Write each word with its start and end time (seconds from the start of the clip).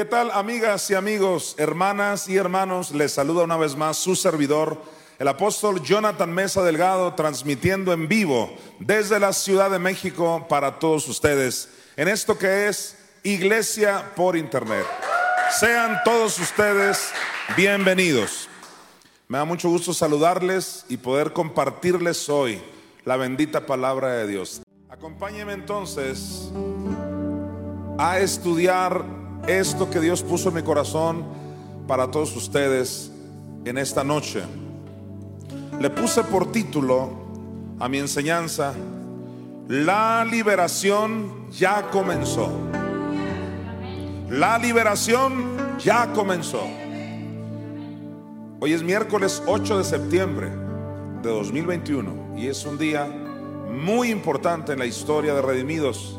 ¿Qué 0.00 0.06
tal 0.06 0.30
amigas 0.30 0.90
y 0.90 0.94
amigos, 0.94 1.54
hermanas 1.58 2.26
y 2.26 2.34
hermanos? 2.38 2.90
Les 2.92 3.12
saluda 3.12 3.44
una 3.44 3.58
vez 3.58 3.76
más 3.76 3.98
su 3.98 4.16
servidor, 4.16 4.80
el 5.18 5.28
apóstol 5.28 5.82
Jonathan 5.82 6.32
Mesa 6.32 6.62
Delgado, 6.62 7.12
transmitiendo 7.12 7.92
en 7.92 8.08
vivo 8.08 8.50
desde 8.78 9.20
la 9.20 9.34
Ciudad 9.34 9.70
de 9.70 9.78
México 9.78 10.46
para 10.48 10.78
todos 10.78 11.06
ustedes 11.06 11.68
en 11.98 12.08
esto 12.08 12.38
que 12.38 12.68
es 12.68 12.96
Iglesia 13.24 14.12
por 14.16 14.38
Internet. 14.38 14.86
Sean 15.58 15.98
todos 16.02 16.38
ustedes 16.38 17.12
bienvenidos. 17.54 18.48
Me 19.28 19.36
da 19.36 19.44
mucho 19.44 19.68
gusto 19.68 19.92
saludarles 19.92 20.86
y 20.88 20.96
poder 20.96 21.34
compartirles 21.34 22.26
hoy 22.30 22.58
la 23.04 23.18
bendita 23.18 23.66
palabra 23.66 24.14
de 24.14 24.26
Dios. 24.28 24.62
Acompáñenme 24.88 25.52
entonces 25.52 26.50
a 27.98 28.18
estudiar 28.18 29.19
esto 29.58 29.90
que 29.90 30.00
Dios 30.00 30.22
puso 30.22 30.50
en 30.50 30.56
mi 30.56 30.62
corazón 30.62 31.24
para 31.88 32.10
todos 32.10 32.36
ustedes 32.36 33.10
en 33.64 33.78
esta 33.78 34.04
noche. 34.04 34.42
Le 35.80 35.90
puse 35.90 36.22
por 36.24 36.52
título 36.52 37.10
a 37.78 37.88
mi 37.88 37.98
enseñanza, 37.98 38.74
La 39.68 40.24
liberación 40.24 41.50
ya 41.50 41.90
comenzó. 41.90 42.48
La 44.28 44.58
liberación 44.58 45.78
ya 45.78 46.12
comenzó. 46.12 46.62
Hoy 48.60 48.72
es 48.72 48.82
miércoles 48.82 49.42
8 49.46 49.78
de 49.78 49.84
septiembre 49.84 50.50
de 51.22 51.28
2021 51.30 52.36
y 52.36 52.46
es 52.46 52.64
un 52.66 52.78
día 52.78 53.06
muy 53.06 54.10
importante 54.10 54.72
en 54.72 54.78
la 54.78 54.86
historia 54.86 55.34
de 55.34 55.42
Redimidos 55.42 56.18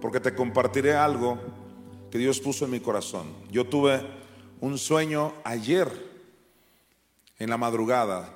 porque 0.00 0.20
te 0.20 0.34
compartiré 0.34 0.94
algo 0.94 1.38
que 2.10 2.18
Dios 2.18 2.40
puso 2.40 2.64
en 2.64 2.72
mi 2.72 2.80
corazón. 2.80 3.28
Yo 3.50 3.66
tuve 3.66 4.00
un 4.60 4.78
sueño 4.78 5.32
ayer 5.44 5.88
en 7.38 7.48
la 7.48 7.56
madrugada, 7.56 8.28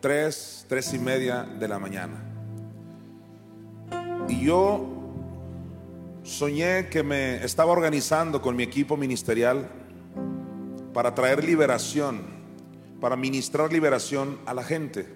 tres, 0.00 0.66
tres 0.68 0.92
y 0.92 0.98
media 0.98 1.42
de 1.42 1.68
la 1.68 1.78
mañana. 1.78 2.22
Y 4.28 4.44
yo 4.44 4.86
soñé 6.22 6.88
que 6.90 7.02
me 7.02 7.42
estaba 7.42 7.72
organizando 7.72 8.42
con 8.42 8.54
mi 8.54 8.62
equipo 8.62 8.96
ministerial 8.96 9.70
para 10.92 11.14
traer 11.14 11.42
liberación, 11.42 12.20
para 13.00 13.16
ministrar 13.16 13.72
liberación 13.72 14.38
a 14.44 14.52
la 14.52 14.62
gente. 14.62 15.08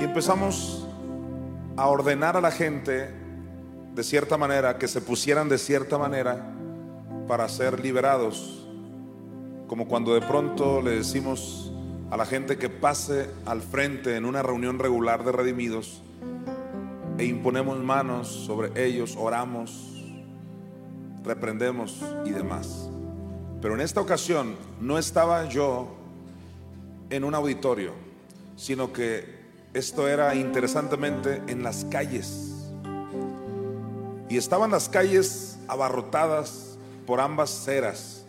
Y 0.00 0.04
empezamos 0.04 0.86
a 1.76 1.86
ordenar 1.86 2.36
a 2.36 2.40
la 2.40 2.50
gente 2.50 3.10
de 3.94 4.04
cierta 4.04 4.36
manera, 4.36 4.78
que 4.78 4.88
se 4.88 5.00
pusieran 5.00 5.48
de 5.48 5.58
cierta 5.58 5.98
manera 5.98 6.57
para 7.28 7.48
ser 7.48 7.78
liberados, 7.78 8.66
como 9.68 9.86
cuando 9.86 10.14
de 10.14 10.22
pronto 10.22 10.80
le 10.80 10.92
decimos 10.92 11.70
a 12.10 12.16
la 12.16 12.24
gente 12.24 12.56
que 12.56 12.70
pase 12.70 13.28
al 13.44 13.60
frente 13.60 14.16
en 14.16 14.24
una 14.24 14.42
reunión 14.42 14.78
regular 14.78 15.24
de 15.24 15.32
redimidos 15.32 16.02
e 17.18 17.26
imponemos 17.26 17.78
manos 17.78 18.28
sobre 18.28 18.82
ellos, 18.82 19.14
oramos, 19.18 20.02
reprendemos 21.22 22.02
y 22.24 22.30
demás. 22.30 22.88
Pero 23.60 23.74
en 23.74 23.82
esta 23.82 24.00
ocasión 24.00 24.56
no 24.80 24.98
estaba 24.98 25.44
yo 25.44 25.88
en 27.10 27.24
un 27.24 27.34
auditorio, 27.34 27.92
sino 28.56 28.92
que 28.92 29.36
esto 29.74 30.08
era 30.08 30.34
interesantemente 30.34 31.42
en 31.46 31.62
las 31.62 31.84
calles. 31.84 32.70
Y 34.30 34.38
estaban 34.38 34.70
las 34.70 34.88
calles 34.88 35.58
abarrotadas 35.68 36.67
por 37.08 37.22
ambas 37.22 37.48
ceras. 37.48 38.22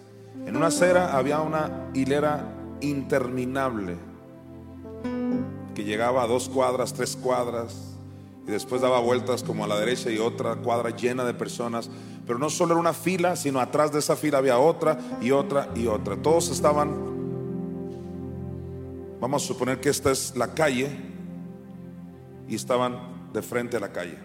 En 0.46 0.56
una 0.56 0.72
cera 0.72 1.18
había 1.18 1.42
una 1.42 1.90
hilera 1.94 2.46
interminable 2.80 3.98
que 5.76 5.84
llegaba 5.84 6.24
a 6.24 6.28
dos 6.28 6.48
cuadras, 6.48 6.94
tres 6.94 7.18
cuadras, 7.18 7.76
y 8.48 8.52
después 8.52 8.82
daba 8.82 9.02
vueltas 9.02 9.44
como 9.44 9.66
a 9.66 9.68
la 9.68 9.78
derecha 9.78 10.10
y 10.10 10.18
otra 10.18 10.56
cuadra 10.56 10.92
llena 10.92 11.26
de 11.26 11.34
personas. 11.34 11.90
Pero 12.26 12.40
no 12.40 12.50
solo 12.50 12.72
era 12.72 12.80
una 12.80 12.94
fila, 12.94 13.36
sino 13.36 13.60
atrás 13.60 13.92
de 13.92 14.00
esa 14.00 14.16
fila 14.16 14.38
había 14.38 14.58
otra 14.58 14.98
y 15.20 15.32
otra 15.32 15.68
y 15.76 15.88
otra. 15.88 16.16
Todos 16.16 16.50
estaban, 16.50 16.90
vamos 19.20 19.44
a 19.44 19.46
suponer 19.46 19.82
que 19.82 19.90
esta 19.90 20.10
es 20.10 20.38
la 20.38 20.54
calle, 20.54 20.90
y 22.48 22.56
estaban 22.56 22.98
de 23.34 23.42
frente 23.42 23.76
a 23.76 23.82
la 23.82 23.92
calle. 23.92 24.18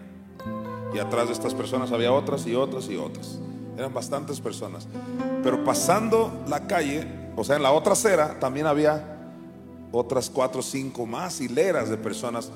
Y 0.93 0.99
atrás 0.99 1.27
de 1.27 1.33
estas 1.33 1.53
personas 1.53 1.91
había 1.91 2.13
otras 2.13 2.47
y 2.47 2.55
otras 2.55 2.87
y 2.87 2.95
otras. 2.95 3.37
Eran 3.77 3.93
bastantes 3.93 4.39
personas. 4.39 4.87
Pero 5.43 5.63
pasando 5.63 6.43
la 6.47 6.67
calle, 6.67 7.07
o 7.35 7.43
sea, 7.43 7.55
en 7.55 7.63
la 7.63 7.71
otra 7.71 7.93
acera, 7.93 8.39
también 8.39 8.65
había 8.65 9.15
otras 9.91 10.29
cuatro 10.29 10.59
o 10.59 10.63
cinco 10.63 11.05
más 11.05 11.41
hileras 11.41 11.89
de 11.89 11.97
personas. 11.97 12.51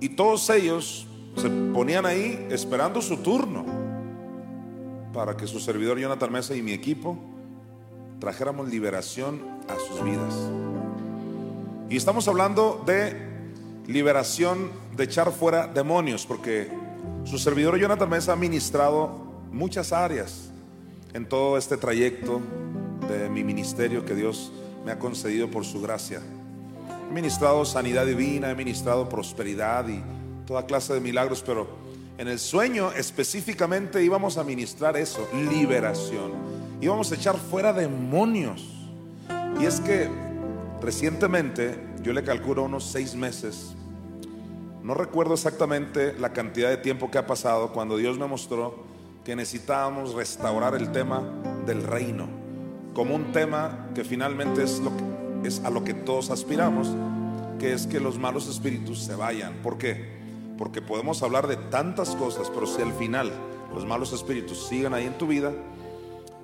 Y 0.00 0.10
todos 0.10 0.48
ellos 0.50 1.06
se 1.36 1.48
ponían 1.48 2.06
ahí 2.06 2.46
esperando 2.50 3.00
su 3.00 3.18
turno 3.18 3.64
para 5.12 5.36
que 5.36 5.46
su 5.46 5.58
servidor 5.60 5.98
Jonathan 5.98 6.32
Mesa 6.32 6.54
y 6.54 6.62
mi 6.62 6.72
equipo 6.72 7.18
trajéramos 8.20 8.68
liberación 8.68 9.40
a 9.68 9.76
sus 9.76 10.04
vidas. 10.04 10.34
Y 11.88 11.96
estamos 11.96 12.28
hablando 12.28 12.82
de 12.84 13.28
liberación, 13.86 14.70
de 14.96 15.04
echar 15.04 15.32
fuera 15.32 15.66
demonios, 15.66 16.26
porque 16.26 16.70
su 17.24 17.38
servidor 17.38 17.78
Jonathan 17.78 18.10
Mesa 18.10 18.32
ha 18.34 18.36
ministrado 18.36 19.27
muchas 19.52 19.92
áreas 19.92 20.50
en 21.14 21.26
todo 21.26 21.56
este 21.56 21.76
trayecto 21.76 22.40
de 23.08 23.28
mi 23.28 23.44
ministerio 23.44 24.04
que 24.04 24.14
Dios 24.14 24.52
me 24.84 24.92
ha 24.92 24.98
concedido 24.98 25.50
por 25.50 25.64
su 25.64 25.80
gracia. 25.80 26.20
He 27.10 27.12
ministrado 27.12 27.64
sanidad 27.64 28.06
divina, 28.06 28.50
he 28.50 28.54
ministrado 28.54 29.08
prosperidad 29.08 29.88
y 29.88 30.02
toda 30.46 30.66
clase 30.66 30.94
de 30.94 31.00
milagros, 31.00 31.42
pero 31.44 31.66
en 32.18 32.28
el 32.28 32.38
sueño 32.38 32.92
específicamente 32.92 34.02
íbamos 34.02 34.38
a 34.38 34.44
ministrar 34.44 34.96
eso, 34.96 35.28
liberación. 35.32 36.32
Íbamos 36.80 37.10
a 37.12 37.14
echar 37.14 37.36
fuera 37.36 37.72
demonios. 37.72 38.74
Y 39.60 39.64
es 39.64 39.80
que 39.80 40.08
recientemente, 40.80 41.78
yo 42.02 42.12
le 42.12 42.22
calculo 42.22 42.64
unos 42.64 42.84
seis 42.84 43.14
meses, 43.14 43.74
no 44.82 44.94
recuerdo 44.94 45.34
exactamente 45.34 46.14
la 46.18 46.32
cantidad 46.32 46.70
de 46.70 46.78
tiempo 46.78 47.10
que 47.10 47.18
ha 47.18 47.26
pasado 47.26 47.72
cuando 47.72 47.96
Dios 47.96 48.18
me 48.18 48.26
mostró 48.26 48.87
que 49.28 49.36
necesitábamos 49.36 50.14
restaurar 50.14 50.74
el 50.74 50.90
tema 50.90 51.22
del 51.66 51.82
reino 51.82 52.26
como 52.94 53.14
un 53.14 53.30
tema 53.30 53.90
que 53.94 54.02
finalmente 54.02 54.62
es, 54.62 54.80
a 55.62 55.68
lo 55.68 55.84
que 55.84 55.92
todos 55.92 56.30
aspiramos, 56.30 56.88
que 57.58 57.74
es 57.74 57.86
que 57.86 58.00
los 58.00 58.18
malos 58.18 58.48
espíritus 58.48 59.00
se 59.00 59.14
vayan. 59.14 59.52
¿Por 59.62 59.76
qué? 59.76 60.16
Porque 60.56 60.80
podemos 60.80 61.22
hablar 61.22 61.46
de 61.46 61.56
tantas 61.56 62.16
cosas, 62.16 62.50
pero 62.54 62.66
si 62.66 62.80
al 62.80 62.94
final 62.94 63.30
los 63.74 63.84
malos 63.84 64.14
espíritus 64.14 64.66
siguen 64.66 64.94
ahí 64.94 65.04
en 65.04 65.18
tu 65.18 65.26
vida, 65.26 65.52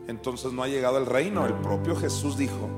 entonces 0.06 0.53
no 0.53 0.62
ha 0.62 0.69
llegado 0.69 0.99
el 0.99 1.06
reino. 1.06 1.47
El 1.47 1.55
propio 1.55 1.97
Jesús 1.97 2.37
dijo, 2.37 2.69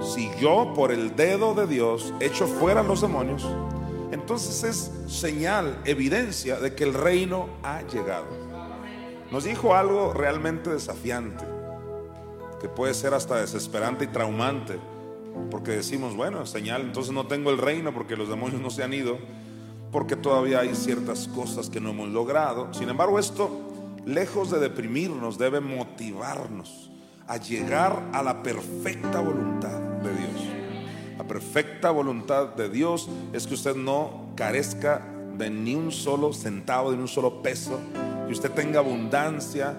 si 0.00 0.30
yo 0.40 0.72
por 0.76 0.92
el 0.92 1.16
dedo 1.16 1.54
de 1.54 1.66
Dios 1.66 2.14
echo 2.20 2.46
fuera 2.46 2.84
los 2.84 3.00
demonios, 3.00 3.44
entonces 4.12 4.62
es 4.62 5.12
señal, 5.12 5.76
evidencia 5.86 6.60
de 6.60 6.76
que 6.76 6.84
el 6.84 6.94
reino 6.94 7.48
ha 7.64 7.82
llegado 7.82 8.43
nos 9.30 9.44
dijo 9.44 9.74
algo 9.74 10.12
realmente 10.12 10.70
desafiante, 10.70 11.44
que 12.60 12.68
puede 12.68 12.94
ser 12.94 13.14
hasta 13.14 13.36
desesperante 13.36 14.04
y 14.04 14.08
traumante, 14.08 14.78
porque 15.50 15.72
decimos, 15.72 16.14
bueno, 16.16 16.46
señal, 16.46 16.82
entonces 16.82 17.12
no 17.12 17.26
tengo 17.26 17.50
el 17.50 17.58
reino 17.58 17.92
porque 17.92 18.16
los 18.16 18.28
demonios 18.28 18.60
no 18.60 18.70
se 18.70 18.84
han 18.84 18.94
ido, 18.94 19.18
porque 19.90 20.16
todavía 20.16 20.60
hay 20.60 20.74
ciertas 20.74 21.28
cosas 21.28 21.70
que 21.70 21.80
no 21.80 21.90
hemos 21.90 22.08
logrado. 22.08 22.72
Sin 22.72 22.88
embargo, 22.88 23.18
esto, 23.18 23.50
lejos 24.04 24.50
de 24.50 24.58
deprimirnos, 24.58 25.38
debe 25.38 25.60
motivarnos 25.60 26.90
a 27.26 27.36
llegar 27.36 28.10
a 28.12 28.22
la 28.22 28.42
perfecta 28.42 29.20
voluntad 29.20 29.80
de 29.80 30.10
Dios. 30.10 30.54
La 31.16 31.24
perfecta 31.24 31.90
voluntad 31.90 32.48
de 32.48 32.68
Dios 32.68 33.08
es 33.32 33.46
que 33.46 33.54
usted 33.54 33.76
no 33.76 34.32
carezca 34.34 35.06
de 35.36 35.50
ni 35.50 35.74
un 35.74 35.90
solo 35.90 36.32
centavo, 36.32 36.90
de 36.90 36.96
ni 36.96 37.02
un 37.02 37.08
solo 37.08 37.42
peso, 37.42 37.78
que 38.26 38.32
usted 38.32 38.50
tenga 38.50 38.80
abundancia, 38.80 39.74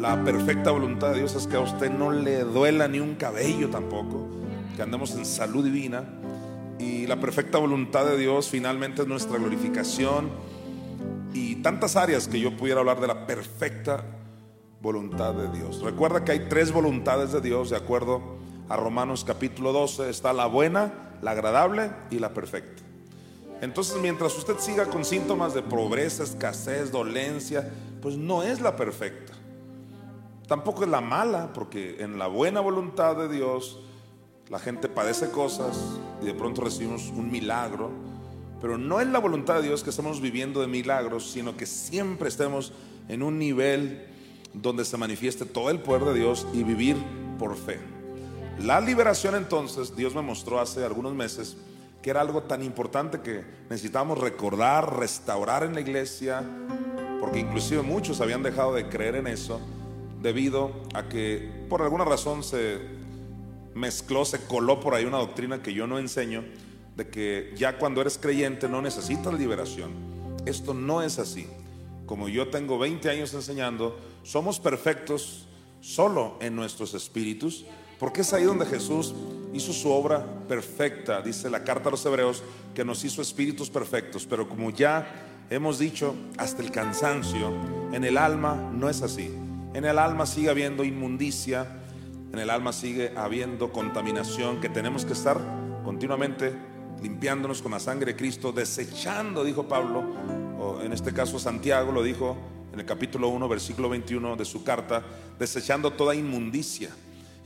La 0.00 0.24
perfecta 0.24 0.72
voluntad 0.72 1.12
de 1.12 1.18
Dios 1.18 1.36
es 1.36 1.46
que 1.46 1.56
a 1.56 1.60
usted 1.60 1.88
no 1.90 2.10
le 2.10 2.42
duela 2.42 2.88
ni 2.88 2.98
un 2.98 3.14
cabello 3.14 3.70
tampoco, 3.70 4.26
que 4.74 4.82
andemos 4.82 5.14
en 5.14 5.24
salud 5.24 5.62
divina. 5.62 6.02
Y 6.80 7.06
la 7.06 7.20
perfecta 7.20 7.58
voluntad 7.58 8.04
de 8.04 8.16
Dios 8.18 8.48
finalmente 8.48 9.02
es 9.02 9.08
nuestra 9.08 9.38
glorificación 9.38 10.30
y 11.32 11.56
tantas 11.56 11.94
áreas 11.96 12.26
que 12.26 12.40
yo 12.40 12.56
pudiera 12.56 12.80
hablar 12.80 13.00
de 13.00 13.06
la 13.06 13.26
perfecta 13.26 14.04
voluntad 14.80 15.34
de 15.34 15.48
Dios. 15.56 15.80
Recuerda 15.82 16.24
que 16.24 16.32
hay 16.32 16.48
tres 16.48 16.72
voluntades 16.72 17.32
de 17.32 17.40
Dios 17.40 17.70
de 17.70 17.76
acuerdo 17.76 18.20
a 18.68 18.76
Romanos 18.76 19.24
capítulo 19.24 19.72
12. 19.72 20.10
Está 20.10 20.32
la 20.32 20.46
buena, 20.46 20.92
la 21.22 21.32
agradable 21.32 21.90
y 22.10 22.18
la 22.18 22.34
perfecta. 22.34 22.82
Entonces 23.64 23.96
mientras 23.98 24.36
usted 24.36 24.58
siga 24.58 24.84
con 24.84 25.06
síntomas 25.06 25.54
de 25.54 25.62
pobreza, 25.62 26.22
escasez, 26.22 26.92
dolencia, 26.92 27.72
pues 28.02 28.14
no 28.14 28.42
es 28.42 28.60
la 28.60 28.76
perfecta. 28.76 29.32
Tampoco 30.46 30.84
es 30.84 30.90
la 30.90 31.00
mala, 31.00 31.50
porque 31.54 31.96
en 32.00 32.18
la 32.18 32.26
buena 32.26 32.60
voluntad 32.60 33.16
de 33.16 33.30
Dios 33.30 33.80
la 34.50 34.58
gente 34.58 34.90
padece 34.90 35.30
cosas 35.30 35.78
y 36.20 36.26
de 36.26 36.34
pronto 36.34 36.60
recibimos 36.60 37.08
un 37.08 37.30
milagro. 37.30 37.90
Pero 38.60 38.76
no 38.76 39.00
es 39.00 39.06
la 39.06 39.18
voluntad 39.18 39.56
de 39.56 39.68
Dios 39.68 39.82
que 39.82 39.88
estemos 39.88 40.20
viviendo 40.20 40.60
de 40.60 40.66
milagros, 40.66 41.30
sino 41.30 41.56
que 41.56 41.64
siempre 41.64 42.28
estemos 42.28 42.74
en 43.08 43.22
un 43.22 43.38
nivel 43.38 44.06
donde 44.52 44.84
se 44.84 44.98
manifieste 44.98 45.46
todo 45.46 45.70
el 45.70 45.80
poder 45.80 46.04
de 46.04 46.12
Dios 46.12 46.46
y 46.52 46.64
vivir 46.64 46.98
por 47.38 47.56
fe. 47.56 47.78
La 48.60 48.82
liberación 48.82 49.34
entonces, 49.34 49.96
Dios 49.96 50.14
me 50.14 50.20
mostró 50.20 50.60
hace 50.60 50.84
algunos 50.84 51.14
meses 51.14 51.56
que 52.04 52.10
era 52.10 52.20
algo 52.20 52.42
tan 52.42 52.62
importante 52.62 53.22
que 53.22 53.42
necesitábamos 53.70 54.18
recordar, 54.18 54.98
restaurar 54.98 55.62
en 55.62 55.72
la 55.72 55.80
iglesia, 55.80 56.44
porque 57.18 57.38
inclusive 57.38 57.80
muchos 57.80 58.20
habían 58.20 58.42
dejado 58.42 58.74
de 58.74 58.90
creer 58.90 59.14
en 59.14 59.26
eso 59.26 59.58
debido 60.20 60.82
a 60.92 61.08
que 61.08 61.64
por 61.70 61.80
alguna 61.80 62.04
razón 62.04 62.42
se 62.42 62.76
mezcló, 63.74 64.26
se 64.26 64.44
coló 64.44 64.80
por 64.80 64.94
ahí 64.94 65.06
una 65.06 65.16
doctrina 65.16 65.62
que 65.62 65.72
yo 65.72 65.86
no 65.86 65.98
enseño, 65.98 66.44
de 66.94 67.08
que 67.08 67.54
ya 67.56 67.78
cuando 67.78 68.02
eres 68.02 68.18
creyente 68.18 68.68
no 68.68 68.82
necesitas 68.82 69.32
liberación. 69.32 69.92
Esto 70.44 70.74
no 70.74 71.00
es 71.00 71.18
así. 71.18 71.48
Como 72.04 72.28
yo 72.28 72.48
tengo 72.48 72.78
20 72.78 73.08
años 73.08 73.32
enseñando, 73.32 73.98
somos 74.24 74.60
perfectos 74.60 75.46
solo 75.80 76.36
en 76.42 76.54
nuestros 76.54 76.92
espíritus, 76.92 77.64
porque 77.98 78.22
es 78.22 78.32
ahí 78.32 78.44
donde 78.44 78.66
Jesús 78.66 79.14
hizo 79.52 79.72
su 79.72 79.90
obra 79.90 80.24
perfecta, 80.48 81.22
dice 81.22 81.48
la 81.48 81.62
carta 81.62 81.88
a 81.88 81.92
los 81.92 82.04
hebreos, 82.04 82.42
que 82.74 82.84
nos 82.84 83.04
hizo 83.04 83.22
espíritus 83.22 83.70
perfectos, 83.70 84.26
pero 84.28 84.48
como 84.48 84.70
ya 84.70 85.06
hemos 85.48 85.78
dicho 85.78 86.14
hasta 86.36 86.62
el 86.62 86.70
cansancio, 86.70 87.52
en 87.92 88.04
el 88.04 88.18
alma 88.18 88.56
no 88.72 88.88
es 88.88 89.02
así. 89.02 89.32
En 89.74 89.84
el 89.84 89.98
alma 89.98 90.26
sigue 90.26 90.50
habiendo 90.50 90.84
inmundicia, 90.84 91.82
en 92.32 92.38
el 92.38 92.50
alma 92.50 92.72
sigue 92.72 93.12
habiendo 93.16 93.72
contaminación 93.72 94.60
que 94.60 94.68
tenemos 94.68 95.04
que 95.04 95.12
estar 95.12 95.40
continuamente 95.84 96.52
limpiándonos 97.00 97.62
con 97.62 97.72
la 97.72 97.80
sangre 97.80 98.12
de 98.12 98.16
Cristo, 98.16 98.50
desechando, 98.50 99.44
dijo 99.44 99.68
Pablo, 99.68 100.02
o 100.58 100.80
en 100.80 100.92
este 100.92 101.12
caso 101.12 101.38
Santiago 101.38 101.92
lo 101.92 102.02
dijo 102.02 102.36
en 102.72 102.80
el 102.80 102.86
capítulo 102.86 103.28
1, 103.28 103.48
versículo 103.48 103.88
21 103.88 104.36
de 104.36 104.44
su 104.44 104.64
carta, 104.64 105.04
desechando 105.38 105.92
toda 105.92 106.14
inmundicia 106.14 106.90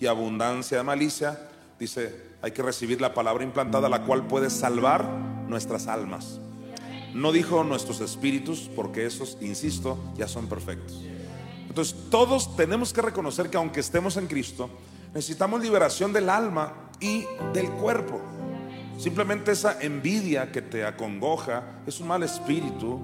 y 0.00 0.06
abundancia 0.06 0.78
de 0.78 0.84
malicia, 0.84 1.38
dice, 1.78 2.28
hay 2.42 2.52
que 2.52 2.62
recibir 2.62 3.00
la 3.00 3.14
palabra 3.14 3.44
implantada, 3.44 3.88
la 3.88 4.04
cual 4.04 4.26
puede 4.26 4.50
salvar 4.50 5.04
nuestras 5.48 5.86
almas. 5.86 6.40
No 7.14 7.32
dijo 7.32 7.64
nuestros 7.64 8.00
espíritus, 8.00 8.70
porque 8.74 9.06
esos, 9.06 9.38
insisto, 9.40 9.98
ya 10.16 10.28
son 10.28 10.46
perfectos. 10.46 11.02
Entonces 11.68 11.96
todos 12.10 12.56
tenemos 12.56 12.92
que 12.92 13.02
reconocer 13.02 13.50
que 13.50 13.56
aunque 13.56 13.80
estemos 13.80 14.16
en 14.16 14.26
Cristo, 14.26 14.70
necesitamos 15.14 15.62
liberación 15.62 16.12
del 16.12 16.28
alma 16.28 16.74
y 17.00 17.24
del 17.52 17.70
cuerpo. 17.70 18.20
Simplemente 18.98 19.52
esa 19.52 19.80
envidia 19.80 20.50
que 20.50 20.60
te 20.60 20.84
acongoja 20.84 21.80
es 21.86 22.00
un 22.00 22.08
mal 22.08 22.22
espíritu. 22.22 23.00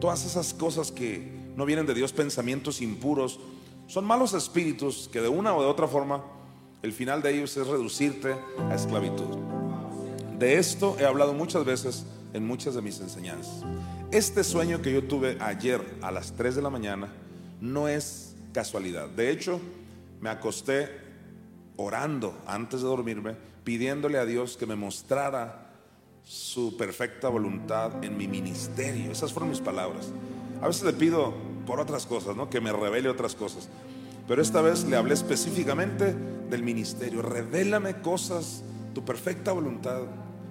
Todas 0.00 0.26
esas 0.26 0.52
cosas 0.52 0.90
que 0.90 1.32
no 1.56 1.64
vienen 1.64 1.86
de 1.86 1.94
Dios, 1.94 2.12
pensamientos 2.12 2.82
impuros, 2.82 3.38
son 3.86 4.04
malos 4.04 4.34
espíritus 4.34 5.08
que 5.12 5.20
de 5.20 5.28
una 5.28 5.54
o 5.54 5.62
de 5.62 5.68
otra 5.68 5.86
forma 5.86 6.22
el 6.82 6.92
final 6.92 7.22
de 7.22 7.34
ellos 7.34 7.56
es 7.56 7.66
reducirte 7.66 8.34
a 8.70 8.74
esclavitud. 8.74 9.38
De 10.38 10.58
esto 10.58 10.96
he 10.98 11.06
hablado 11.06 11.32
muchas 11.32 11.64
veces 11.64 12.04
en 12.32 12.46
muchas 12.46 12.74
de 12.74 12.82
mis 12.82 13.00
enseñanzas. 13.00 13.62
Este 14.10 14.44
sueño 14.44 14.82
que 14.82 14.92
yo 14.92 15.04
tuve 15.04 15.38
ayer 15.40 15.80
a 16.02 16.10
las 16.10 16.32
3 16.32 16.56
de 16.56 16.62
la 16.62 16.70
mañana 16.70 17.08
no 17.60 17.88
es 17.88 18.34
casualidad. 18.52 19.08
De 19.08 19.30
hecho, 19.30 19.60
me 20.20 20.28
acosté 20.28 20.88
orando 21.76 22.38
antes 22.46 22.82
de 22.82 22.86
dormirme, 22.86 23.36
pidiéndole 23.64 24.18
a 24.18 24.26
Dios 24.26 24.56
que 24.56 24.66
me 24.66 24.76
mostrara 24.76 25.70
su 26.22 26.76
perfecta 26.76 27.28
voluntad 27.28 28.04
en 28.04 28.16
mi 28.16 28.28
ministerio. 28.28 29.10
Esas 29.10 29.32
fueron 29.32 29.50
mis 29.50 29.60
palabras. 29.60 30.10
A 30.60 30.66
veces 30.66 30.82
le 30.84 30.92
pido 30.92 31.34
por 31.66 31.80
otras 31.80 32.06
cosas, 32.06 32.36
¿no? 32.36 32.50
Que 32.50 32.60
me 32.60 32.72
revele 32.72 33.08
otras 33.08 33.34
cosas. 33.34 33.68
Pero 34.26 34.40
esta 34.40 34.62
vez 34.62 34.84
le 34.84 34.96
hablé 34.96 35.14
específicamente 35.14 36.14
del 36.48 36.62
ministerio. 36.62 37.22
Revélame 37.22 38.00
cosas, 38.00 38.62
tu 38.94 39.04
perfecta 39.04 39.52
voluntad 39.52 40.02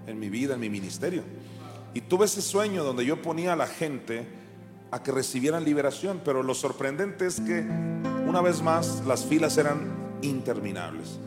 en 0.06 0.19
mi 0.19 0.30
vida, 0.30 0.56
en 0.56 0.60
mi 0.60 0.69
ministerio. 0.69 1.24
Y 1.94 2.01
tuve 2.01 2.25
ese 2.25 2.42
sueño 2.42 2.83
donde 2.83 3.06
yo 3.06 3.21
ponía 3.21 3.54
a 3.54 3.56
la 3.56 3.68
gente 3.68 4.27
a 4.92 5.01
que 5.01 5.12
recibieran 5.12 5.63
liberación, 5.63 6.21
pero 6.24 6.44
lo 6.44 6.54
sorprendente 6.54 7.25
es 7.25 7.39
que 7.39 7.62
una 8.27 8.42
vez 8.42 8.62
más 8.62 9.04
las 9.07 9.25
filas 9.25 9.57
eran 9.57 10.19
interminables. 10.21 11.19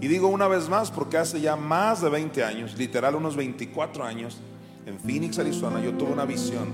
Y 0.00 0.08
digo 0.08 0.28
una 0.28 0.48
vez 0.48 0.68
más 0.68 0.90
porque 0.90 1.16
hace 1.16 1.40
ya 1.40 1.56
más 1.56 2.02
de 2.02 2.10
20 2.10 2.44
años, 2.44 2.76
literal 2.76 3.14
unos 3.14 3.36
24 3.36 4.04
años, 4.04 4.38
en 4.84 4.98
Phoenix, 4.98 5.38
Arizona, 5.38 5.80
yo 5.80 5.94
tuve 5.94 6.12
una 6.12 6.26
visión 6.26 6.68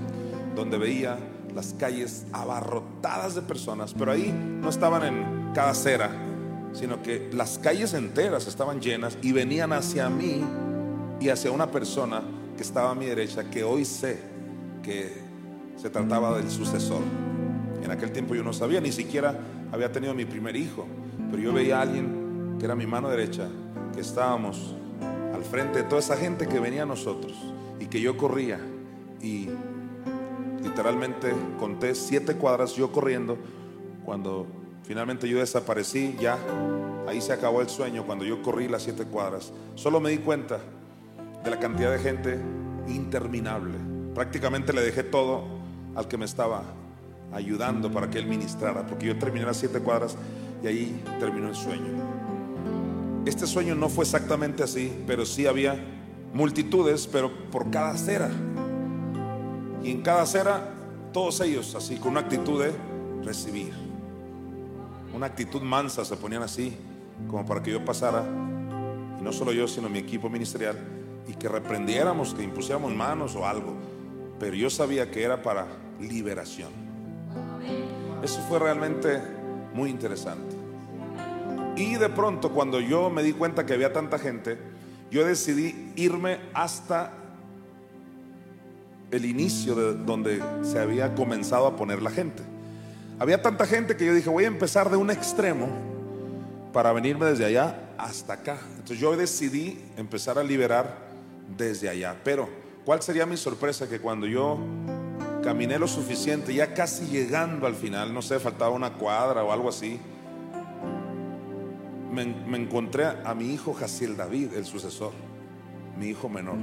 donde 0.55 0.77
veía 0.77 1.17
las 1.53 1.73
calles 1.73 2.25
abarrotadas 2.31 3.35
de 3.35 3.41
personas, 3.41 3.93
pero 3.97 4.11
ahí 4.11 4.31
no 4.31 4.69
estaban 4.69 5.03
en 5.03 5.51
cada 5.53 5.71
acera, 5.71 6.11
sino 6.73 7.01
que 7.01 7.29
las 7.33 7.57
calles 7.57 7.93
enteras 7.93 8.47
estaban 8.47 8.79
llenas 8.79 9.17
y 9.21 9.31
venían 9.31 9.73
hacia 9.73 10.09
mí 10.09 10.43
y 11.19 11.29
hacia 11.29 11.51
una 11.51 11.69
persona 11.71 12.21
que 12.55 12.63
estaba 12.63 12.91
a 12.91 12.95
mi 12.95 13.05
derecha, 13.05 13.49
que 13.49 13.63
hoy 13.63 13.85
sé 13.85 14.19
que 14.81 15.13
se 15.75 15.89
trataba 15.89 16.37
del 16.37 16.49
sucesor. 16.49 17.01
En 17.83 17.91
aquel 17.91 18.11
tiempo 18.11 18.35
yo 18.35 18.43
no 18.43 18.53
sabía, 18.53 18.79
ni 18.79 18.91
siquiera 18.91 19.39
había 19.71 19.91
tenido 19.91 20.13
mi 20.13 20.25
primer 20.25 20.55
hijo, 20.55 20.87
pero 21.29 21.41
yo 21.41 21.53
veía 21.53 21.79
a 21.79 21.81
alguien 21.81 22.55
que 22.59 22.65
era 22.65 22.75
mi 22.75 22.85
mano 22.85 23.09
derecha, 23.09 23.47
que 23.93 24.01
estábamos 24.01 24.75
al 25.33 25.43
frente 25.43 25.79
de 25.79 25.83
toda 25.83 25.99
esa 25.99 26.17
gente 26.17 26.47
que 26.47 26.59
venía 26.59 26.83
a 26.83 26.85
nosotros 26.85 27.33
y 27.79 27.87
que 27.87 27.99
yo 27.99 28.17
corría 28.17 28.59
y 29.21 29.49
literalmente 30.61 31.33
conté 31.59 31.95
siete 31.95 32.35
cuadras 32.35 32.75
yo 32.75 32.91
corriendo 32.91 33.37
cuando 34.05 34.47
finalmente 34.83 35.27
yo 35.27 35.39
desaparecí 35.39 36.15
ya 36.19 36.37
ahí 37.07 37.21
se 37.21 37.33
acabó 37.33 37.61
el 37.61 37.69
sueño 37.69 38.05
cuando 38.05 38.25
yo 38.25 38.41
corrí 38.41 38.67
las 38.67 38.83
siete 38.83 39.05
cuadras 39.05 39.51
solo 39.75 39.99
me 39.99 40.09
di 40.09 40.17
cuenta 40.19 40.59
de 41.43 41.49
la 41.49 41.59
cantidad 41.59 41.91
de 41.91 41.99
gente 41.99 42.39
interminable 42.87 43.75
prácticamente 44.13 44.73
le 44.73 44.81
dejé 44.81 45.03
todo 45.03 45.43
al 45.95 46.07
que 46.07 46.17
me 46.17 46.25
estaba 46.25 46.63
ayudando 47.33 47.91
para 47.91 48.09
que 48.09 48.19
él 48.19 48.25
ministrara, 48.25 48.85
porque 48.85 49.07
yo 49.07 49.17
terminé 49.17 49.45
las 49.45 49.57
siete 49.57 49.79
cuadras 49.79 50.15
y 50.63 50.67
ahí 50.67 51.03
terminó 51.19 51.49
el 51.49 51.55
sueño. 51.55 51.91
Este 53.25 53.47
sueño 53.47 53.75
no 53.75 53.89
fue 53.89 54.03
exactamente 54.03 54.63
así, 54.63 54.91
pero 55.07 55.25
sí 55.25 55.47
había 55.47 55.79
multitudes, 56.33 57.07
pero 57.07 57.31
por 57.51 57.69
cada 57.69 57.91
acera. 57.91 58.29
Y 59.83 59.91
en 59.91 60.01
cada 60.01 60.23
acera, 60.23 60.69
todos 61.11 61.41
ellos 61.41 61.75
así, 61.75 61.97
con 61.97 62.11
una 62.11 62.21
actitud 62.21 62.63
de 62.63 62.73
recibir. 63.23 63.73
Una 65.13 65.25
actitud 65.25 65.61
mansa, 65.61 66.05
se 66.05 66.15
ponían 66.15 66.43
así, 66.43 66.75
como 67.27 67.45
para 67.45 67.61
que 67.61 67.71
yo 67.71 67.83
pasara, 67.83 68.23
y 69.19 69.23
no 69.23 69.31
solo 69.33 69.51
yo, 69.51 69.67
sino 69.67 69.89
mi 69.89 69.99
equipo 69.99 70.29
ministerial, 70.29 70.77
y 71.27 71.33
que 71.33 71.49
reprendiéramos, 71.49 72.33
que 72.33 72.43
impusiéramos 72.43 72.93
manos 72.93 73.35
o 73.35 73.45
algo 73.45 73.91
pero 74.41 74.55
yo 74.55 74.71
sabía 74.71 75.11
que 75.11 75.21
era 75.21 75.43
para 75.43 75.67
liberación. 75.99 76.71
Eso 78.23 78.41
fue 78.49 78.57
realmente 78.57 79.21
muy 79.71 79.91
interesante. 79.91 80.55
Y 81.75 81.93
de 81.93 82.09
pronto, 82.09 82.51
cuando 82.51 82.79
yo 82.79 83.11
me 83.11 83.21
di 83.21 83.33
cuenta 83.33 83.67
que 83.67 83.73
había 83.75 83.93
tanta 83.93 84.17
gente, 84.17 84.57
yo 85.11 85.23
decidí 85.23 85.93
irme 85.95 86.39
hasta 86.55 87.13
el 89.11 89.25
inicio 89.25 89.75
de 89.75 89.93
donde 89.93 90.41
se 90.63 90.79
había 90.79 91.13
comenzado 91.15 91.67
a 91.67 91.75
poner 91.75 92.01
la 92.01 92.11
gente. 92.11 92.43
Había 93.19 93.41
tanta 93.41 93.65
gente 93.65 93.95
que 93.95 94.05
yo 94.05 94.13
dije, 94.13 94.29
voy 94.29 94.45
a 94.45 94.47
empezar 94.47 94.89
de 94.89 94.97
un 94.97 95.11
extremo 95.11 95.67
para 96.73 96.91
venirme 96.93 97.25
desde 97.25 97.45
allá 97.45 97.91
hasta 97.97 98.33
acá. 98.33 98.57
Entonces 98.71 98.99
yo 98.99 99.15
decidí 99.15 99.79
empezar 99.97 100.39
a 100.39 100.43
liberar 100.43 100.97
desde 101.57 101.89
allá. 101.89 102.15
Pero 102.23 102.61
¿Cuál 102.85 103.01
sería 103.03 103.27
mi 103.27 103.37
sorpresa? 103.37 103.87
Que 103.87 103.99
cuando 103.99 104.25
yo 104.25 104.57
caminé 105.43 105.77
lo 105.77 105.87
suficiente, 105.87 106.53
ya 106.53 106.73
casi 106.73 107.05
llegando 107.05 107.67
al 107.67 107.75
final, 107.75 108.11
no 108.11 108.23
sé, 108.23 108.39
faltaba 108.39 108.71
una 108.71 108.93
cuadra 108.93 109.43
o 109.43 109.51
algo 109.51 109.69
así. 109.69 109.99
Me, 112.11 112.25
me 112.25 112.57
encontré 112.57 113.05
a 113.05 113.35
mi 113.35 113.53
hijo 113.53 113.73
Jaciel 113.73 114.17
David, 114.17 114.53
el 114.55 114.65
sucesor, 114.65 115.11
mi 115.97 116.07
hijo 116.07 116.27
menor, 116.27 116.57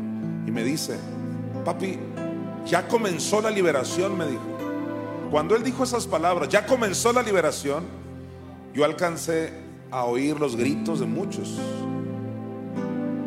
y 0.46 0.50
me 0.50 0.64
dice, 0.64 0.98
papi, 1.64 1.98
ya 2.68 2.86
comenzó 2.86 3.40
la 3.40 3.50
liberación, 3.50 4.16
me 4.16 4.26
dijo. 4.26 4.42
Cuando 5.30 5.56
él 5.56 5.62
dijo 5.62 5.84
esas 5.84 6.06
palabras, 6.06 6.48
ya 6.48 6.66
comenzó 6.66 7.12
la 7.12 7.22
liberación, 7.22 7.84
yo 8.74 8.84
alcancé 8.84 9.52
a 9.90 10.04
oír 10.04 10.38
los 10.38 10.56
gritos 10.56 11.00
de 11.00 11.06
muchos. 11.06 11.58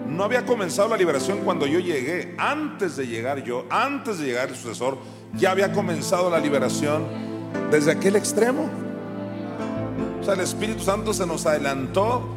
No 0.07 0.23
había 0.23 0.45
comenzado 0.45 0.89
la 0.89 0.97
liberación 0.97 1.39
cuando 1.43 1.65
yo 1.65 1.79
llegué. 1.79 2.35
Antes 2.37 2.97
de 2.97 3.07
llegar 3.07 3.43
yo, 3.43 3.65
antes 3.69 4.19
de 4.19 4.25
llegar 4.25 4.49
el 4.49 4.55
sucesor, 4.55 4.97
ya 5.33 5.51
había 5.51 5.71
comenzado 5.71 6.29
la 6.29 6.39
liberación 6.39 7.03
desde 7.71 7.91
aquel 7.91 8.15
extremo. 8.15 8.69
O 10.19 10.23
sea, 10.23 10.35
el 10.35 10.41
Espíritu 10.41 10.83
Santo 10.83 11.13
se 11.13 11.25
nos 11.25 11.45
adelantó 11.45 12.27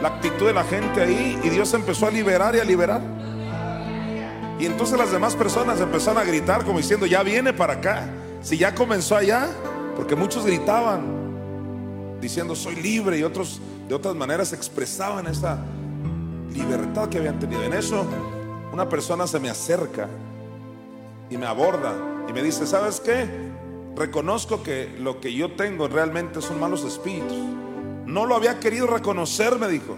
la 0.00 0.08
actitud 0.08 0.46
de 0.46 0.52
la 0.52 0.64
gente 0.64 1.00
ahí 1.00 1.38
y 1.42 1.48
Dios 1.48 1.72
empezó 1.74 2.06
a 2.06 2.10
liberar 2.10 2.54
y 2.54 2.60
a 2.60 2.64
liberar. 2.64 3.00
Y 4.58 4.66
entonces 4.66 4.98
las 4.98 5.10
demás 5.10 5.34
personas 5.34 5.80
empezaron 5.80 6.22
a 6.22 6.24
gritar 6.24 6.64
como 6.64 6.78
diciendo, 6.78 7.06
ya 7.06 7.22
viene 7.22 7.52
para 7.52 7.74
acá. 7.74 8.08
Si 8.42 8.56
ya 8.56 8.74
comenzó 8.74 9.16
allá, 9.16 9.48
porque 9.96 10.14
muchos 10.14 10.46
gritaban 10.46 11.02
diciendo, 12.20 12.54
soy 12.54 12.76
libre 12.76 13.18
y 13.18 13.22
otros 13.22 13.60
de 13.88 13.94
otras 13.94 14.14
maneras 14.14 14.52
expresaban 14.52 15.26
esa 15.26 15.58
libertad 16.52 17.08
que 17.08 17.18
habían 17.18 17.38
tenido. 17.38 17.62
En 17.62 17.72
eso, 17.72 18.06
una 18.72 18.88
persona 18.88 19.26
se 19.26 19.38
me 19.40 19.50
acerca 19.50 20.08
y 21.28 21.36
me 21.36 21.46
aborda 21.46 21.94
y 22.28 22.32
me 22.32 22.42
dice, 22.42 22.66
¿sabes 22.66 23.00
qué? 23.00 23.28
Reconozco 23.96 24.62
que 24.62 24.96
lo 24.98 25.20
que 25.20 25.32
yo 25.34 25.52
tengo 25.52 25.88
realmente 25.88 26.40
son 26.40 26.58
malos 26.58 26.84
espíritus. 26.84 27.38
No 28.06 28.26
lo 28.26 28.34
había 28.36 28.58
querido 28.60 28.86
reconocer, 28.86 29.58
me 29.58 29.68
dijo. 29.68 29.96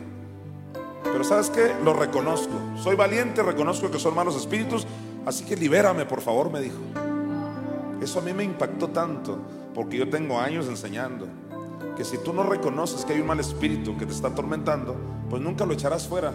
Pero 1.12 1.24
¿sabes 1.24 1.50
qué? 1.50 1.74
Lo 1.84 1.94
reconozco. 1.94 2.52
Soy 2.82 2.96
valiente, 2.96 3.42
reconozco 3.42 3.90
que 3.90 3.98
son 3.98 4.14
malos 4.14 4.36
espíritus, 4.36 4.86
así 5.24 5.44
que 5.44 5.56
libérame, 5.56 6.04
por 6.06 6.20
favor, 6.20 6.50
me 6.50 6.60
dijo. 6.60 6.78
Eso 8.00 8.20
a 8.20 8.22
mí 8.22 8.32
me 8.32 8.44
impactó 8.44 8.88
tanto, 8.88 9.38
porque 9.74 9.96
yo 9.96 10.08
tengo 10.08 10.38
años 10.38 10.68
enseñando 10.68 11.26
que 11.96 12.04
si 12.04 12.18
tú 12.18 12.32
no 12.32 12.42
reconoces 12.42 13.04
que 13.04 13.14
hay 13.14 13.20
un 13.20 13.26
mal 13.26 13.40
espíritu 13.40 13.96
que 13.96 14.04
te 14.04 14.12
está 14.12 14.28
atormentando, 14.28 14.94
pues 15.30 15.40
nunca 15.42 15.64
lo 15.64 15.72
echarás 15.72 16.06
fuera, 16.06 16.32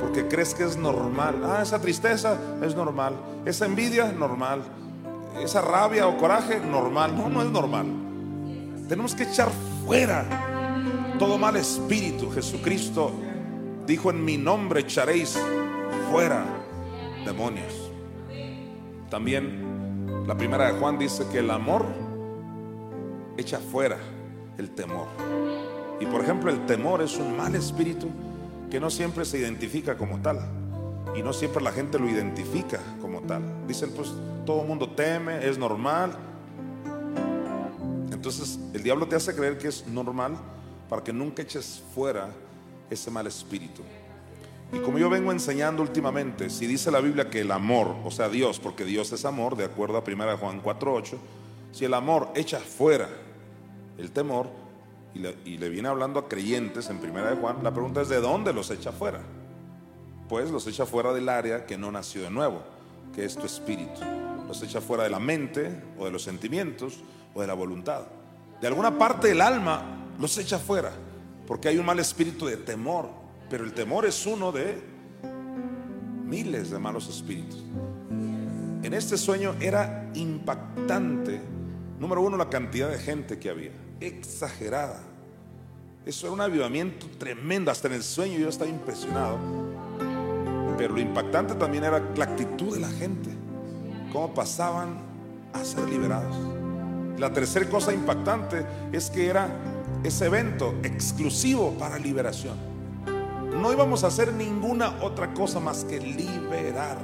porque 0.00 0.26
crees 0.26 0.54
que 0.54 0.64
es 0.64 0.76
normal. 0.76 1.42
Ah, 1.44 1.60
esa 1.62 1.80
tristeza 1.80 2.38
es 2.62 2.74
normal, 2.74 3.14
esa 3.44 3.66
envidia 3.66 4.10
normal, 4.10 4.62
esa 5.42 5.60
rabia 5.60 6.08
o 6.08 6.16
coraje 6.16 6.60
normal. 6.60 7.16
No, 7.16 7.28
no 7.28 7.42
es 7.42 7.50
normal. 7.50 7.86
Tenemos 8.88 9.14
que 9.14 9.24
echar 9.24 9.50
fuera 9.84 10.24
todo 11.18 11.38
mal 11.38 11.56
espíritu. 11.56 12.30
Jesucristo 12.30 13.12
dijo, 13.86 14.10
en 14.10 14.24
mi 14.24 14.36
nombre 14.38 14.80
echaréis 14.80 15.38
fuera 16.10 16.44
demonios. 17.24 17.90
También 19.10 20.24
la 20.26 20.36
primera 20.36 20.72
de 20.72 20.78
Juan 20.78 20.98
dice 20.98 21.24
que 21.30 21.38
el 21.38 21.50
amor 21.50 21.84
echa 23.36 23.58
fuera 23.58 23.98
el 24.58 24.70
temor. 24.70 25.06
Y 26.00 26.06
por 26.06 26.22
ejemplo, 26.22 26.50
el 26.50 26.64
temor 26.66 27.02
es 27.02 27.16
un 27.18 27.36
mal 27.36 27.54
espíritu 27.54 28.08
que 28.70 28.80
no 28.80 28.90
siempre 28.90 29.24
se 29.24 29.38
identifica 29.38 29.96
como 29.96 30.20
tal. 30.20 30.40
Y 31.14 31.22
no 31.22 31.32
siempre 31.32 31.62
la 31.62 31.72
gente 31.72 31.98
lo 31.98 32.08
identifica 32.08 32.80
como 33.00 33.20
tal. 33.20 33.42
Dicen, 33.66 33.90
pues 33.94 34.12
todo 34.46 34.62
el 34.62 34.68
mundo 34.68 34.90
teme, 34.90 35.46
es 35.46 35.58
normal. 35.58 36.16
Entonces 38.10 38.58
el 38.72 38.82
diablo 38.82 39.06
te 39.06 39.16
hace 39.16 39.34
creer 39.34 39.58
que 39.58 39.68
es 39.68 39.86
normal 39.86 40.36
para 40.88 41.02
que 41.02 41.12
nunca 41.12 41.42
eches 41.42 41.82
fuera 41.94 42.30
ese 42.92 43.10
mal 43.10 43.26
espíritu. 43.26 43.82
Y 44.72 44.78
como 44.78 44.98
yo 44.98 45.10
vengo 45.10 45.32
enseñando 45.32 45.82
últimamente, 45.82 46.48
si 46.48 46.66
dice 46.66 46.90
la 46.90 47.00
Biblia 47.00 47.28
que 47.28 47.40
el 47.40 47.50
amor, 47.50 47.94
o 48.04 48.10
sea 48.10 48.30
Dios, 48.30 48.58
porque 48.58 48.84
Dios 48.84 49.12
es 49.12 49.26
amor, 49.26 49.56
de 49.56 49.64
acuerdo 49.64 49.98
a 49.98 50.04
1 50.06 50.38
Juan 50.38 50.62
4.8, 50.62 51.18
si 51.72 51.84
el 51.84 51.92
amor 51.92 52.30
echa 52.34 52.58
fuera 52.58 53.08
el 53.98 54.10
temor 54.12 54.48
y 55.14 55.20
le, 55.58 55.68
viene 55.68 55.88
hablando 55.88 56.20
a 56.20 56.28
creyentes 56.28 56.88
en 56.88 56.98
primera 56.98 57.30
de 57.30 57.36
Juan, 57.36 57.58
la 57.62 57.72
pregunta 57.72 58.00
es 58.00 58.08
¿de 58.08 58.20
dónde 58.20 58.54
los 58.54 58.70
echa 58.70 58.92
fuera? 58.92 59.20
Pues 60.28 60.50
los 60.50 60.66
echa 60.66 60.86
fuera 60.86 61.12
del 61.12 61.28
área 61.28 61.66
que 61.66 61.76
no 61.76 61.92
nació 61.92 62.22
de 62.22 62.30
nuevo, 62.30 62.62
que 63.14 63.26
es 63.26 63.36
tu 63.36 63.44
espíritu. 63.44 64.00
Los 64.48 64.62
echa 64.62 64.80
fuera 64.80 65.04
de 65.04 65.10
la 65.10 65.18
mente 65.18 65.82
o 65.98 66.06
de 66.06 66.10
los 66.10 66.22
sentimientos 66.22 67.00
o 67.34 67.42
de 67.42 67.46
la 67.46 67.52
voluntad. 67.52 68.04
De 68.58 68.68
alguna 68.68 68.96
parte 68.96 69.28
del 69.28 69.42
alma 69.42 69.82
los 70.18 70.38
echa 70.38 70.58
fuera, 70.58 70.92
porque 71.46 71.68
hay 71.68 71.78
un 71.78 71.86
mal 71.86 71.98
espíritu 71.98 72.46
de 72.46 72.56
temor, 72.56 73.08
pero 73.50 73.64
el 73.64 73.72
temor 73.72 74.06
es 74.06 74.26
uno 74.26 74.52
de 74.52 74.80
miles 76.24 76.70
de 76.70 76.78
malos 76.78 77.08
espíritus. 77.08 77.62
En 78.82 78.94
este 78.94 79.16
sueño 79.16 79.54
era 79.60 80.10
impactante, 80.14 81.40
número 81.98 82.22
uno, 82.22 82.36
la 82.36 82.48
cantidad 82.48 82.90
de 82.90 82.98
gente 82.98 83.38
que 83.38 83.50
había 83.50 83.70
exagerada. 84.00 85.00
Eso 86.04 86.26
era 86.26 86.34
un 86.34 86.40
avivamiento 86.40 87.06
tremendo. 87.18 87.70
Hasta 87.70 87.86
en 87.88 87.94
el 87.94 88.02
sueño 88.02 88.38
yo 88.38 88.48
estaba 88.48 88.68
impresionado. 88.68 89.38
Pero 90.76 90.94
lo 90.94 91.00
impactante 91.00 91.54
también 91.54 91.84
era 91.84 92.02
la 92.16 92.24
actitud 92.24 92.74
de 92.74 92.80
la 92.80 92.88
gente. 92.88 93.30
Cómo 94.12 94.34
pasaban 94.34 95.00
a 95.52 95.64
ser 95.64 95.88
liberados. 95.88 96.36
La 97.18 97.32
tercera 97.32 97.68
cosa 97.68 97.92
impactante 97.92 98.66
es 98.90 99.10
que 99.10 99.28
era 99.28 99.48
ese 100.04 100.26
evento 100.26 100.74
exclusivo 100.82 101.74
para 101.78 101.98
liberación. 101.98 102.56
No 103.60 103.72
íbamos 103.72 104.02
a 104.02 104.08
hacer 104.08 104.32
ninguna 104.32 104.96
otra 105.02 105.32
cosa 105.34 105.60
más 105.60 105.84
que 105.84 106.00
liberar. 106.00 106.98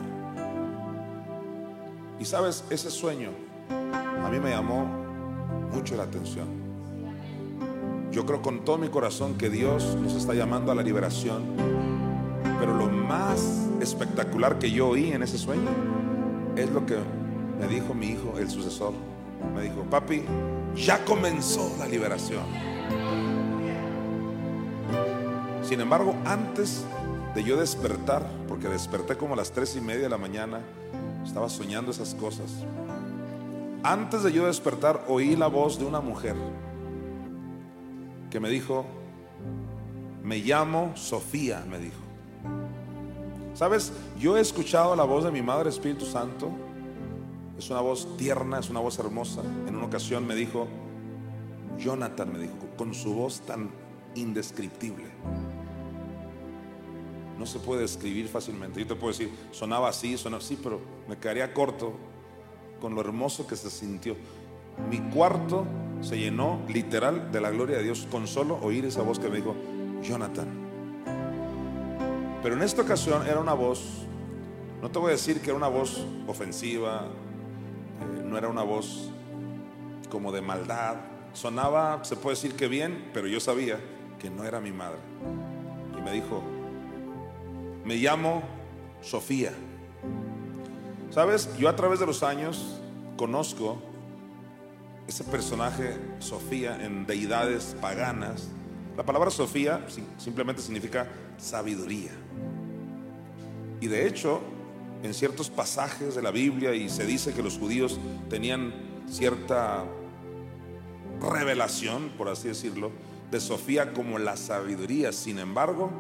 Y 2.19 2.25
sabes, 2.25 2.65
ese 2.71 2.91
sueño 2.91 3.31
a 4.25 4.29
mí 4.31 4.41
me 4.41 4.51
llamó 4.51 4.85
mucho 5.73 5.97
la 5.97 6.05
atención. 6.05 6.49
Yo 8.11 8.27
creo 8.27 8.43
con 8.43 8.65
todo 8.65 8.79
mi 8.79 8.89
corazón 8.89 9.35
que 9.35 9.51
Dios 9.51 9.97
nos 10.01 10.15
está 10.15 10.35
llamando 10.35 10.73
a 10.73 10.75
la 10.75 10.83
liberación. 10.83 11.45
Pero 12.59 12.75
lo 12.75 12.89
más 12.89 13.69
espectacular 13.81 14.59
que 14.59 14.71
yo 14.71 14.89
oí 14.89 15.13
en 15.13 15.23
ese 15.23 15.39
sueño 15.39 15.71
es 16.57 16.69
lo 16.71 16.85
que 16.85 16.97
me 17.61 17.69
dijo 17.69 17.95
mi 17.95 18.09
hijo, 18.09 18.35
el 18.39 18.51
sucesor. 18.51 18.93
Me 19.55 19.63
dijo, 19.63 19.83
papi, 19.89 20.25
ya 20.75 21.05
comenzó 21.05 21.71
la 21.79 21.87
liberación. 21.87 22.68
Sin 25.69 25.83
embargo, 25.83 26.15
antes 26.25 26.83
de 27.35 27.45
yo 27.45 27.59
despertar, 27.59 28.27
porque 28.49 28.69
desperté 28.69 29.19
como 29.19 29.35
a 29.35 29.37
las 29.37 29.53
tres 29.53 29.77
y 29.77 29.83
media 29.83 30.05
de 30.05 30.09
la 30.09 30.17
mañana, 30.17 30.61
estaba 31.23 31.51
soñando 31.51 31.91
esas 31.91 32.15
cosas. 32.15 32.65
Antes 33.83 34.23
de 34.23 34.33
yo 34.33 34.47
despertar, 34.47 35.05
oí 35.09 35.37
la 35.37 35.47
voz 35.47 35.79
de 35.79 35.85
una 35.85 36.01
mujer 36.01 36.37
que 38.31 38.41
me 38.41 38.49
dijo, 38.49 38.87
me 40.23 40.39
llamo 40.39 40.93
Sofía, 40.97 41.63
me 41.69 41.79
dijo. 41.79 42.01
¿Sabes? 43.53 43.93
Yo 44.19 44.39
he 44.39 44.41
escuchado 44.41 44.97
la 44.97 45.05
voz 45.05 45.25
de 45.25 45.31
mi 45.31 45.43
Madre 45.43 45.69
Espíritu 45.69 46.07
Santo. 46.07 46.49
Es 47.59 47.69
una 47.69 47.83
voz 47.83 48.17
tierna, 48.17 48.59
es 48.59 48.71
una 48.71 48.81
voz 48.81 48.99
hermosa. 48.99 49.43
En 49.67 49.77
una 49.77 49.85
ocasión 49.85 50.27
me 50.27 50.35
dijo, 50.35 50.67
Jonathan 51.77 52.33
me 52.33 52.39
dijo, 52.39 52.55
con 52.79 52.95
su 52.95 53.13
voz 53.13 53.43
tan 53.43 53.69
indescriptible. 54.15 55.05
No 57.39 57.47
se 57.47 57.59
puede 57.59 57.83
describir 57.83 58.29
fácilmente. 58.29 58.81
Yo 58.81 58.87
te 58.87 58.95
puedo 58.95 59.13
decir, 59.13 59.31
sonaba 59.53 59.89
así, 59.89 60.17
sonaba 60.19 60.43
así, 60.43 60.59
pero 60.63 60.81
me 61.09 61.17
quedaría 61.17 61.55
corto 61.55 61.95
con 62.81 62.95
lo 62.95 63.01
hermoso 63.01 63.47
que 63.47 63.57
se 63.57 63.71
sintió. 63.71 64.17
Mi 64.91 64.99
cuarto 65.11 65.67
se 66.01 66.19
llenó 66.19 66.61
literal 66.69 67.33
de 67.33 67.41
la 67.41 67.51
gloria 67.51 67.79
de 67.79 67.85
Dios 67.85 68.07
con 68.11 68.27
solo 68.27 68.59
oír 68.63 68.85
esa 68.85 69.03
voz 69.03 69.19
que 69.19 69.29
me 69.29 69.37
dijo, 69.37 69.55
Jonathan. 70.03 70.49
Pero 72.43 72.55
en 72.55 72.63
esta 72.63 72.83
ocasión 72.83 73.27
era 73.27 73.41
una 73.41 73.55
voz, 73.55 73.83
no 74.81 74.91
te 74.91 74.99
voy 74.99 75.09
a 75.09 75.13
decir 75.13 75.41
que 75.41 75.51
era 75.51 75.57
una 75.57 75.69
voz 75.69 76.07
ofensiva, 76.29 77.07
eh, 78.01 78.23
no 78.25 78.39
era 78.39 78.49
una 78.49 78.63
voz 78.63 79.11
como 80.09 80.31
de 80.31 80.41
maldad, 80.41 80.97
sonaba, 81.33 82.05
se 82.05 82.17
puede 82.17 82.37
decir 82.37 82.55
que 82.55 82.69
bien, 82.69 83.11
pero 83.13 83.27
yo 83.27 83.41
sabía 83.41 83.81
que 84.21 84.31
no 84.31 84.45
era 84.45 84.61
mi 84.61 84.71
madre. 84.71 84.99
Y 85.99 86.01
me 86.01 86.13
dijo, 86.13 86.43
me 87.89 87.97
llamo 87.97 88.43
Sofía. 89.01 89.51
¿Sabes? 91.11 91.49
Yo 91.57 91.71
a 91.71 91.75
través 91.75 91.99
de 91.99 92.05
los 92.05 92.23
años 92.23 92.83
conozco 93.17 93.81
ese 95.07 95.25
personaje, 95.25 95.97
Sofía, 96.19 96.85
en 96.85 97.07
deidades 97.07 97.75
paganas. 97.81 98.51
La 98.95 99.07
palabra 99.07 99.31
Sofía 99.31 99.87
simplemente 100.19 100.61
significa 100.61 101.09
sabiduría. 101.39 102.11
Y 103.81 103.87
de 103.87 104.07
hecho, 104.07 104.43
en 105.03 105.15
ciertos 105.15 105.49
pasajes 105.49 106.15
de 106.15 106.21
la 106.21 106.31
Biblia 106.31 106.75
y 106.75 106.91
se 106.91 107.07
dice 107.07 107.33
que 107.33 107.43
los 107.43 107.57
judíos 107.57 107.99
tenían 108.29 108.75
cierta 109.09 109.87
revelación, 111.23 112.11
por 112.19 112.29
así 112.29 112.49
decirlo, 112.49 112.91
de 113.31 113.41
Sofía 113.41 113.95
como 113.95 114.19
la 114.19 114.37
sabiduría. 114.37 115.11
Sin 115.11 115.39
embargo, 115.39 115.91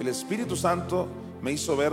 el 0.00 0.08
Espíritu 0.08 0.56
Santo 0.56 1.08
me 1.42 1.52
hizo 1.52 1.76
ver 1.76 1.92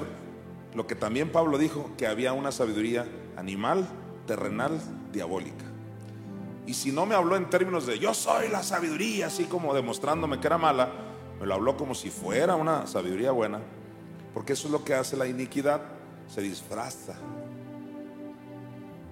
lo 0.74 0.88
que 0.88 0.96
también 0.96 1.31
Pablo 1.31 1.58
dijo, 1.58 1.91
que 1.98 2.08
había 2.08 2.34
una 2.34 2.51
sabiduría 2.51 3.05
animal, 3.36 3.88
terrenal, 4.27 4.79
diabólica. 5.12 5.65
Y 6.67 6.75
si 6.75 6.91
no 6.91 7.05
me 7.05 7.15
habló 7.15 7.36
en 7.36 7.50
términos 7.50 7.88
de 7.88 7.98
yo 7.98 8.13
soy 8.13 8.48
la 8.50 8.62
sabiduría, 8.62 9.27
así 9.27 9.46
como 9.46 9.74
demostrándome 9.74 10.39
que 10.39 10.48
era 10.48 10.58
mala, 10.58 10.89
me 11.39 11.48
lo 11.48 11.55
habló 11.55 11.75
como 11.77 11.96
si 11.96 12.12
fuera 12.12 12.55
una 12.55 12.86
sabiduría 12.86 13.31
buena, 13.31 13.60
porque 14.34 14.53
eso 14.53 14.67
es 14.67 14.72
lo 14.72 14.84
que 14.84 14.93
hace 14.93 15.17
la 15.17 15.25
iniquidad, 15.25 15.81
se 16.27 16.41
disfraza 16.41 17.15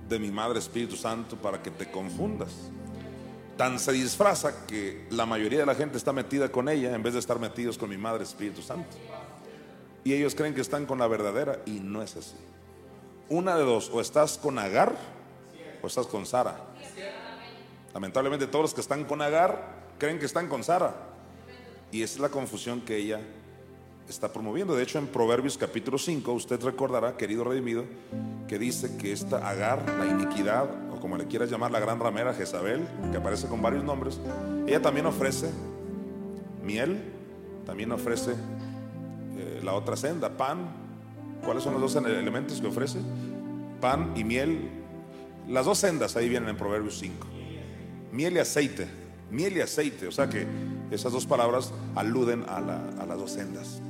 de 0.08 0.20
mi 0.20 0.30
Madre 0.30 0.60
Espíritu 0.60 0.96
Santo 0.96 1.36
para 1.36 1.62
que 1.62 1.72
te 1.72 1.90
confundas. 1.90 2.72
Tan 3.58 3.80
se 3.80 3.92
disfraza 3.92 4.68
que 4.68 5.08
la 5.10 5.26
mayoría 5.26 5.60
de 5.60 5.66
la 5.66 5.74
gente 5.74 5.98
está 5.98 6.14
metida 6.14 6.52
con 6.52 6.70
ella 6.70 6.94
en 6.94 7.02
vez 7.02 7.14
de 7.14 7.20
estar 7.20 7.40
metidos 7.40 7.78
con 7.78 7.90
mi 7.90 7.98
Madre 7.98 8.24
Espíritu 8.24 8.62
Santo. 8.62 8.96
Y 10.04 10.14
ellos 10.14 10.36
creen 10.36 10.54
que 10.54 10.62
están 10.62 10.86
con 10.86 11.00
la 11.00 11.08
verdadera 11.08 11.60
y 11.66 11.80
no 11.80 12.04
es 12.04 12.16
así. 12.16 12.36
Una 13.30 13.58
de 13.58 13.64
dos, 13.64 13.90
o 13.92 14.00
estás 14.00 14.38
con 14.38 14.60
Agar 14.60 14.96
o 15.82 15.88
estás 15.88 16.06
con 16.06 16.26
Sara. 16.26 16.56
Lamentablemente 17.94 18.46
todos 18.46 18.64
los 18.64 18.74
que 18.76 18.82
están 18.82 19.06
con 19.06 19.24
Agar 19.24 19.76
creen 19.98 20.20
que 20.20 20.28
están 20.28 20.48
con 20.48 20.64
Sara. 20.64 20.96
Y 21.92 22.04
es 22.04 22.20
la 22.20 22.30
confusión 22.30 22.82
que 22.82 22.96
ella 22.96 23.22
está 24.08 24.32
promoviendo. 24.32 24.76
De 24.76 24.84
hecho, 24.84 25.00
en 25.00 25.08
Proverbios 25.08 25.58
capítulo 25.58 25.98
5, 25.98 26.32
usted 26.32 26.62
recordará, 26.62 27.18
querido 27.18 27.44
redimido, 27.44 27.86
que 28.48 28.60
dice 28.60 28.98
que 28.98 29.12
esta 29.12 29.50
Agar, 29.50 29.84
la 29.98 30.06
iniquidad, 30.06 30.70
como 31.00 31.18
le 31.18 31.26
quieras 31.26 31.50
llamar, 31.50 31.72
la 31.72 31.80
gran 31.80 32.00
ramera 32.00 32.34
Jezabel, 32.34 32.88
que 33.12 33.18
aparece 33.18 33.48
con 33.48 33.62
varios 33.62 33.84
nombres, 33.84 34.20
ella 34.68 34.82
también 34.82 35.06
ofrece 35.06 35.50
miel, 36.64 37.02
también 37.66 37.92
ofrece 37.92 38.32
eh, 38.32 39.62
la 39.64 39.74
otra 39.74 39.96
senda, 39.96 40.30
pan. 40.30 40.88
¿Cuáles 41.44 41.64
son 41.64 41.74
los 41.74 41.94
dos 41.94 41.96
elementos 42.04 42.60
que 42.60 42.68
ofrece? 42.68 43.00
Pan 43.80 44.14
y 44.16 44.24
miel. 44.24 44.70
Las 45.48 45.66
dos 45.66 45.78
sendas 45.78 46.16
ahí 46.18 46.28
vienen 46.28 46.50
en 46.50 46.58
Proverbios 46.58 46.98
5. 47.00 47.28
Miel 48.12 48.36
y 48.36 48.40
aceite. 48.40 48.88
Miel 49.32 49.56
y 49.56 49.62
aceite. 49.62 50.08
O 50.08 50.12
sea 50.12 50.28
que 50.30 50.46
esas 50.92 51.14
dos 51.14 51.26
palabras 51.26 51.72
aluden 51.96 52.44
a, 52.48 52.58
a 52.58 53.06
las 53.06 53.18
dos 53.18 53.32
sendas. 53.32 53.82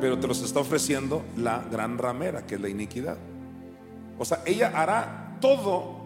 Pero 0.00 0.18
te 0.18 0.26
los 0.26 0.42
está 0.42 0.60
ofreciendo 0.60 1.22
la 1.36 1.64
gran 1.70 1.98
ramera, 1.98 2.46
que 2.46 2.56
es 2.56 2.60
la 2.60 2.68
iniquidad. 2.68 3.16
O 4.18 4.24
sea, 4.24 4.42
ella 4.46 4.72
hará 4.74 5.23
todo 5.40 6.04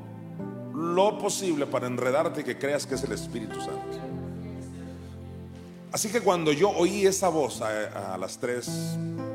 lo 0.75 1.19
posible 1.19 1.67
para 1.67 1.87
enredarte 1.87 2.43
y 2.43 2.45
que 2.45 2.59
creas 2.59 2.87
que 2.87 2.95
es 2.95 3.03
el 3.03 3.13
Espíritu 3.13 3.61
Santo. 3.61 3.99
Así 5.91 6.11
que 6.11 6.21
cuando 6.21 6.53
yo 6.53 6.71
oí 6.71 7.07
esa 7.07 7.29
voz 7.29 7.63
a, 7.63 8.17
las 8.19 8.39
3, 8.39 8.69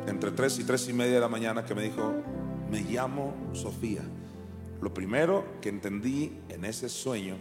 entre 0.08 0.32
3 0.32 0.60
y 0.60 0.64
3 0.64 0.90
y 0.90 0.94
media 0.94 1.16
de 1.16 1.20
la 1.20 1.28
mañana 1.28 1.66
que 1.66 1.74
me 1.74 1.82
dijo, 1.82 2.14
me 2.70 2.82
llamo 2.82 3.34
Sofía, 3.54 4.02
lo 4.82 4.94
primero 4.94 5.46
que 5.62 5.70
entendí 5.70 6.40
en 6.50 6.66
ese 6.66 6.90
sueño 6.90 7.36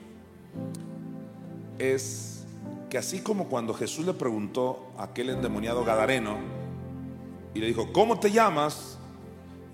es 1.78 2.44
que 2.88 2.98
así 2.98 3.20
como 3.20 3.48
cuando 3.48 3.74
Jesús 3.74 4.06
le 4.06 4.14
preguntó 4.14 4.92
a 4.96 5.04
aquel 5.04 5.30
endemoniado 5.30 5.84
Gadareno 5.84 6.38
y 7.54 7.60
le 7.60 7.66
dijo, 7.66 7.92
¿cómo 7.92 8.18
te 8.18 8.30
llamas? 8.30 8.98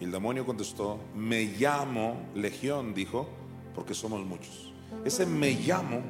Y 0.00 0.04
el 0.04 0.12
demonio 0.12 0.46
contestó, 0.46 0.98
me 1.14 1.44
llamo 1.44 2.16
Legión, 2.34 2.94
dijo, 2.94 3.28
porque 3.74 3.94
somos 3.94 4.24
muchos. 4.24 4.72
Ese 5.04 5.26
me 5.26 5.52
llamo, 5.52 6.00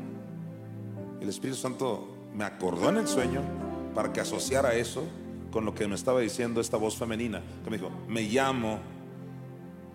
el 1.21 1.29
Espíritu 1.29 1.59
Santo 1.59 2.09
me 2.35 2.45
acordó 2.45 2.91
en 2.91 2.99
el 2.99 3.09
sueño 3.09 3.43
para 3.95 4.13
que 4.13 4.21
asociara 4.21 4.75
eso 4.75 5.05
con 5.51 5.65
lo 5.65 5.75
que 5.75 5.89
me 5.89 5.95
estaba 5.95 6.21
diciendo 6.21 6.61
esta 6.61 6.77
voz 6.77 6.97
femenina, 6.97 7.43
que 7.65 7.71
me 7.71 7.79
dijo, 7.79 7.91
me 8.07 8.23
llamo 8.23 8.79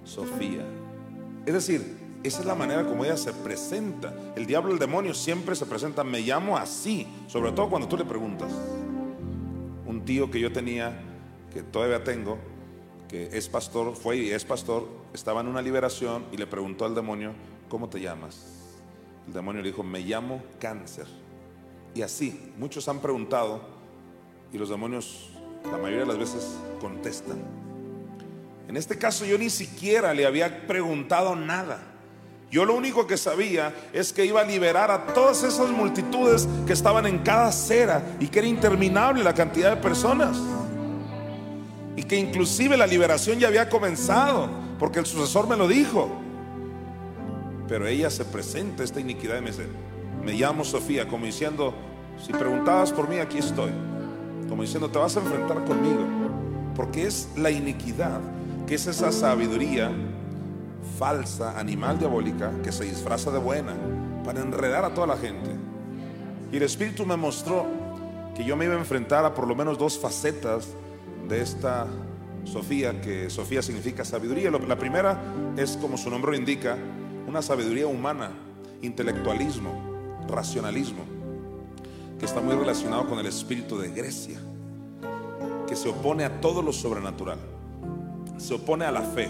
Sofía. 0.03 0.65
Es 1.45 1.53
decir, 1.53 1.97
esa 2.23 2.39
es 2.39 2.45
la 2.45 2.55
manera 2.55 2.85
como 2.85 3.05
ella 3.05 3.17
se 3.17 3.33
presenta. 3.33 4.13
El 4.35 4.45
diablo, 4.45 4.71
el 4.71 4.79
demonio 4.79 5.13
siempre 5.13 5.55
se 5.55 5.65
presenta, 5.65 6.03
me 6.03 6.21
llamo 6.21 6.57
así, 6.57 7.07
sobre 7.27 7.51
todo 7.51 7.69
cuando 7.69 7.87
tú 7.87 7.97
le 7.97 8.05
preguntas. 8.05 8.51
Un 9.85 10.03
tío 10.05 10.31
que 10.31 10.39
yo 10.39 10.51
tenía, 10.51 11.01
que 11.53 11.61
todavía 11.63 12.03
tengo, 12.03 12.37
es 13.13 13.47
pastor, 13.47 13.95
fue 13.95 14.17
y 14.17 14.31
es 14.31 14.43
pastor, 14.43 14.87
estaba 15.13 15.41
en 15.41 15.47
una 15.47 15.61
liberación 15.61 16.25
y 16.31 16.37
le 16.37 16.47
preguntó 16.47 16.85
al 16.85 16.95
demonio, 16.95 17.33
¿cómo 17.69 17.87
te 17.87 17.99
llamas? 17.99 18.45
El 19.27 19.33
demonio 19.33 19.61
le 19.61 19.69
dijo, 19.69 19.83
me 19.83 19.99
llamo 19.99 20.41
cáncer. 20.59 21.05
Y 21.93 22.01
así, 22.01 22.51
muchos 22.57 22.87
han 22.87 22.99
preguntado 22.99 23.61
y 24.51 24.57
los 24.57 24.69
demonios 24.69 25.29
la 25.71 25.77
mayoría 25.77 26.01
de 26.01 26.07
las 26.07 26.17
veces 26.17 26.55
contestan. 26.81 27.37
En 28.67 28.77
este 28.77 28.97
caso 28.97 29.25
yo 29.25 29.37
ni 29.37 29.49
siquiera 29.49 30.13
le 30.13 30.25
había 30.25 30.65
preguntado 30.65 31.35
nada. 31.35 31.79
Yo 32.49 32.65
lo 32.65 32.75
único 32.75 33.07
que 33.07 33.17
sabía 33.17 33.73
es 33.93 34.13
que 34.13 34.25
iba 34.25 34.41
a 34.41 34.43
liberar 34.43 34.91
a 34.91 35.13
todas 35.13 35.43
esas 35.43 35.69
multitudes 35.69 36.47
que 36.65 36.73
estaban 36.73 37.05
en 37.05 37.19
cada 37.19 37.47
acera 37.47 38.15
y 38.19 38.27
que 38.27 38.39
era 38.39 38.47
interminable 38.47 39.23
la 39.23 39.33
cantidad 39.33 39.75
de 39.75 39.81
personas. 39.81 40.39
Y 41.95 42.03
que 42.03 42.17
inclusive 42.17 42.77
la 42.77 42.87
liberación 42.87 43.39
ya 43.39 43.47
había 43.47 43.69
comenzado, 43.69 44.49
porque 44.79 44.99
el 44.99 45.05
sucesor 45.05 45.47
me 45.47 45.55
lo 45.55 45.67
dijo. 45.67 46.09
Pero 47.67 47.87
ella 47.87 48.09
se 48.09 48.25
presenta 48.25 48.83
esta 48.83 48.99
iniquidad 48.99 49.37
y 49.37 49.41
me 49.41 49.51
dice, 49.51 49.67
me 50.23 50.33
llamo 50.33 50.63
Sofía, 50.63 51.07
como 51.07 51.25
diciendo, 51.25 51.73
si 52.23 52.31
preguntabas 52.31 52.91
por 52.91 53.09
mí, 53.09 53.17
aquí 53.17 53.39
estoy. 53.39 53.71
Como 54.49 54.61
diciendo, 54.61 54.89
te 54.89 54.99
vas 54.99 55.15
a 55.17 55.19
enfrentar 55.19 55.63
conmigo. 55.65 56.05
Porque 56.75 57.05
es 57.05 57.29
la 57.35 57.51
iniquidad, 57.51 58.19
que 58.65 58.75
es 58.75 58.87
esa 58.87 59.11
sabiduría 59.11 59.91
falsa, 60.97 61.59
animal 61.59 61.99
diabólica, 61.99 62.51
que 62.63 62.71
se 62.71 62.85
disfraza 62.85 63.31
de 63.31 63.39
buena 63.39 63.73
para 64.23 64.41
enredar 64.41 64.85
a 64.85 64.93
toda 64.93 65.07
la 65.07 65.17
gente. 65.17 65.49
Y 66.51 66.57
el 66.57 66.63
Espíritu 66.63 67.05
me 67.05 67.17
mostró 67.17 67.65
que 68.35 68.43
yo 68.43 68.55
me 68.55 68.65
iba 68.65 68.75
a 68.75 68.79
enfrentar 68.79 69.25
a 69.25 69.33
por 69.33 69.47
lo 69.47 69.55
menos 69.55 69.77
dos 69.77 69.97
facetas 69.97 70.67
de 71.27 71.41
esta 71.41 71.87
Sofía, 72.45 73.01
que 73.01 73.29
Sofía 73.29 73.61
significa 73.61 74.03
sabiduría. 74.03 74.51
La 74.51 74.77
primera 74.77 75.21
es, 75.57 75.77
como 75.77 75.97
su 75.97 76.09
nombre 76.09 76.31
lo 76.31 76.37
indica, 76.37 76.77
una 77.27 77.41
sabiduría 77.41 77.87
humana, 77.87 78.31
intelectualismo 78.81 79.93
racionalismo, 80.27 81.03
que 82.19 82.25
está 82.25 82.41
muy 82.41 82.55
relacionado 82.55 83.07
con 83.07 83.19
el 83.19 83.25
espíritu 83.25 83.77
de 83.77 83.89
Grecia, 83.89 84.39
que 85.67 85.75
se 85.75 85.89
opone 85.89 86.23
a 86.23 86.41
todo 86.41 86.61
lo 86.61 86.73
sobrenatural, 86.73 87.39
se 88.37 88.53
opone 88.53 88.85
a 88.85 88.91
la 88.91 89.01
fe. 89.01 89.29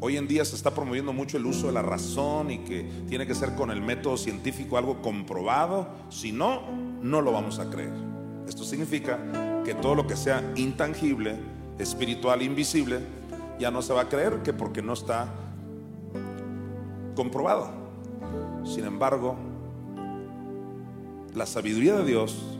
Hoy 0.00 0.16
en 0.16 0.26
día 0.26 0.44
se 0.44 0.56
está 0.56 0.74
promoviendo 0.74 1.12
mucho 1.12 1.36
el 1.36 1.46
uso 1.46 1.68
de 1.68 1.72
la 1.72 1.82
razón 1.82 2.50
y 2.50 2.58
que 2.58 2.82
tiene 3.08 3.26
que 3.26 3.34
ser 3.34 3.54
con 3.54 3.70
el 3.70 3.80
método 3.80 4.16
científico 4.16 4.76
algo 4.76 5.00
comprobado, 5.00 5.88
si 6.08 6.32
no, 6.32 6.62
no 7.00 7.20
lo 7.20 7.32
vamos 7.32 7.60
a 7.60 7.70
creer. 7.70 7.92
Esto 8.48 8.64
significa 8.64 9.18
que 9.64 9.74
todo 9.74 9.94
lo 9.94 10.06
que 10.06 10.16
sea 10.16 10.42
intangible, 10.56 11.36
espiritual, 11.78 12.42
invisible, 12.42 13.00
ya 13.58 13.70
no 13.70 13.82
se 13.82 13.92
va 13.92 14.02
a 14.02 14.08
creer 14.08 14.42
que 14.42 14.52
porque 14.52 14.82
no 14.82 14.92
está 14.92 15.28
comprobado. 17.14 17.70
Sin 18.64 18.84
embargo, 18.84 19.36
la 21.34 21.46
sabiduría 21.46 21.96
de 21.96 22.04
Dios, 22.04 22.58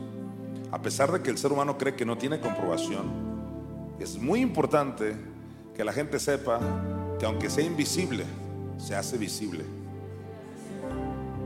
a 0.71 0.81
pesar 0.81 1.11
de 1.11 1.21
que 1.21 1.29
el 1.29 1.37
ser 1.37 1.51
humano 1.51 1.77
cree 1.77 1.95
que 1.95 2.05
no 2.05 2.17
tiene 2.17 2.39
comprobación, 2.39 3.05
es 3.99 4.17
muy 4.17 4.41
importante 4.41 5.15
que 5.75 5.83
la 5.83 5.93
gente 5.93 6.19
sepa 6.19 6.59
que 7.19 7.25
aunque 7.25 7.49
sea 7.49 7.63
invisible, 7.63 8.25
se 8.77 8.95
hace 8.95 9.17
visible. 9.17 9.63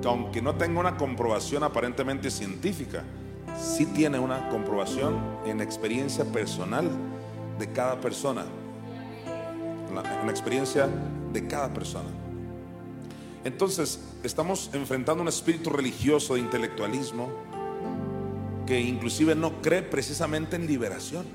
Que 0.02 0.08
aunque 0.08 0.42
no 0.42 0.56
tenga 0.56 0.80
una 0.80 0.98
comprobación 0.98 1.64
aparentemente 1.64 2.32
científica, 2.32 3.04
sí 3.60 3.86
tiene 3.86 4.20
una 4.20 4.50
comprobación 4.50 5.18
en 5.46 5.62
experiencia 5.62 6.26
personal 6.26 6.90
de 7.60 7.72
cada 7.72 8.00
persona. 8.00 8.46
En 9.90 9.96
la 9.96 10.32
experiencia 10.32 10.88
de 11.34 11.48
cada 11.48 11.74
persona. 11.74 12.10
Entonces, 13.44 14.00
estamos 14.24 14.70
enfrentando 14.74 15.22
un 15.22 15.30
espíritu 15.30 15.70
religioso 15.70 16.36
de 16.36 16.42
intelectualismo 16.42 17.30
que 18.66 18.80
inclusive 18.82 19.36
no 19.36 19.62
cree 19.62 19.82
precisamente 19.82 20.56
en 20.56 20.68
liberación. 20.68 21.26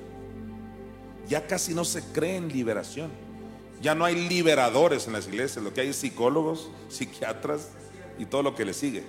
Ya 1.29 1.47
casi 1.47 1.75
no 1.75 1.85
se 1.85 2.03
cree 2.13 2.37
en 2.37 2.49
liberación. 2.49 3.11
Ya 3.81 3.95
no 3.95 4.05
hay 4.05 4.29
liberadores 4.29 5.07
en 5.07 5.15
las 5.15 5.27
iglesias, 5.27 5.65
lo 5.65 5.73
que 5.73 5.81
hay 5.81 5.89
es 5.89 5.97
psicólogos, 5.97 6.71
psiquiatras 6.89 7.71
y 8.19 8.27
todo 8.27 8.43
lo 8.43 8.55
que 8.55 8.65
le 8.65 8.75
sigue. 8.75 9.03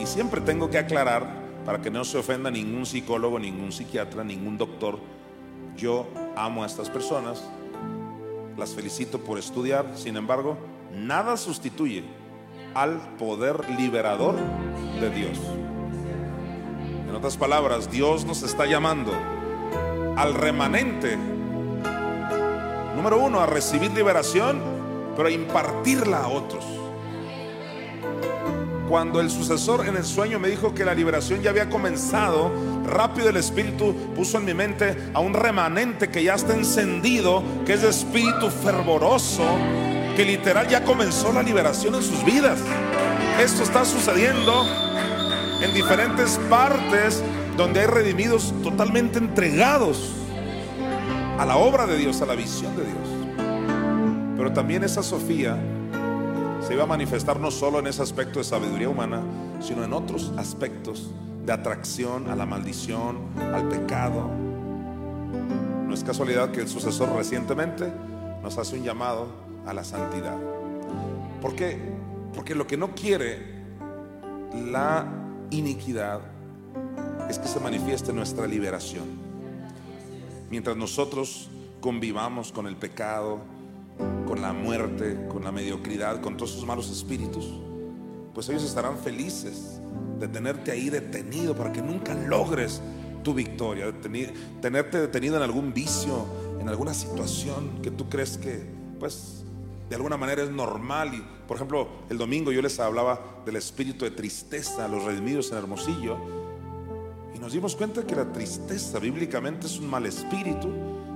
Y 0.00 0.06
siempre 0.06 0.40
tengo 0.40 0.68
que 0.70 0.78
aclarar 0.78 1.45
para 1.66 1.82
que 1.82 1.90
no 1.90 2.04
se 2.04 2.16
ofenda 2.16 2.48
ningún 2.48 2.86
psicólogo, 2.86 3.40
ningún 3.40 3.72
psiquiatra, 3.72 4.22
ningún 4.22 4.56
doctor, 4.56 5.00
Yo 5.76 6.06
amo 6.36 6.62
a 6.62 6.66
estas 6.66 6.88
personas, 6.88 7.44
las 8.56 8.70
felicito 8.70 9.18
por 9.18 9.38
estudiar, 9.38 9.84
sin 9.94 10.16
embargo, 10.16 10.56
nada 10.94 11.36
sustituye 11.36 12.02
al 12.72 12.98
poder 13.18 13.68
liberador 13.78 14.36
de 15.00 15.10
Dios. 15.10 15.38
En 17.06 17.14
otras 17.14 17.36
palabras, 17.36 17.90
Dios 17.90 18.24
nos 18.24 18.42
está 18.42 18.64
llamando 18.64 19.12
al 20.16 20.32
remanente, 20.32 21.18
número 22.94 23.18
uno, 23.18 23.40
a 23.40 23.46
recibir 23.46 23.90
liberación, 23.90 24.62
pero 25.14 25.28
a 25.28 25.32
impartirla 25.32 26.22
a 26.22 26.28
otros. 26.28 26.64
Cuando 28.88 29.20
el 29.20 29.30
sucesor 29.30 29.86
en 29.88 29.96
el 29.96 30.04
sueño 30.04 30.38
me 30.38 30.48
dijo 30.48 30.72
que 30.72 30.84
la 30.84 30.94
liberación 30.94 31.42
ya 31.42 31.50
había 31.50 31.68
comenzado, 31.68 32.52
rápido 32.86 33.28
el 33.28 33.36
Espíritu 33.36 33.92
puso 34.14 34.38
en 34.38 34.44
mi 34.44 34.54
mente 34.54 34.96
a 35.12 35.18
un 35.18 35.34
remanente 35.34 36.08
que 36.08 36.22
ya 36.22 36.34
está 36.34 36.54
encendido, 36.54 37.42
que 37.64 37.72
es 37.72 37.82
de 37.82 37.88
espíritu 37.88 38.48
fervoroso, 38.48 39.44
que 40.14 40.24
literal 40.24 40.68
ya 40.68 40.84
comenzó 40.84 41.32
la 41.32 41.42
liberación 41.42 41.96
en 41.96 42.02
sus 42.02 42.24
vidas. 42.24 42.60
Esto 43.42 43.64
está 43.64 43.84
sucediendo 43.84 44.64
en 45.60 45.74
diferentes 45.74 46.38
partes 46.48 47.24
donde 47.56 47.80
hay 47.80 47.86
redimidos 47.86 48.54
totalmente 48.62 49.18
entregados 49.18 50.12
a 51.38 51.44
la 51.44 51.56
obra 51.56 51.86
de 51.86 51.96
Dios, 51.96 52.22
a 52.22 52.26
la 52.26 52.36
visión 52.36 52.76
de 52.76 52.84
Dios. 52.84 54.36
Pero 54.36 54.52
también 54.52 54.84
esa 54.84 55.02
Sofía 55.02 55.58
se 56.66 56.74
iba 56.74 56.82
a 56.82 56.86
manifestar 56.86 57.38
no 57.38 57.52
solo 57.52 57.78
en 57.78 57.86
ese 57.86 58.02
aspecto 58.02 58.40
de 58.40 58.44
sabiduría 58.44 58.88
humana, 58.88 59.22
sino 59.60 59.84
en 59.84 59.92
otros 59.92 60.32
aspectos 60.36 61.12
de 61.44 61.52
atracción 61.52 62.28
a 62.28 62.34
la 62.34 62.44
maldición, 62.44 63.18
al 63.38 63.68
pecado. 63.68 64.28
No 65.86 65.94
es 65.94 66.02
casualidad 66.02 66.50
que 66.50 66.62
el 66.62 66.68
sucesor 66.68 67.14
recientemente 67.14 67.92
nos 68.42 68.58
hace 68.58 68.76
un 68.76 68.82
llamado 68.82 69.28
a 69.64 69.72
la 69.72 69.84
santidad. 69.84 70.36
¿Por 71.40 71.54
qué? 71.54 71.78
Porque 72.34 72.56
lo 72.56 72.66
que 72.66 72.76
no 72.76 72.96
quiere 72.96 73.62
la 74.68 75.06
iniquidad 75.50 76.20
es 77.30 77.38
que 77.38 77.46
se 77.46 77.60
manifieste 77.60 78.12
nuestra 78.12 78.44
liberación. 78.48 79.04
Mientras 80.50 80.76
nosotros 80.76 81.48
convivamos 81.80 82.50
con 82.50 82.66
el 82.66 82.74
pecado, 82.74 83.38
con 84.26 84.42
la 84.42 84.52
muerte, 84.52 85.26
con 85.28 85.44
la 85.44 85.52
mediocridad, 85.52 86.20
con 86.20 86.36
todos 86.36 86.52
esos 86.52 86.66
malos 86.66 86.90
espíritus, 86.90 87.46
pues 88.34 88.48
ellos 88.48 88.64
estarán 88.64 88.98
felices 88.98 89.80
de 90.18 90.28
tenerte 90.28 90.70
ahí 90.70 90.90
detenido 90.90 91.54
para 91.54 91.72
que 91.72 91.82
nunca 91.82 92.14
logres 92.14 92.80
tu 93.22 93.34
victoria, 93.34 93.86
de 93.86 94.32
tenerte 94.60 95.00
detenido 95.00 95.36
en 95.36 95.42
algún 95.42 95.72
vicio, 95.72 96.26
en 96.60 96.68
alguna 96.68 96.94
situación 96.94 97.80
que 97.82 97.90
tú 97.90 98.08
crees 98.08 98.38
que, 98.38 98.64
pues, 98.98 99.44
de 99.88 99.96
alguna 99.96 100.16
manera 100.16 100.42
es 100.42 100.50
normal. 100.50 101.14
Y, 101.14 101.24
por 101.46 101.56
ejemplo, 101.56 101.88
el 102.10 102.18
domingo 102.18 102.52
yo 102.52 102.62
les 102.62 102.78
hablaba 102.78 103.42
del 103.44 103.56
espíritu 103.56 104.04
de 104.04 104.10
tristeza, 104.10 104.86
los 104.88 105.04
redimidos 105.04 105.50
en 105.52 105.58
Hermosillo, 105.58 106.16
y 107.34 107.38
nos 107.38 107.52
dimos 107.52 107.76
cuenta 107.76 108.06
que 108.06 108.14
la 108.14 108.32
tristeza 108.32 108.98
bíblicamente 108.98 109.66
es 109.66 109.78
un 109.78 109.88
mal 109.88 110.06
espíritu, 110.06 110.68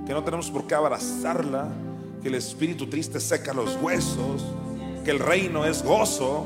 que 0.05 0.13
no 0.13 0.23
tenemos 0.23 0.49
por 0.51 0.67
qué 0.67 0.75
abrazarla, 0.75 1.69
que 2.21 2.27
el 2.27 2.35
espíritu 2.35 2.87
triste 2.87 3.19
seca 3.19 3.53
los 3.53 3.75
huesos, 3.81 4.45
que 5.03 5.11
el 5.11 5.19
reino 5.19 5.65
es 5.65 5.83
gozo. 5.83 6.45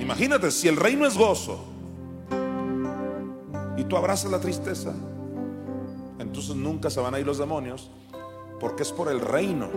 Imagínate, 0.00 0.50
si 0.50 0.68
el 0.68 0.76
reino 0.76 1.06
es 1.06 1.16
gozo 1.16 1.64
y 3.76 3.84
tú 3.84 3.96
abrazas 3.96 4.30
la 4.30 4.40
tristeza, 4.40 4.94
entonces 6.18 6.54
nunca 6.54 6.90
se 6.90 7.00
van 7.00 7.14
a 7.14 7.20
ir 7.20 7.26
los 7.26 7.38
demonios, 7.38 7.90
porque 8.60 8.82
es 8.82 8.92
por 8.92 9.08
el 9.08 9.20
reino 9.20 9.68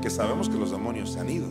que 0.00 0.10
sabemos 0.10 0.48
que 0.48 0.56
los 0.56 0.70
demonios 0.70 1.12
se 1.12 1.20
han 1.20 1.30
ido. 1.30 1.46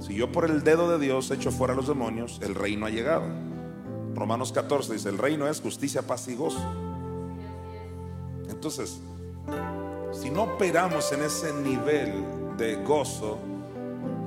Si 0.00 0.14
yo 0.14 0.32
por 0.32 0.50
el 0.50 0.64
dedo 0.64 0.90
de 0.90 0.98
Dios 1.04 1.30
echo 1.30 1.50
fuera 1.50 1.74
a 1.74 1.76
los 1.76 1.88
demonios, 1.88 2.40
el 2.42 2.54
reino 2.54 2.86
ha 2.86 2.90
llegado. 2.90 3.24
Romanos 4.14 4.52
14 4.52 4.92
dice, 4.92 5.08
el 5.08 5.18
reino 5.18 5.46
es 5.46 5.60
justicia, 5.60 6.02
paz 6.02 6.28
y 6.28 6.34
gozo. 6.34 6.60
Entonces, 8.48 9.00
si 10.12 10.30
no 10.30 10.42
operamos 10.42 11.10
en 11.12 11.22
ese 11.22 11.52
nivel 11.52 12.24
de 12.58 12.76
gozo 12.76 13.38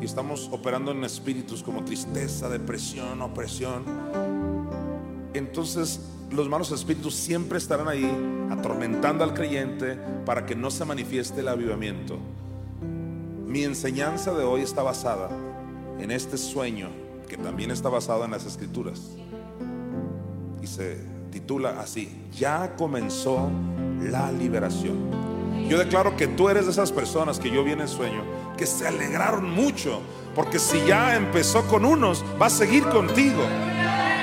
y 0.02 0.06
estamos 0.06 0.50
operando 0.52 0.92
en 0.92 1.04
espíritus 1.04 1.62
como 1.62 1.86
tristeza, 1.86 2.50
depresión, 2.50 3.22
opresión, 3.22 3.84
entonces 5.34 6.00
los 6.32 6.50
malos 6.50 6.72
espíritus 6.72 7.14
siempre 7.14 7.58
estarán 7.58 7.88
ahí 7.88 8.10
atormentando 8.50 9.24
al 9.24 9.34
creyente 9.34 9.98
para 10.26 10.46
que 10.46 10.56
no 10.56 10.72
se 10.72 10.86
manifieste 10.86 11.42
el 11.42 11.48
avivamiento. 11.48 12.18
Mi 13.46 13.64
enseñanza 13.64 14.34
de 14.34 14.44
hoy 14.44 14.62
está 14.62 14.82
basada 14.82 15.30
en 16.00 16.12
este 16.12 16.38
sueño 16.38 16.90
que 17.30 17.38
también 17.38 17.72
está 17.72 17.90
basado 17.90 18.26
en 18.26 18.32
las 18.32 18.46
escrituras 18.46 19.12
y 20.62 20.68
se 20.68 20.98
titula 21.32 21.80
así, 21.80 22.10
ya 22.36 22.76
comenzó 22.76 23.50
la 24.02 24.32
liberación. 24.32 25.35
Yo 25.68 25.80
declaro 25.80 26.16
que 26.16 26.28
tú 26.28 26.48
eres 26.50 26.66
de 26.66 26.72
esas 26.72 26.92
personas 26.92 27.40
que 27.40 27.50
yo 27.50 27.64
vi 27.64 27.72
en 27.72 27.82
el 27.82 27.88
sueño, 27.88 28.24
que 28.56 28.68
se 28.68 28.88
alegraron 28.88 29.50
mucho, 29.50 30.00
porque 30.36 30.60
si 30.60 30.80
ya 30.86 31.16
empezó 31.16 31.68
con 31.68 31.86
unos, 31.86 32.24
va 32.40 32.48
a 32.48 32.50
seguir 32.52 32.84
contigo. 32.84 33.42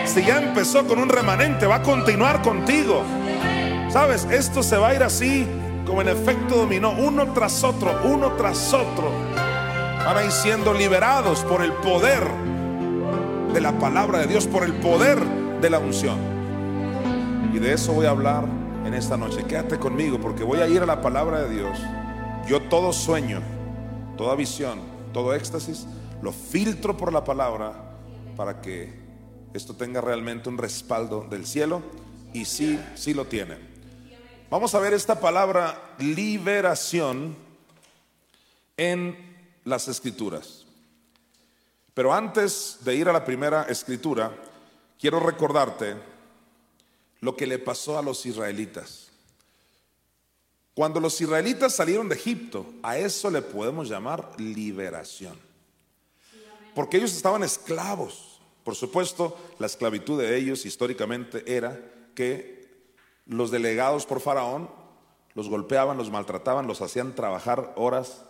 Si 0.05 0.25
ya 0.25 0.41
empezó 0.41 0.87
con 0.87 0.99
un 0.99 1.09
remanente, 1.09 1.67
va 1.67 1.77
a 1.77 1.83
continuar 1.83 2.43
contigo. 2.43 3.03
Sabes, 3.91 4.27
esto 4.31 4.63
se 4.63 4.77
va 4.77 4.89
a 4.89 4.95
ir 4.95 5.03
así, 5.03 5.47
como 5.87 6.01
en 6.01 6.09
efecto 6.09 6.57
dominó, 6.57 6.93
uno 6.93 7.33
tras 7.33 7.65
otro, 7.65 7.99
uno 8.05 8.33
tras 8.33 8.73
otro. 8.73 9.11
Van 10.05 10.25
ir 10.25 10.33
siendo 10.33 10.75
liberados 10.75 11.41
por 11.41 11.63
el 11.63 11.73
poder 11.73 12.25
de 13.53 13.61
la 13.61 13.79
palabra 13.79 14.19
de 14.19 14.27
Dios, 14.27 14.47
por 14.47 14.65
el 14.65 14.75
poder 14.75 15.19
de 15.61 15.71
la 15.71 15.79
unción. 15.79 16.19
Y 17.53 17.59
de 17.59 17.75
eso 17.75 17.93
voy 17.93 18.07
a 18.07 18.11
hablar 18.11 18.62
en 18.93 18.99
esta 18.99 19.17
noche. 19.17 19.45
Quédate 19.45 19.79
conmigo 19.79 20.21
porque 20.21 20.45
voy 20.45 20.59
a 20.61 20.69
ir 20.69 20.83
a 20.83 20.87
la 20.87 21.01
palabra 21.01 21.41
de 21.43 21.55
Dios. 21.57 21.79
Yo 22.47 22.61
todo 22.61 22.93
sueño, 22.93 23.41
toda 24.19 24.35
visión, 24.35 24.81
todo 25.15 25.33
éxtasis, 25.33 25.87
lo 26.21 26.31
filtro 26.31 26.95
por 26.95 27.11
la 27.11 27.25
palabra 27.25 27.73
para 28.37 28.61
que 28.61 28.93
esto 29.55 29.75
tenga 29.75 30.03
realmente 30.03 30.51
un 30.51 30.59
respaldo 30.59 31.27
del 31.31 31.47
cielo 31.47 31.81
y 32.35 32.45
sí, 32.45 32.79
sí 32.95 33.15
lo 33.15 33.25
tiene. 33.25 33.57
Vamos 34.51 34.75
a 34.75 34.79
ver 34.79 34.93
esta 34.93 35.19
palabra 35.19 35.95
liberación 35.99 37.35
en 38.77 39.17
las 39.65 39.89
escrituras. 39.89 40.67
Pero 41.95 42.13
antes 42.13 42.81
de 42.85 42.95
ir 42.95 43.09
a 43.09 43.13
la 43.15 43.25
primera 43.25 43.63
escritura, 43.63 44.33
quiero 45.01 45.19
recordarte 45.19 46.12
lo 47.23 47.37
que 47.37 47.47
le 47.47 47.59
pasó 47.59 47.97
a 47.97 48.03
los 48.03 48.27
israelitas. 48.27 49.11
Cuando 50.75 50.99
los 50.99 51.21
israelitas 51.21 51.75
salieron 51.75 52.09
de 52.09 52.17
Egipto, 52.17 52.67
a 52.83 52.99
eso 52.99 53.31
le 53.31 53.41
podemos 53.43 53.89
llamar 53.89 54.33
liberación. 54.39 55.39
Porque 56.75 56.97
ellos 56.97 57.15
estaban 57.15 57.45
esclavos. 57.45 58.41
Por 58.65 58.75
supuesto, 58.75 59.39
la 59.61 59.67
esclavitud 59.67 60.21
de 60.21 60.37
ellos 60.37 60.67
históricamente 60.67 61.45
era 61.47 61.81
que 62.17 62.69
los 63.27 63.53
delegados 63.53 64.05
por 64.05 64.21
Faraón 64.21 64.69
los 65.35 65.49
golpeaban, 65.49 65.97
los 65.97 66.11
maltrataban, 66.11 66.67
los 66.67 66.83
hacían 66.83 67.15
trabajar 67.15 67.73
horas 67.77 68.25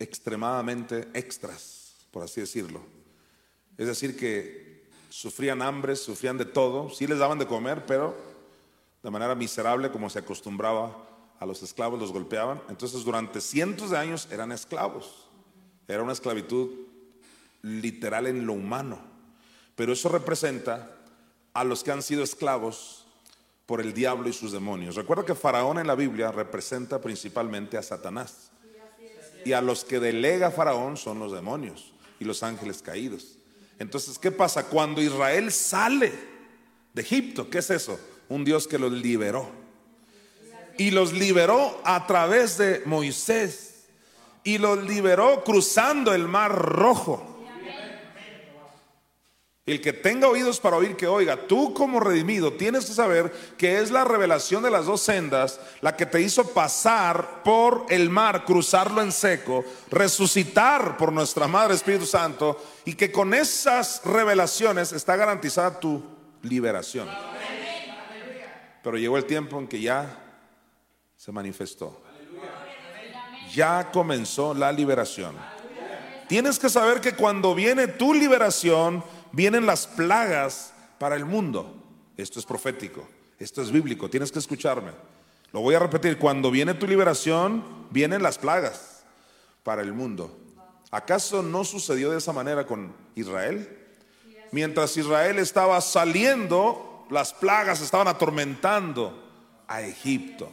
extremadamente 0.00 1.08
extras, 1.14 1.94
por 2.10 2.24
así 2.24 2.40
decirlo. 2.40 2.80
Es 3.78 3.86
decir, 3.86 4.16
que 4.16 4.65
sufrían 5.16 5.62
hambre, 5.62 5.96
sufrían 5.96 6.36
de 6.36 6.44
todo, 6.44 6.90
sí 6.90 7.06
les 7.06 7.18
daban 7.18 7.38
de 7.38 7.46
comer, 7.46 7.86
pero 7.86 8.14
de 9.02 9.10
manera 9.10 9.34
miserable 9.34 9.90
como 9.90 10.10
se 10.10 10.18
acostumbraba 10.18 10.94
a 11.40 11.46
los 11.46 11.62
esclavos, 11.62 11.98
los 11.98 12.12
golpeaban. 12.12 12.60
Entonces 12.68 13.02
durante 13.02 13.40
cientos 13.40 13.90
de 13.90 13.96
años 13.96 14.28
eran 14.30 14.52
esclavos. 14.52 15.26
Era 15.88 16.02
una 16.02 16.12
esclavitud 16.12 16.68
literal 17.62 18.26
en 18.26 18.44
lo 18.44 18.52
humano. 18.52 18.98
Pero 19.74 19.94
eso 19.94 20.10
representa 20.10 20.94
a 21.54 21.64
los 21.64 21.82
que 21.82 21.92
han 21.92 22.02
sido 22.02 22.22
esclavos 22.22 23.06
por 23.64 23.80
el 23.80 23.94
diablo 23.94 24.28
y 24.28 24.34
sus 24.34 24.52
demonios. 24.52 24.96
Recuerda 24.96 25.24
que 25.24 25.34
Faraón 25.34 25.78
en 25.78 25.86
la 25.86 25.94
Biblia 25.94 26.30
representa 26.30 27.00
principalmente 27.00 27.78
a 27.78 27.82
Satanás. 27.82 28.50
Y 29.46 29.54
a 29.54 29.62
los 29.62 29.82
que 29.82 29.98
delega 29.98 30.50
Faraón 30.50 30.98
son 30.98 31.20
los 31.20 31.32
demonios 31.32 31.94
y 32.20 32.26
los 32.26 32.42
ángeles 32.42 32.82
caídos. 32.82 33.35
Entonces, 33.78 34.18
¿qué 34.18 34.30
pasa? 34.30 34.64
Cuando 34.64 35.02
Israel 35.02 35.52
sale 35.52 36.12
de 36.92 37.02
Egipto, 37.02 37.50
¿qué 37.50 37.58
es 37.58 37.70
eso? 37.70 38.00
Un 38.28 38.44
Dios 38.44 38.66
que 38.66 38.78
los 38.78 38.92
liberó. 38.92 39.50
Y 40.78 40.90
los 40.90 41.12
liberó 41.12 41.80
a 41.84 42.06
través 42.06 42.58
de 42.58 42.82
Moisés. 42.86 43.86
Y 44.44 44.58
los 44.58 44.82
liberó 44.84 45.44
cruzando 45.44 46.14
el 46.14 46.28
mar 46.28 46.52
rojo. 46.52 47.35
El 49.66 49.80
que 49.80 49.92
tenga 49.92 50.28
oídos 50.28 50.60
para 50.60 50.76
oír, 50.76 50.94
que 50.94 51.08
oiga. 51.08 51.48
Tú 51.48 51.74
como 51.74 51.98
redimido 51.98 52.52
tienes 52.52 52.86
que 52.86 52.92
saber 52.92 53.32
que 53.58 53.80
es 53.80 53.90
la 53.90 54.04
revelación 54.04 54.62
de 54.62 54.70
las 54.70 54.86
dos 54.86 55.00
sendas 55.00 55.60
la 55.80 55.96
que 55.96 56.06
te 56.06 56.20
hizo 56.20 56.46
pasar 56.54 57.42
por 57.42 57.84
el 57.88 58.08
mar, 58.08 58.44
cruzarlo 58.44 59.02
en 59.02 59.10
seco, 59.10 59.64
resucitar 59.90 60.96
por 60.96 61.12
nuestra 61.12 61.48
Madre 61.48 61.74
Espíritu 61.74 62.06
Santo 62.06 62.62
y 62.84 62.94
que 62.94 63.10
con 63.10 63.34
esas 63.34 64.02
revelaciones 64.04 64.92
está 64.92 65.16
garantizada 65.16 65.80
tu 65.80 66.00
liberación. 66.42 67.08
Pero 68.84 68.98
llegó 68.98 69.16
el 69.16 69.24
tiempo 69.24 69.58
en 69.58 69.66
que 69.66 69.80
ya 69.80 70.16
se 71.16 71.32
manifestó. 71.32 72.04
Ya 73.52 73.90
comenzó 73.90 74.54
la 74.54 74.70
liberación. 74.70 75.34
Tienes 76.28 76.60
que 76.60 76.68
saber 76.68 77.00
que 77.00 77.16
cuando 77.16 77.52
viene 77.52 77.88
tu 77.88 78.14
liberación, 78.14 79.02
vienen 79.36 79.66
las 79.66 79.86
plagas 79.86 80.72
para 80.98 81.14
el 81.14 81.26
mundo. 81.26 81.74
Esto 82.16 82.40
es 82.40 82.46
profético, 82.46 83.06
esto 83.38 83.60
es 83.60 83.70
bíblico, 83.70 84.08
tienes 84.08 84.32
que 84.32 84.38
escucharme. 84.38 84.92
Lo 85.52 85.60
voy 85.60 85.74
a 85.74 85.78
repetir, 85.78 86.18
cuando 86.18 86.50
viene 86.50 86.72
tu 86.72 86.86
liberación, 86.86 87.86
vienen 87.90 88.22
las 88.22 88.38
plagas 88.38 89.04
para 89.62 89.82
el 89.82 89.92
mundo. 89.92 90.34
¿Acaso 90.90 91.42
no 91.42 91.64
sucedió 91.64 92.10
de 92.10 92.18
esa 92.18 92.32
manera 92.32 92.66
con 92.66 92.94
Israel? 93.14 93.68
Mientras 94.52 94.96
Israel 94.96 95.38
estaba 95.38 95.80
saliendo, 95.82 97.06
las 97.10 97.34
plagas 97.34 97.82
estaban 97.82 98.08
atormentando 98.08 99.22
a 99.68 99.82
Egipto. 99.82 100.50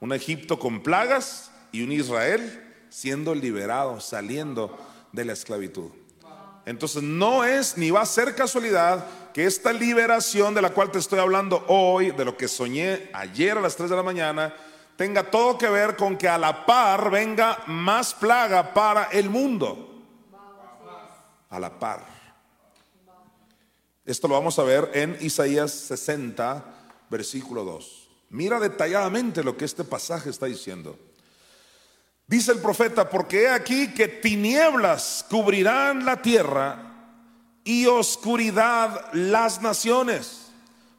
Un 0.00 0.14
Egipto 0.14 0.58
con 0.58 0.82
plagas 0.82 1.50
y 1.70 1.82
un 1.82 1.92
Israel 1.92 2.66
siendo 2.88 3.34
liberado, 3.34 4.00
saliendo 4.00 4.78
de 5.12 5.26
la 5.26 5.34
esclavitud. 5.34 5.90
Entonces 6.66 7.02
no 7.02 7.44
es 7.44 7.76
ni 7.76 7.90
va 7.90 8.02
a 8.02 8.06
ser 8.06 8.34
casualidad 8.34 9.04
que 9.32 9.46
esta 9.46 9.72
liberación 9.72 10.54
de 10.54 10.62
la 10.62 10.70
cual 10.70 10.90
te 10.90 10.98
estoy 10.98 11.18
hablando 11.18 11.64
hoy, 11.68 12.10
de 12.10 12.24
lo 12.24 12.36
que 12.36 12.48
soñé 12.48 13.10
ayer 13.12 13.56
a 13.56 13.60
las 13.60 13.76
3 13.76 13.90
de 13.90 13.96
la 13.96 14.02
mañana, 14.02 14.54
tenga 14.96 15.30
todo 15.30 15.56
que 15.56 15.68
ver 15.68 15.96
con 15.96 16.16
que 16.16 16.28
a 16.28 16.36
la 16.36 16.66
par 16.66 17.10
venga 17.10 17.62
más 17.66 18.12
plaga 18.12 18.74
para 18.74 19.04
el 19.04 19.30
mundo. 19.30 20.04
A 21.48 21.58
la 21.58 21.78
par. 21.78 22.04
Esto 24.04 24.28
lo 24.28 24.34
vamos 24.34 24.58
a 24.58 24.62
ver 24.62 24.90
en 24.94 25.16
Isaías 25.20 25.72
60, 25.72 26.64
versículo 27.08 27.64
2. 27.64 28.10
Mira 28.30 28.60
detalladamente 28.60 29.42
lo 29.42 29.56
que 29.56 29.64
este 29.64 29.84
pasaje 29.84 30.30
está 30.30 30.46
diciendo. 30.46 30.98
Dice 32.30 32.52
el 32.52 32.60
profeta, 32.60 33.10
porque 33.10 33.42
he 33.42 33.48
aquí 33.50 33.88
que 33.88 34.06
tinieblas 34.06 35.26
cubrirán 35.28 36.04
la 36.04 36.22
tierra 36.22 36.76
y 37.64 37.86
oscuridad 37.86 39.12
las 39.12 39.60
naciones. 39.60 40.52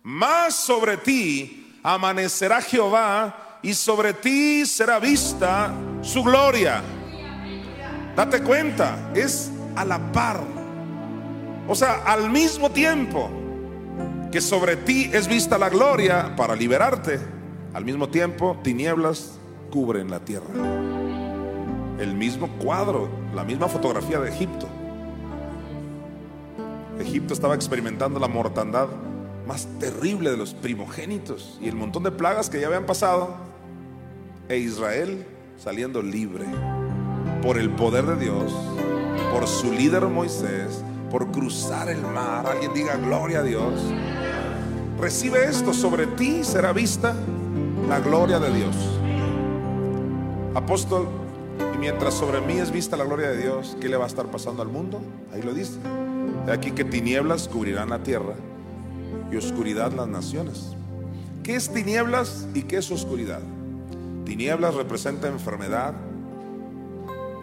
Más 0.04 0.54
sobre 0.54 0.98
ti 0.98 1.80
amanecerá 1.84 2.62
Jehová 2.62 3.60
y 3.62 3.74
sobre 3.74 4.12
ti 4.12 4.66
será 4.66 5.00
vista 5.00 5.74
su 6.02 6.22
gloria. 6.22 6.82
Date 8.14 8.44
cuenta, 8.44 9.14
es 9.16 9.52
a 9.78 9.86
la 9.86 10.12
par. 10.12 10.42
O 11.66 11.76
sea, 11.76 12.04
al 12.04 12.30
mismo 12.30 12.72
tiempo 12.72 13.32
que 14.34 14.42
sobre 14.42 14.76
ti 14.76 15.10
es 15.14 15.30
vista 15.30 15.58
la 15.58 15.70
gloria 15.70 16.36
para 16.36 16.58
liberarte, 16.58 17.22
al 17.74 17.86
mismo 17.86 18.10
tiempo 18.10 18.60
tinieblas 18.62 19.40
cubren 19.70 20.12
la 20.12 20.20
tierra 20.20 21.01
el 22.02 22.16
mismo 22.16 22.50
cuadro, 22.58 23.10
la 23.36 23.44
misma 23.44 23.68
fotografía 23.68 24.20
de 24.20 24.30
Egipto. 24.30 24.68
Egipto 27.00 27.34
estaba 27.34 27.54
experimentando 27.54 28.20
la 28.20 28.28
mortandad 28.28 28.88
más 29.48 29.68
terrible 29.80 30.32
de 30.32 30.38
los 30.38 30.56
primogénitos 30.56 31.60
y 31.62 31.68
el 31.68 31.76
montón 31.76 32.02
de 32.02 32.12
plagas 32.12 32.50
que 32.50 32.60
ya 32.60 32.68
habían 32.68 32.88
pasado. 32.88 33.36
E 34.50 34.58
Israel 34.58 35.28
saliendo 35.58 36.02
libre 36.02 36.46
por 37.44 37.60
el 37.60 37.70
poder 37.70 38.06
de 38.08 38.16
Dios, 38.16 38.52
por 39.32 39.48
su 39.48 39.72
líder 39.72 40.08
Moisés, 40.08 40.84
por 41.12 41.32
cruzar 41.32 41.88
el 41.88 42.02
mar. 42.02 42.48
Alguien 42.48 42.74
diga 42.74 42.96
gloria 42.96 43.40
a 43.40 43.44
Dios. 43.44 43.80
Recibe 45.00 45.46
esto, 45.46 45.72
sobre 45.72 46.08
ti 46.08 46.44
será 46.44 46.74
vista 46.74 47.14
la 47.88 48.00
gloria 48.00 48.40
de 48.40 48.52
Dios. 48.52 48.76
Apóstol, 50.56 51.21
mientras 51.82 52.14
sobre 52.14 52.42
mí 52.42 52.60
es 52.60 52.72
vista 52.72 52.96
la 52.96 53.06
gloria 53.06 53.32
de 53.32 53.42
Dios, 53.42 53.76
¿qué 53.82 53.90
le 53.90 53.98
va 53.98 54.04
a 54.04 54.08
estar 54.08 54.30
pasando 54.30 54.62
al 54.62 54.68
mundo? 54.68 55.02
Ahí 55.34 55.42
lo 55.42 55.52
dice. 55.52 55.80
De 56.46 56.54
aquí 56.54 56.72
que 56.72 56.86
tinieblas 56.86 57.48
cubrirán 57.48 57.90
la 57.90 58.04
tierra 58.04 58.36
y 59.32 59.36
oscuridad 59.36 59.92
las 59.92 60.08
naciones. 60.08 60.76
¿Qué 61.42 61.56
es 61.56 61.74
tinieblas 61.74 62.48
y 62.54 62.64
qué 62.64 62.78
es 62.78 62.92
oscuridad? 62.92 63.42
Tinieblas 64.26 64.76
representa 64.76 65.28
enfermedad, 65.28 65.96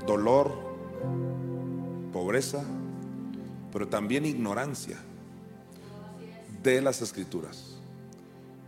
dolor, 0.07 0.53
pobreza, 2.13 2.63
pero 3.73 3.89
también 3.89 4.25
ignorancia 4.25 4.99
de 6.63 6.81
las 6.81 7.03
escrituras. 7.03 7.77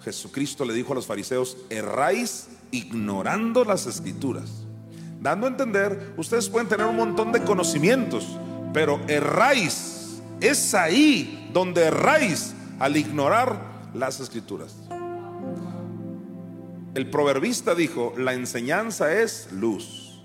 Jesucristo 0.02 0.64
le 0.64 0.74
dijo 0.74 0.94
a 0.94 0.96
los 0.96 1.06
fariseos, 1.06 1.58
erráis 1.70 2.48
ignorando 2.72 3.64
las 3.64 3.86
escrituras 3.86 4.66
dando 5.20 5.46
a 5.46 5.50
entender, 5.50 6.14
ustedes 6.16 6.48
pueden 6.48 6.68
tener 6.68 6.86
un 6.86 6.96
montón 6.96 7.30
de 7.30 7.42
conocimientos, 7.42 8.26
pero 8.72 9.00
erráis, 9.06 10.22
es 10.40 10.74
ahí 10.74 11.50
donde 11.52 11.84
erráis 11.84 12.54
al 12.78 12.96
ignorar 12.96 13.60
las 13.94 14.20
escrituras. 14.20 14.76
El 16.94 17.08
proverbista 17.10 17.74
dijo, 17.74 18.14
la 18.16 18.32
enseñanza 18.32 19.12
es 19.12 19.52
luz. 19.52 20.20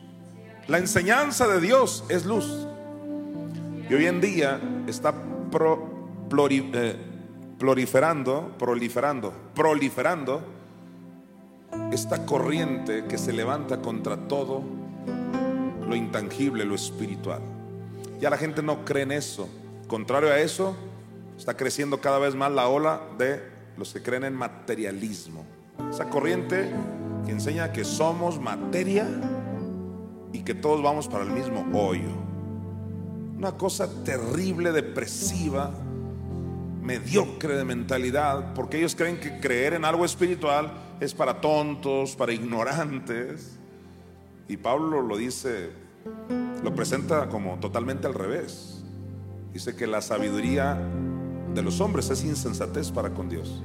La 0.68 0.80
enseñanza 0.80 1.48
de 1.48 1.62
Dios 1.62 2.06
es 2.10 2.26
luz. 2.26 2.68
Y 3.88 3.94
hoy 3.94 4.08
en 4.08 4.20
día 4.20 4.60
está 4.88 5.14
eh, 5.14 6.96
proliferando, 7.60 8.56
proliferando, 8.58 9.34
proliferando 9.54 10.42
esta 11.92 12.26
corriente 12.26 13.06
que 13.06 13.18
se 13.18 13.32
levanta 13.32 13.82
contra 13.82 14.28
todo 14.28 14.85
lo 15.88 15.96
intangible, 15.96 16.66
lo 16.66 16.76
espiritual. 16.76 17.42
Ya 18.20 18.30
la 18.30 18.38
gente 18.38 18.62
no 18.62 18.86
cree 18.86 19.04
en 19.04 19.12
eso. 19.12 19.48
Contrario 19.88 20.30
a 20.30 20.40
eso, 20.40 20.76
está 21.38 21.56
creciendo 21.56 22.02
cada 22.02 22.20
vez 22.20 22.36
más 22.36 22.52
la 22.52 22.68
ola 22.68 23.02
de 23.18 23.42
los 23.78 23.94
que 23.94 24.02
creen 24.02 24.24
en 24.24 24.34
materialismo. 24.34 25.46
Esa 25.92 26.10
corriente 26.10 26.72
que 27.26 27.32
enseña 27.32 27.72
que 27.72 27.84
somos 27.84 28.40
materia 28.40 29.08
y 30.32 30.42
que 30.42 30.54
todos 30.54 30.82
vamos 30.82 31.08
para 31.08 31.24
el 31.24 31.32
mismo 31.32 31.66
hoyo. 31.74 32.10
Una 33.38 33.52
cosa 33.54 33.90
terrible, 34.04 34.72
depresiva, 34.72 35.72
mediocre 36.82 37.58
de 37.58 37.66
mentalidad, 37.66 38.54
porque 38.54 38.78
ellos 38.78 38.96
creen 38.96 39.20
que 39.20 39.40
creer 39.40 39.74
en 39.74 39.86
algo 39.86 40.06
espiritual 40.06 40.72
es 41.00 41.14
para 41.14 41.42
tontos, 41.42 42.16
para 42.16 42.32
ignorantes. 42.32 43.55
Y 44.48 44.58
Pablo 44.58 45.02
lo 45.02 45.18
dice, 45.18 45.72
lo 46.64 46.76
presenta 46.76 47.30
como 47.30 47.60
totalmente 47.60 48.06
al 48.08 48.14
revés. 48.14 48.84
Dice 49.52 49.76
que 49.76 49.88
la 49.88 50.02
sabiduría 50.02 50.80
de 51.54 51.62
los 51.64 51.80
hombres 51.82 52.10
es 52.10 52.24
insensatez 52.24 52.92
para 52.92 53.14
con 53.14 53.30
Dios. 53.30 53.64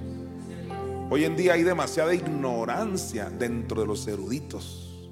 Hoy 1.11 1.25
en 1.25 1.37
día 1.37 1.55
hay 1.55 1.65
demasiada 1.65 2.15
ignorancia 2.15 3.29
dentro 3.29 3.81
de 3.81 3.87
los 3.87 4.07
eruditos. 4.07 5.11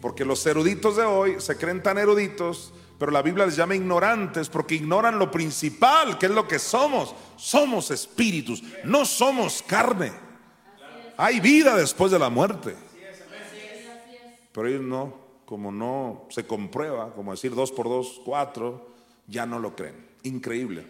Porque 0.00 0.24
los 0.24 0.44
eruditos 0.44 0.96
de 0.96 1.04
hoy 1.04 1.36
se 1.38 1.56
creen 1.56 1.82
tan 1.82 1.96
eruditos, 1.96 2.74
pero 2.98 3.12
la 3.12 3.22
Biblia 3.22 3.46
les 3.46 3.56
llama 3.56 3.76
ignorantes 3.76 4.48
porque 4.48 4.74
ignoran 4.74 5.18
lo 5.18 5.30
principal, 5.30 6.18
que 6.18 6.26
es 6.26 6.32
lo 6.32 6.46
que 6.48 6.58
somos. 6.58 7.14
Somos 7.36 7.90
espíritus, 7.92 8.62
no 8.84 9.04
somos 9.04 9.62
carne. 9.62 10.12
Hay 11.16 11.40
vida 11.40 11.76
después 11.76 12.10
de 12.10 12.18
la 12.18 12.28
muerte. 12.28 12.74
Pero 14.52 14.68
ellos 14.68 14.82
no, 14.82 15.14
como 15.44 15.72
no 15.72 16.26
se 16.30 16.46
comprueba, 16.46 17.12
como 17.14 17.32
decir 17.32 17.54
dos 17.54 17.72
por 17.72 17.88
dos, 17.88 18.20
cuatro, 18.24 18.90
ya 19.26 19.46
no 19.46 19.58
lo 19.58 19.74
creen. 19.74 20.06
Increíble. 20.22 20.86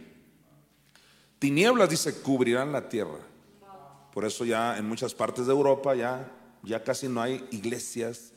Tinieblas, 1.38 1.88
dice, 1.88 2.20
cubrirán 2.22 2.72
la 2.72 2.88
tierra. 2.88 3.18
Por 4.12 4.25
eso 4.25 4.44
ya 4.44 4.77
en 4.77 4.87
muchas 4.87 5.14
partes 5.14 5.46
de 5.46 5.53
Europa 5.53 5.94
ya, 5.94 6.31
ya 6.62 6.85
casi 6.85 7.09
no 7.09 7.22
hay 7.22 7.46
iglesias, 7.51 8.33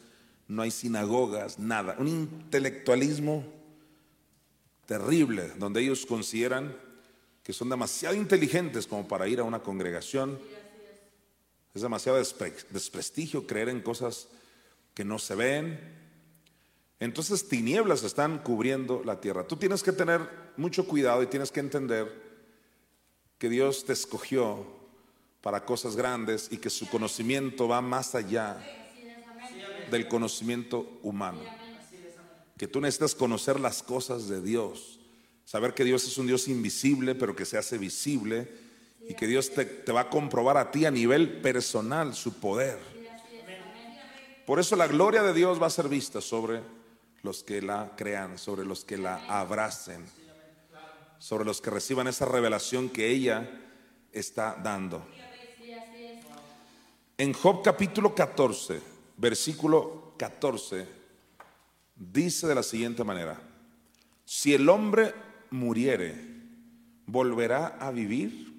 no 0.48 0.62
hay 0.62 0.72
sinagogas, 0.72 1.60
nada. 1.60 1.96
Un 2.00 2.08
intelectualismo 2.08 3.44
terrible, 4.86 5.52
donde 5.58 5.82
ellos 5.82 6.06
consideran 6.06 6.76
que 7.44 7.54
son 7.54 7.70
demasiado 7.70 8.16
inteligentes 8.16 8.88
como 8.88 9.08
para 9.08 9.28
ir 9.28 9.40
a 9.40 9.44
una 9.44 9.60
congregación. 9.60 10.40
Es 11.74 11.82
demasiado 11.82 12.18
desprestigio 12.18 13.46
creer 13.46 13.70
en 13.70 13.82
cosas 13.82 14.30
que 14.96 15.06
no 15.06 15.20
se 15.20 15.36
ven. 15.36 15.80
Entonces 17.00 17.48
tinieblas 17.48 18.02
están 18.04 18.40
cubriendo 18.40 19.04
la 19.04 19.22
tierra. 19.22 19.46
Tú 19.46 19.58
tienes 19.58 19.84
que 19.84 19.92
tener 19.92 20.22
mucho 20.58 20.88
cuidado 20.88 21.22
y 21.22 21.28
tienes 21.28 21.52
que 21.52 21.60
entender 21.60 22.24
que 23.38 23.50
Dios 23.50 23.86
te 23.86 23.94
escogió 23.94 24.66
para 25.42 25.66
cosas 25.66 25.96
grandes 25.96 26.48
y 26.50 26.58
que 26.58 26.70
su 26.70 26.90
conocimiento 26.90 27.68
va 27.68 27.82
más 27.82 28.16
allá 28.16 28.58
del 29.92 30.08
conocimiento 30.08 31.00
humano. 31.04 31.42
Que 32.58 32.68
tú 32.68 32.80
necesitas 32.80 33.14
conocer 33.14 33.60
las 33.60 33.84
cosas 33.84 34.30
de 34.30 34.42
Dios, 34.42 35.00
saber 35.44 35.74
que 35.74 35.84
Dios 35.84 36.06
es 36.06 36.18
un 36.18 36.26
Dios 36.26 36.48
invisible, 36.48 37.14
pero 37.14 37.36
que 37.36 37.46
se 37.46 37.58
hace 37.58 37.78
visible 37.78 38.50
y 39.08 39.14
que 39.14 39.28
Dios 39.28 39.52
te, 39.52 39.66
te 39.66 39.92
va 39.92 40.02
a 40.02 40.10
comprobar 40.10 40.56
a 40.56 40.72
ti 40.72 40.86
a 40.86 40.92
nivel 40.92 41.42
personal 41.42 42.16
su 42.16 42.40
poder. 42.40 42.95
Por 44.46 44.60
eso 44.60 44.76
la 44.76 44.88
gloria 44.88 45.24
de 45.24 45.34
Dios 45.34 45.62
va 45.62 45.68
a 45.68 45.72
ser 45.72 45.90
vista 45.90 46.22
sobre 46.22 46.62
los 47.24 47.44
que 47.44 47.62
la 47.62 47.94
crean, 47.96 48.38
sobre 48.38 48.64
los 48.64 48.86
que 48.86 48.98
la 48.98 49.26
abracen, 49.28 50.06
sobre 51.18 51.46
los 51.46 51.62
que 51.62 51.72
reciban 51.72 52.08
esa 52.08 52.26
revelación 52.26 52.90
que 52.90 53.10
ella 53.10 53.50
está 54.12 54.56
dando. 54.62 55.04
En 57.18 57.34
Job 57.34 57.64
capítulo 57.64 58.14
14, 58.14 58.82
versículo 59.18 60.14
14, 60.18 60.88
dice 61.96 62.46
de 62.46 62.56
la 62.56 62.64
siguiente 62.64 63.04
manera, 63.04 63.40
si 64.26 64.54
el 64.54 64.70
hombre 64.70 65.14
muriere, 65.50 66.16
¿volverá 67.08 67.78
a 67.80 67.90
vivir? 67.90 68.54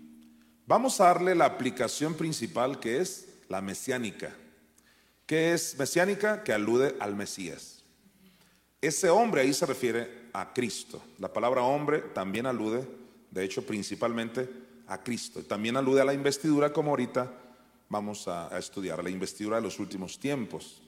Vamos 0.67 1.01
a 1.01 1.05
darle 1.05 1.37
la 1.37 1.45
aplicación 1.45 2.15
principal 2.15 2.81
que 2.81 3.01
es 3.01 3.29
la 3.49 3.61
mesiánica. 3.61 4.35
¿Qué 5.27 5.53
es 5.53 5.77
mesiánica? 5.77 6.45
Que 6.45 6.53
alude 6.53 6.95
al 7.01 7.17
Mesías. 7.17 7.83
Ese 8.81 9.11
hombre 9.11 9.41
ahí 9.41 9.53
se 9.53 9.67
refiere 9.67 10.29
a 10.33 10.53
Cristo. 10.53 11.03
La 11.19 11.33
palabra 11.33 11.63
hombre 11.63 11.99
también 12.15 12.47
alude, 12.47 12.87
de 13.33 13.45
hecho, 13.45 13.67
principalmente 13.67 14.49
a 14.87 15.03
Cristo. 15.03 15.43
También 15.43 15.77
alude 15.77 16.01
a 16.01 16.05
la 16.05 16.15
investidura, 16.15 16.73
como 16.73 16.91
ahorita 16.91 17.33
vamos 17.89 18.29
a, 18.29 18.57
estudiar, 18.57 19.03
la 19.03 19.11
investidura 19.11 19.57
de 19.57 19.63
los 19.63 19.81
últimos 19.81 20.19
tiempos, 20.21 20.81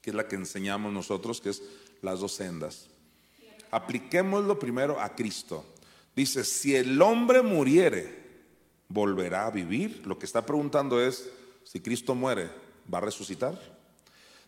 que 0.00 0.10
es 0.10 0.16
la 0.16 0.28
que 0.28 0.36
enseñamos 0.36 0.92
nosotros, 0.92 1.40
que 1.40 1.50
es 1.50 1.62
las 2.00 2.20
dos 2.20 2.32
sendas. 2.32 2.88
Apliquémoslo 3.72 4.56
primero 4.58 5.00
a 5.00 5.16
Cristo. 5.16 5.64
Dice, 6.14 6.44
si 6.44 6.76
el 6.76 7.00
hombre 7.02 7.42
muriere, 7.42 8.28
volverá 8.88 9.46
a 9.46 9.50
vivir. 9.50 10.06
Lo 10.06 10.16
que 10.16 10.26
está 10.26 10.46
preguntando 10.46 11.00
es, 11.00 11.28
si 11.64 11.80
Cristo 11.80 12.14
muere, 12.14 12.67
¿va 12.92 12.98
a 12.98 13.02
resucitar? 13.02 13.58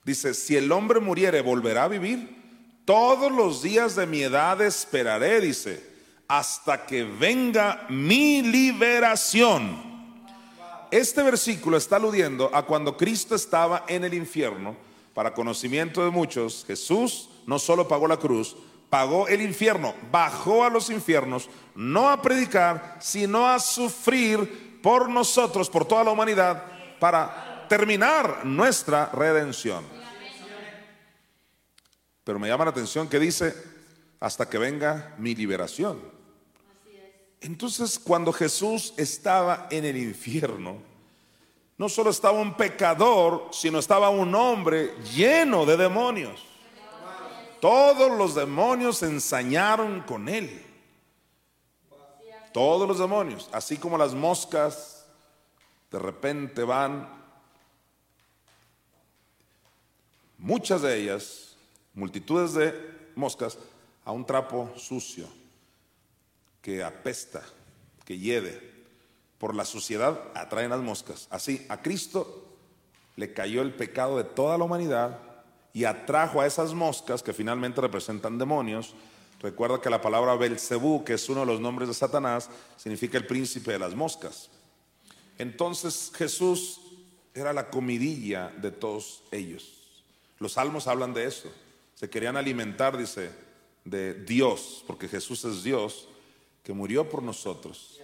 Dice, 0.05 0.35
si 0.35 0.57
el 0.57 0.73
hombre 0.73 1.01
muriere, 1.01 1.43
¿volverá 1.43 1.85
a 1.85 1.89
vivir? 1.89 2.41
Todos 2.85 3.31
los 3.31 3.63
días 3.63 3.95
de 3.95 4.07
mi 4.07 4.23
edad 4.23 4.61
esperaré, 4.61 5.41
dice, 5.41 5.91
hasta 6.27 6.87
que 6.87 7.05
venga 7.05 7.87
mi 7.89 8.43
liberación. 8.43 9.91
Este 10.91 11.23
versículo 11.23 11.77
está 11.77 11.97
aludiendo 11.97 12.51
a 12.53 12.65
cuando 12.65 12.97
Cristo 12.97 13.35
estaba 13.35 13.85
en 13.87 14.05
el 14.05 14.15
infierno. 14.15 14.77
Para 15.15 15.35
conocimiento 15.35 16.05
de 16.05 16.11
muchos, 16.11 16.65
Jesús 16.67 17.29
no 17.47 17.59
solo 17.59 17.87
pagó 17.87 18.09
la 18.09 18.17
cruz, 18.17 18.57
pagó 18.89 19.29
el 19.29 19.41
infierno, 19.43 19.95
bajó 20.11 20.65
a 20.65 20.71
los 20.71 20.91
infiernos, 20.91 21.49
no 21.75 22.09
a 22.09 22.21
predicar, 22.23 22.97
sino 23.01 23.47
a 23.47 23.59
sufrir 23.61 24.81
por 24.83 25.09
nosotros, 25.09 25.71
por 25.71 25.85
toda 25.85 26.05
la 26.05 26.11
humanidad, 26.11 26.65
para 26.99 27.50
terminar 27.71 28.45
nuestra 28.45 29.07
redención. 29.13 29.85
Pero 32.25 32.39
me 32.41 32.49
llama 32.49 32.65
la 32.65 32.73
atención 32.73 33.09
que 33.09 33.21
dice, 33.21 33.55
hasta 34.19 34.49
que 34.49 34.59
venga 34.59 35.15
mi 35.19 35.37
liberación. 35.37 36.01
Entonces, 37.41 38.01
cuando 38.01 38.33
Jesús 38.33 38.93
estaba 38.97 39.69
en 39.71 39.85
el 39.85 39.97
infierno, 39.97 40.83
no 41.79 41.89
solo 41.89 42.11
estaba 42.11 42.41
un 42.41 42.57
pecador, 42.57 43.49
sino 43.53 43.79
estaba 43.79 44.11
un 44.11 44.35
hombre 44.35 44.93
lleno 45.15 45.65
de 45.65 45.77
demonios. 45.77 46.45
Todos 47.61 48.11
los 48.19 48.35
demonios 48.35 48.99
se 48.99 49.07
ensañaron 49.07 50.01
con 50.01 50.29
él. 50.29 50.67
Todos 52.53 52.89
los 52.89 52.99
demonios, 52.99 53.49
así 53.53 53.77
como 53.77 53.97
las 53.97 54.13
moscas 54.13 55.07
de 55.93 56.01
repente 56.01 56.65
van, 56.65 57.20
muchas 60.41 60.83
de 60.83 61.01
ellas 61.01 61.57
multitudes 61.95 62.55
de 62.55 62.75
moscas 63.15 63.59
a 64.05 64.13
un 64.13 64.25
trapo 64.25 64.73
sucio 64.77 65.27
que 66.63 66.83
apesta, 66.83 67.43
que 68.05 68.19
hiede. 68.19 68.71
Por 69.39 69.55
la 69.55 69.65
suciedad 69.65 70.21
atraen 70.35 70.71
las 70.71 70.81
moscas. 70.81 71.27
Así, 71.31 71.65
a 71.69 71.81
Cristo 71.81 72.47
le 73.17 73.33
cayó 73.33 73.63
el 73.63 73.75
pecado 73.75 74.17
de 74.17 74.25
toda 74.25 74.59
la 74.59 74.65
humanidad 74.65 75.19
y 75.73 75.85
atrajo 75.85 76.41
a 76.41 76.47
esas 76.47 76.75
moscas 76.75 77.23
que 77.23 77.33
finalmente 77.33 77.81
representan 77.81 78.39
demonios. 78.39 78.95
Recuerda 79.41 79.81
que 79.81 79.89
la 79.89 80.03
palabra 80.03 80.35
Belcebú, 80.35 81.05
que 81.05 81.15
es 81.15 81.29
uno 81.29 81.41
de 81.41 81.47
los 81.47 81.61
nombres 81.61 81.89
de 81.89 81.95
Satanás, 81.95 82.51
significa 82.77 83.17
el 83.17 83.27
príncipe 83.27 83.73
de 83.73 83.79
las 83.79 83.95
moscas. 83.95 84.51
Entonces 85.39 86.13
Jesús 86.15 86.81
era 87.33 87.53
la 87.55 87.71
comidilla 87.71 88.49
de 88.49 88.71
todos 88.71 89.23
ellos. 89.31 89.80
Los 90.41 90.55
salmos 90.55 90.89
hablan 90.89 91.15
de 91.15 91.27
eso. 91.27 91.49
Se 91.95 92.11
querían 92.11 92.37
alimentar, 92.37 92.97
dice, 92.97 93.31
de 93.85 94.15
Dios, 94.15 94.83
porque 94.87 95.07
Jesús 95.07 95.45
es 95.45 95.63
Dios, 95.63 96.09
que 96.65 96.73
murió 96.73 97.09
por 97.09 97.23
nosotros. 97.23 98.01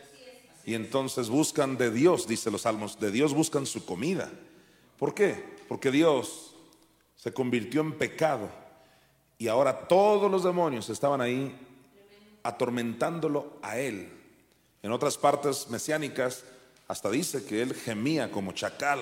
Y 0.65 0.75
entonces 0.75 1.29
buscan 1.29 1.77
de 1.77 1.91
Dios, 1.91 2.29
dice 2.29 2.51
los 2.51 2.63
salmos, 2.63 3.01
de 3.01 3.11
Dios 3.11 3.35
buscan 3.35 3.67
su 3.67 3.85
comida. 3.85 4.31
¿Por 4.99 5.15
qué? 5.15 5.57
Porque 5.69 5.91
Dios 5.91 6.55
se 7.15 7.33
convirtió 7.33 7.81
en 7.81 7.93
pecado 7.93 8.51
y 9.39 9.49
ahora 9.49 9.87
todos 9.89 10.31
los 10.31 10.45
demonios 10.45 10.89
estaban 10.91 11.21
ahí 11.21 11.57
atormentándolo 12.43 13.59
a 13.63 13.79
él. 13.79 14.13
En 14.83 14.93
otras 14.93 15.17
partes 15.19 15.69
mesiánicas 15.69 16.45
hasta 16.89 17.11
dice 17.11 17.45
que 17.45 17.63
él 17.63 17.75
gemía 17.75 18.31
como 18.31 18.53
chacal. 18.53 19.01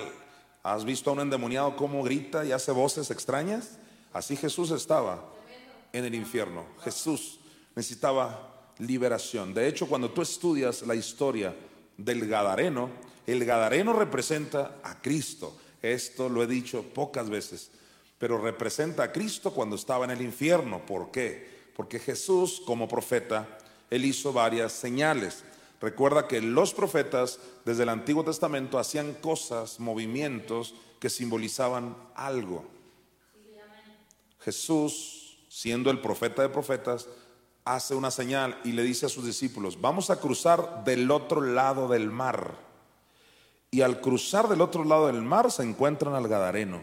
¿Has 0.65 0.83
visto 0.83 1.11
a 1.11 1.13
un 1.13 1.19
endemoniado 1.19 1.75
cómo 1.75 2.01
grita 2.01 2.43
y 2.43 2.51
hace 2.51 2.71
voces 2.71 3.11
extrañas? 3.11 3.77
Así 4.11 4.35
Jesús 4.35 4.71
estaba 4.71 5.23
en 5.93 6.05
el 6.05 6.15
infierno. 6.15 6.65
Jesús 6.83 7.39
necesitaba 7.75 8.71
liberación. 8.79 9.53
De 9.53 9.67
hecho, 9.67 9.87
cuando 9.87 10.09
tú 10.09 10.23
estudias 10.23 10.81
la 10.81 10.95
historia 10.95 11.55
del 11.97 12.27
Gadareno, 12.27 12.89
el 13.27 13.45
Gadareno 13.45 13.93
representa 13.93 14.79
a 14.81 14.99
Cristo. 15.03 15.55
Esto 15.83 16.29
lo 16.29 16.41
he 16.41 16.47
dicho 16.47 16.81
pocas 16.81 17.29
veces, 17.29 17.69
pero 18.17 18.41
representa 18.41 19.03
a 19.03 19.11
Cristo 19.11 19.53
cuando 19.53 19.75
estaba 19.75 20.05
en 20.05 20.11
el 20.11 20.21
infierno. 20.23 20.83
¿Por 20.83 21.11
qué? 21.11 21.47
Porque 21.75 21.99
Jesús, 21.99 22.59
como 22.65 22.87
profeta, 22.87 23.59
él 23.91 24.03
hizo 24.03 24.33
varias 24.33 24.71
señales. 24.71 25.43
Recuerda 25.81 26.27
que 26.27 26.41
los 26.41 26.73
profetas 26.73 27.39
desde 27.65 27.83
el 27.83 27.89
Antiguo 27.89 28.23
Testamento 28.23 28.79
hacían 28.79 29.13
cosas, 29.13 29.79
movimientos 29.79 30.73
que 30.99 31.09
simbolizaban 31.09 31.95
algo. 32.15 32.65
Jesús, 34.39 35.37
siendo 35.49 35.89
el 35.89 35.99
profeta 35.99 36.41
de 36.41 36.49
profetas, 36.49 37.07
hace 37.65 37.95
una 37.95 38.11
señal 38.11 38.59
y 38.63 38.71
le 38.71 38.83
dice 38.83 39.07
a 39.07 39.09
sus 39.09 39.25
discípulos, 39.25 39.81
vamos 39.81 40.09
a 40.09 40.19
cruzar 40.19 40.83
del 40.83 41.09
otro 41.11 41.41
lado 41.41 41.87
del 41.87 42.11
mar. 42.11 42.55
Y 43.71 43.81
al 43.81 43.99
cruzar 43.99 44.47
del 44.47 44.61
otro 44.61 44.85
lado 44.85 45.07
del 45.07 45.21
mar 45.21 45.51
se 45.51 45.63
encuentran 45.63 46.13
al 46.13 46.27
Gadareno. 46.27 46.79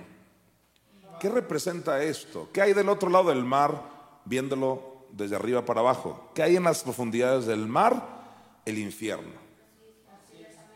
¿Qué 1.20 1.28
representa 1.28 2.02
esto? 2.02 2.48
¿Qué 2.52 2.61
hay 2.61 2.72
del 2.74 2.88
otro 2.88 3.09
lado 3.09 3.28
del 3.28 3.44
mar 3.44 3.81
viéndolo 4.24 5.07
desde 5.12 5.37
arriba 5.37 5.64
para 5.64 5.81
abajo? 5.81 6.31
¿Qué 6.35 6.42
hay 6.42 6.57
en 6.57 6.64
las 6.64 6.83
profundidades 6.83 7.46
del 7.46 7.66
mar? 7.66 8.21
El 8.64 8.79
infierno. 8.79 9.42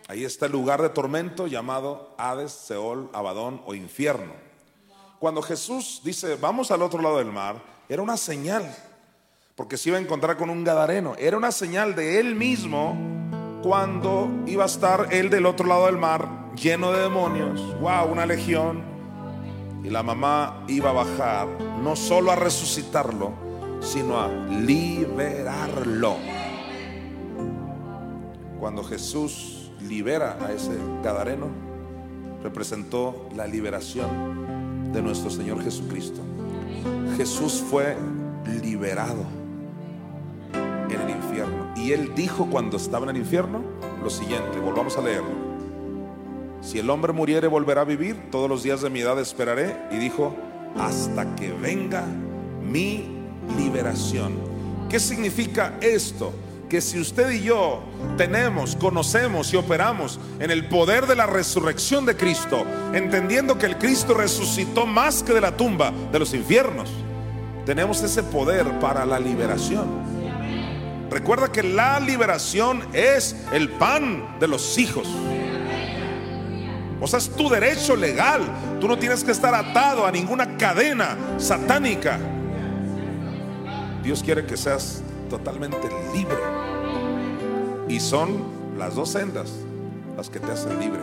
Ahí 0.08 0.24
está 0.24 0.46
el 0.46 0.52
lugar 0.52 0.82
de 0.82 0.88
tormento 0.88 1.46
llamado 1.46 2.14
Hades, 2.16 2.52
Seol, 2.52 3.10
Abadón 3.12 3.60
o 3.66 3.74
infierno. 3.74 4.32
Cuando 5.18 5.42
Jesús 5.42 6.00
dice, 6.04 6.36
vamos 6.36 6.70
al 6.70 6.82
otro 6.82 7.02
lado 7.02 7.18
del 7.18 7.32
mar, 7.32 7.60
era 7.88 8.02
una 8.02 8.16
señal, 8.16 8.72
porque 9.56 9.76
se 9.76 9.88
iba 9.88 9.98
a 9.98 10.00
encontrar 10.00 10.36
con 10.36 10.50
un 10.50 10.62
gadareno, 10.62 11.14
era 11.18 11.36
una 11.36 11.50
señal 11.50 11.94
de 11.94 12.20
él 12.20 12.34
mismo 12.34 12.96
cuando 13.62 14.28
iba 14.46 14.64
a 14.64 14.66
estar 14.66 15.08
él 15.10 15.30
del 15.30 15.46
otro 15.46 15.66
lado 15.66 15.86
del 15.86 15.96
mar, 15.96 16.52
lleno 16.54 16.92
de 16.92 17.00
demonios, 17.00 17.60
wow, 17.80 18.06
una 18.10 18.26
legión, 18.26 18.84
y 19.82 19.90
la 19.90 20.02
mamá 20.02 20.64
iba 20.68 20.90
a 20.90 20.92
bajar, 20.92 21.48
no 21.82 21.96
solo 21.96 22.30
a 22.30 22.36
resucitarlo, 22.36 23.32
sino 23.80 24.20
a 24.20 24.28
liberarlo. 24.28 26.16
Cuando 28.66 28.82
Jesús 28.82 29.70
libera 29.80 30.38
a 30.44 30.50
ese 30.50 30.72
gadareno, 31.00 31.46
representó 32.42 33.28
la 33.36 33.46
liberación 33.46 34.92
de 34.92 35.00
nuestro 35.02 35.30
Señor 35.30 35.62
Jesucristo. 35.62 36.20
Jesús 37.16 37.62
fue 37.70 37.96
liberado 38.64 39.22
en 40.52 41.00
el 41.00 41.10
infierno. 41.10 41.74
Y 41.76 41.92
él 41.92 42.12
dijo 42.16 42.48
cuando 42.50 42.76
estaba 42.76 43.04
en 43.04 43.10
el 43.10 43.18
infierno 43.18 43.62
lo 44.02 44.10
siguiente, 44.10 44.58
volvamos 44.58 44.98
a 44.98 45.02
leerlo. 45.02 45.30
Si 46.60 46.80
el 46.80 46.90
hombre 46.90 47.12
muriere 47.12 47.46
volverá 47.46 47.82
a 47.82 47.84
vivir, 47.84 48.32
todos 48.32 48.48
los 48.48 48.64
días 48.64 48.82
de 48.82 48.90
mi 48.90 48.98
edad 48.98 49.20
esperaré. 49.20 49.76
Y 49.92 49.98
dijo, 49.98 50.34
hasta 50.76 51.36
que 51.36 51.52
venga 51.52 52.04
mi 52.68 53.04
liberación. 53.56 54.32
¿Qué 54.88 54.98
significa 54.98 55.78
esto? 55.80 56.32
Que 56.68 56.80
si 56.80 56.98
usted 56.98 57.30
y 57.30 57.42
yo 57.42 57.80
tenemos, 58.16 58.74
conocemos 58.74 59.52
y 59.52 59.56
operamos 59.56 60.18
en 60.40 60.50
el 60.50 60.68
poder 60.68 61.06
de 61.06 61.14
la 61.14 61.26
resurrección 61.26 62.04
de 62.06 62.16
Cristo, 62.16 62.64
entendiendo 62.92 63.56
que 63.56 63.66
el 63.66 63.78
Cristo 63.78 64.14
resucitó 64.14 64.84
más 64.84 65.22
que 65.22 65.32
de 65.32 65.40
la 65.40 65.56
tumba, 65.56 65.92
de 66.10 66.18
los 66.18 66.34
infiernos, 66.34 66.90
tenemos 67.64 68.02
ese 68.02 68.22
poder 68.22 68.66
para 68.80 69.04
la 69.06 69.18
liberación. 69.18 69.86
Recuerda 71.10 71.52
que 71.52 71.62
la 71.62 72.00
liberación 72.00 72.82
es 72.92 73.36
el 73.52 73.68
pan 73.70 74.36
de 74.40 74.48
los 74.48 74.76
hijos. 74.78 75.08
O 77.00 77.06
sea, 77.06 77.18
es 77.18 77.30
tu 77.30 77.48
derecho 77.48 77.94
legal. 77.94 78.42
Tú 78.80 78.88
no 78.88 78.98
tienes 78.98 79.22
que 79.22 79.30
estar 79.30 79.54
atado 79.54 80.06
a 80.06 80.10
ninguna 80.10 80.56
cadena 80.56 81.16
satánica. 81.38 82.18
Dios 84.02 84.22
quiere 84.22 84.46
que 84.46 84.56
seas 84.56 85.02
totalmente 85.28 85.88
libre. 86.14 86.36
Y 87.88 88.00
son 88.00 88.42
las 88.78 88.94
dos 88.94 89.10
sendas 89.10 89.52
las 90.16 90.30
que 90.30 90.40
te 90.40 90.50
hacen 90.50 90.78
libre. 90.80 91.00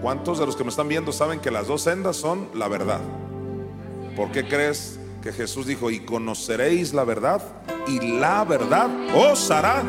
¿Cuántos 0.00 0.38
de 0.38 0.46
los 0.46 0.56
que 0.56 0.64
me 0.64 0.70
están 0.70 0.88
viendo 0.88 1.12
saben 1.12 1.40
que 1.40 1.50
las 1.50 1.68
dos 1.68 1.82
sendas 1.82 2.16
son 2.16 2.48
la 2.54 2.68
verdad? 2.68 3.00
¿Por 4.16 4.32
qué 4.32 4.46
crees 4.46 4.98
que 5.22 5.32
Jesús 5.32 5.66
dijo, 5.66 5.90
y 5.90 6.00
conoceréis 6.00 6.92
la 6.92 7.04
verdad 7.04 7.40
y 7.86 8.18
la 8.18 8.44
verdad 8.44 8.90
os 9.14 9.50
hará 9.50 9.82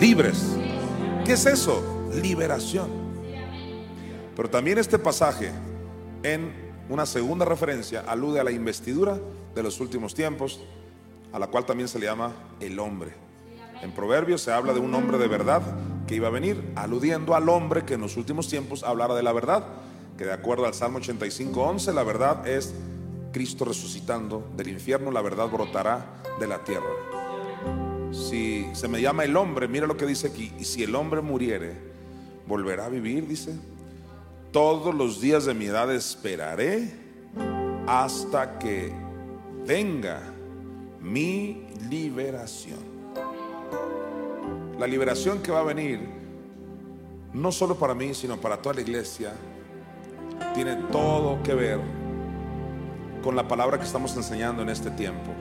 libres? 0.00 0.56
¿Qué 1.24 1.34
es 1.34 1.44
eso? 1.44 2.08
Liberación. 2.22 2.88
Pero 4.34 4.48
también 4.48 4.78
este 4.78 4.98
pasaje, 4.98 5.50
en 6.22 6.50
una 6.88 7.04
segunda 7.04 7.44
referencia, 7.44 8.04
alude 8.08 8.40
a 8.40 8.44
la 8.44 8.50
investidura 8.50 9.18
de 9.54 9.62
los 9.62 9.80
últimos 9.80 10.14
tiempos, 10.14 10.60
a 11.32 11.38
la 11.38 11.46
cual 11.48 11.66
también 11.66 11.88
se 11.88 11.98
le 11.98 12.06
llama 12.06 12.32
el 12.60 12.78
hombre. 12.78 13.12
En 13.82 13.92
Proverbios 13.92 14.42
se 14.42 14.52
habla 14.52 14.72
de 14.72 14.80
un 14.80 14.94
hombre 14.94 15.18
de 15.18 15.28
verdad 15.28 15.62
que 16.06 16.14
iba 16.14 16.28
a 16.28 16.32
venir, 16.32 16.72
aludiendo 16.74 17.34
al 17.34 17.48
hombre 17.48 17.84
que 17.84 17.94
en 17.94 18.00
los 18.00 18.16
últimos 18.16 18.48
tiempos 18.48 18.82
hablara 18.82 19.14
de 19.14 19.22
la 19.22 19.32
verdad, 19.32 19.64
que 20.16 20.24
de 20.24 20.32
acuerdo 20.32 20.66
al 20.66 20.74
Salmo 20.74 20.98
85.11, 20.98 21.92
la 21.92 22.02
verdad 22.02 22.46
es 22.46 22.74
Cristo 23.32 23.64
resucitando 23.64 24.50
del 24.56 24.68
infierno, 24.68 25.10
la 25.10 25.22
verdad 25.22 25.48
brotará 25.48 26.22
de 26.40 26.46
la 26.46 26.64
tierra. 26.64 26.90
Si 28.10 28.66
se 28.72 28.88
me 28.88 29.00
llama 29.00 29.24
el 29.24 29.36
hombre, 29.36 29.68
mira 29.68 29.86
lo 29.86 29.96
que 29.96 30.06
dice 30.06 30.28
aquí, 30.28 30.52
y 30.58 30.64
si 30.64 30.82
el 30.82 30.94
hombre 30.94 31.20
muriere, 31.20 31.76
volverá 32.46 32.86
a 32.86 32.88
vivir, 32.88 33.28
dice 33.28 33.54
todos 34.52 34.94
los 34.94 35.20
días 35.20 35.44
de 35.44 35.54
mi 35.54 35.66
edad 35.66 35.92
esperaré 35.92 36.90
hasta 37.86 38.58
que 38.58 38.92
venga 39.66 40.22
mi 41.08 41.66
liberación. 41.88 42.78
La 44.78 44.86
liberación 44.86 45.42
que 45.42 45.50
va 45.50 45.60
a 45.60 45.64
venir, 45.64 46.00
no 47.32 47.50
solo 47.50 47.76
para 47.76 47.94
mí, 47.94 48.14
sino 48.14 48.36
para 48.36 48.58
toda 48.58 48.76
la 48.76 48.82
iglesia, 48.82 49.32
tiene 50.54 50.76
todo 50.92 51.42
que 51.42 51.54
ver 51.54 51.80
con 53.22 53.34
la 53.34 53.48
palabra 53.48 53.78
que 53.78 53.84
estamos 53.84 54.16
enseñando 54.16 54.62
en 54.62 54.68
este 54.68 54.90
tiempo. 54.90 55.32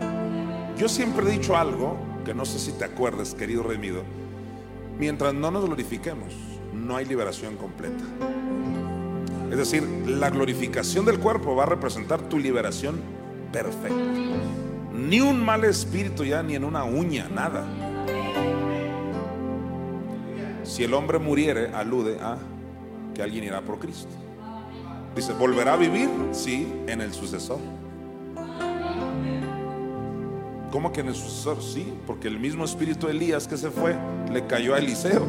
Yo 0.77 0.87
siempre 0.87 1.27
he 1.27 1.31
dicho 1.31 1.55
algo 1.55 1.97
que 2.25 2.33
no 2.33 2.45
sé 2.45 2.59
si 2.59 2.71
te 2.71 2.85
acuerdas, 2.85 3.33
querido 3.33 3.63
Remido. 3.63 4.03
Mientras 4.97 5.33
no 5.33 5.51
nos 5.51 5.65
glorifiquemos, 5.65 6.33
no 6.73 6.95
hay 6.95 7.05
liberación 7.05 7.57
completa. 7.57 8.03
Es 9.51 9.57
decir, 9.57 9.83
la 10.07 10.29
glorificación 10.29 11.05
del 11.05 11.19
cuerpo 11.19 11.55
va 11.55 11.63
a 11.63 11.67
representar 11.67 12.21
tu 12.23 12.39
liberación 12.39 12.99
perfecta. 13.51 14.66
Ni 14.97 15.21
un 15.21 15.43
mal 15.45 15.63
espíritu 15.63 16.25
ya, 16.25 16.41
ni 16.41 16.55
en 16.55 16.63
una 16.63 16.83
uña, 16.83 17.27
nada. 17.29 17.63
Si 20.63 20.83
el 20.83 20.93
hombre 20.95 21.19
muriere, 21.19 21.67
alude 21.73 22.19
a 22.19 22.37
que 23.13 23.21
alguien 23.21 23.43
irá 23.43 23.61
por 23.61 23.77
Cristo. 23.77 24.09
Dice, 25.15 25.33
¿volverá 25.33 25.73
a 25.73 25.77
vivir? 25.77 26.09
Sí, 26.31 26.67
en 26.87 27.01
el 27.01 27.13
sucesor. 27.13 27.59
¿Cómo 30.71 30.91
que 30.91 31.01
en 31.01 31.09
el 31.09 31.15
sucesor? 31.15 31.61
Sí, 31.61 31.93
porque 32.07 32.27
el 32.27 32.39
mismo 32.39 32.65
espíritu 32.65 33.05
de 33.05 33.13
Elías 33.13 33.47
que 33.47 33.55
se 33.55 33.69
fue 33.69 33.95
le 34.31 34.47
cayó 34.47 34.73
a 34.73 34.79
Eliseo. 34.79 35.25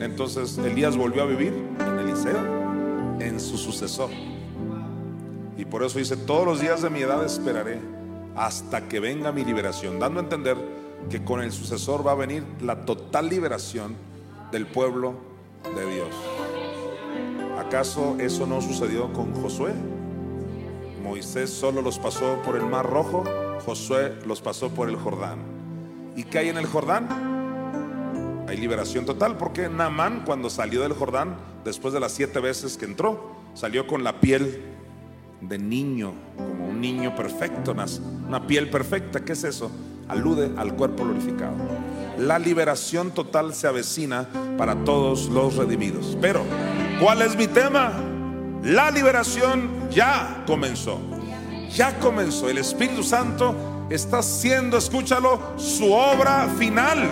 Entonces 0.00 0.58
Elías 0.58 0.96
volvió 0.96 1.22
a 1.22 1.26
vivir 1.26 1.52
en 1.80 1.98
Eliseo 2.00 3.18
en 3.20 3.38
su 3.38 3.56
sucesor. 3.56 4.10
Y 5.56 5.64
por 5.64 5.84
eso 5.84 5.98
dice, 5.98 6.16
todos 6.16 6.44
los 6.44 6.60
días 6.60 6.82
de 6.82 6.90
mi 6.90 7.00
edad 7.00 7.24
esperaré 7.24 7.97
hasta 8.38 8.86
que 8.86 9.00
venga 9.00 9.32
mi 9.32 9.44
liberación, 9.44 9.98
dando 9.98 10.20
a 10.20 10.22
entender 10.22 10.56
que 11.10 11.24
con 11.24 11.42
el 11.42 11.50
sucesor 11.50 12.06
va 12.06 12.12
a 12.12 12.14
venir 12.14 12.44
la 12.60 12.84
total 12.84 13.28
liberación 13.28 13.96
del 14.52 14.66
pueblo 14.66 15.14
de 15.74 15.92
Dios. 15.92 16.08
¿Acaso 17.58 18.16
eso 18.20 18.46
no 18.46 18.60
sucedió 18.60 19.12
con 19.12 19.34
Josué? 19.34 19.72
Moisés 21.02 21.50
solo 21.50 21.82
los 21.82 21.98
pasó 21.98 22.40
por 22.44 22.56
el 22.56 22.64
mar 22.64 22.88
rojo, 22.88 23.24
Josué 23.66 24.14
los 24.24 24.40
pasó 24.40 24.70
por 24.70 24.88
el 24.88 24.94
Jordán. 24.94 25.38
¿Y 26.14 26.22
qué 26.22 26.38
hay 26.38 26.48
en 26.48 26.58
el 26.58 26.66
Jordán? 26.66 28.44
Hay 28.48 28.56
liberación 28.56 29.04
total, 29.04 29.36
porque 29.36 29.68
Naamán 29.68 30.22
cuando 30.24 30.48
salió 30.48 30.82
del 30.82 30.92
Jordán 30.92 31.36
después 31.64 31.92
de 31.92 31.98
las 31.98 32.12
siete 32.12 32.38
veces 32.38 32.76
que 32.76 32.84
entró, 32.84 33.32
salió 33.54 33.88
con 33.88 34.04
la 34.04 34.20
piel 34.20 34.67
de 35.40 35.58
niño, 35.58 36.12
como 36.36 36.68
un 36.68 36.80
niño 36.80 37.14
perfecto, 37.14 37.74
una 38.26 38.46
piel 38.46 38.70
perfecta. 38.70 39.20
¿Qué 39.20 39.32
es 39.32 39.44
eso? 39.44 39.70
Alude 40.08 40.52
al 40.56 40.74
cuerpo 40.74 41.04
glorificado. 41.04 41.54
La 42.18 42.38
liberación 42.38 43.12
total 43.12 43.54
se 43.54 43.66
avecina 43.66 44.28
para 44.56 44.74
todos 44.84 45.28
los 45.28 45.56
redimidos. 45.56 46.16
Pero, 46.20 46.42
¿cuál 47.00 47.22
es 47.22 47.36
mi 47.36 47.46
tema? 47.46 47.92
La 48.64 48.90
liberación 48.90 49.88
ya 49.90 50.42
comenzó. 50.46 50.98
Ya 51.70 51.98
comenzó. 51.98 52.48
El 52.48 52.58
Espíritu 52.58 53.02
Santo 53.02 53.54
está 53.90 54.18
haciendo, 54.18 54.78
escúchalo, 54.78 55.54
su 55.56 55.92
obra 55.92 56.48
final 56.58 57.08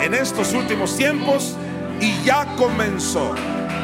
en 0.00 0.14
estos 0.14 0.52
últimos 0.52 0.96
tiempos 0.96 1.56
y 2.00 2.22
ya 2.24 2.54
comenzó. 2.56 3.34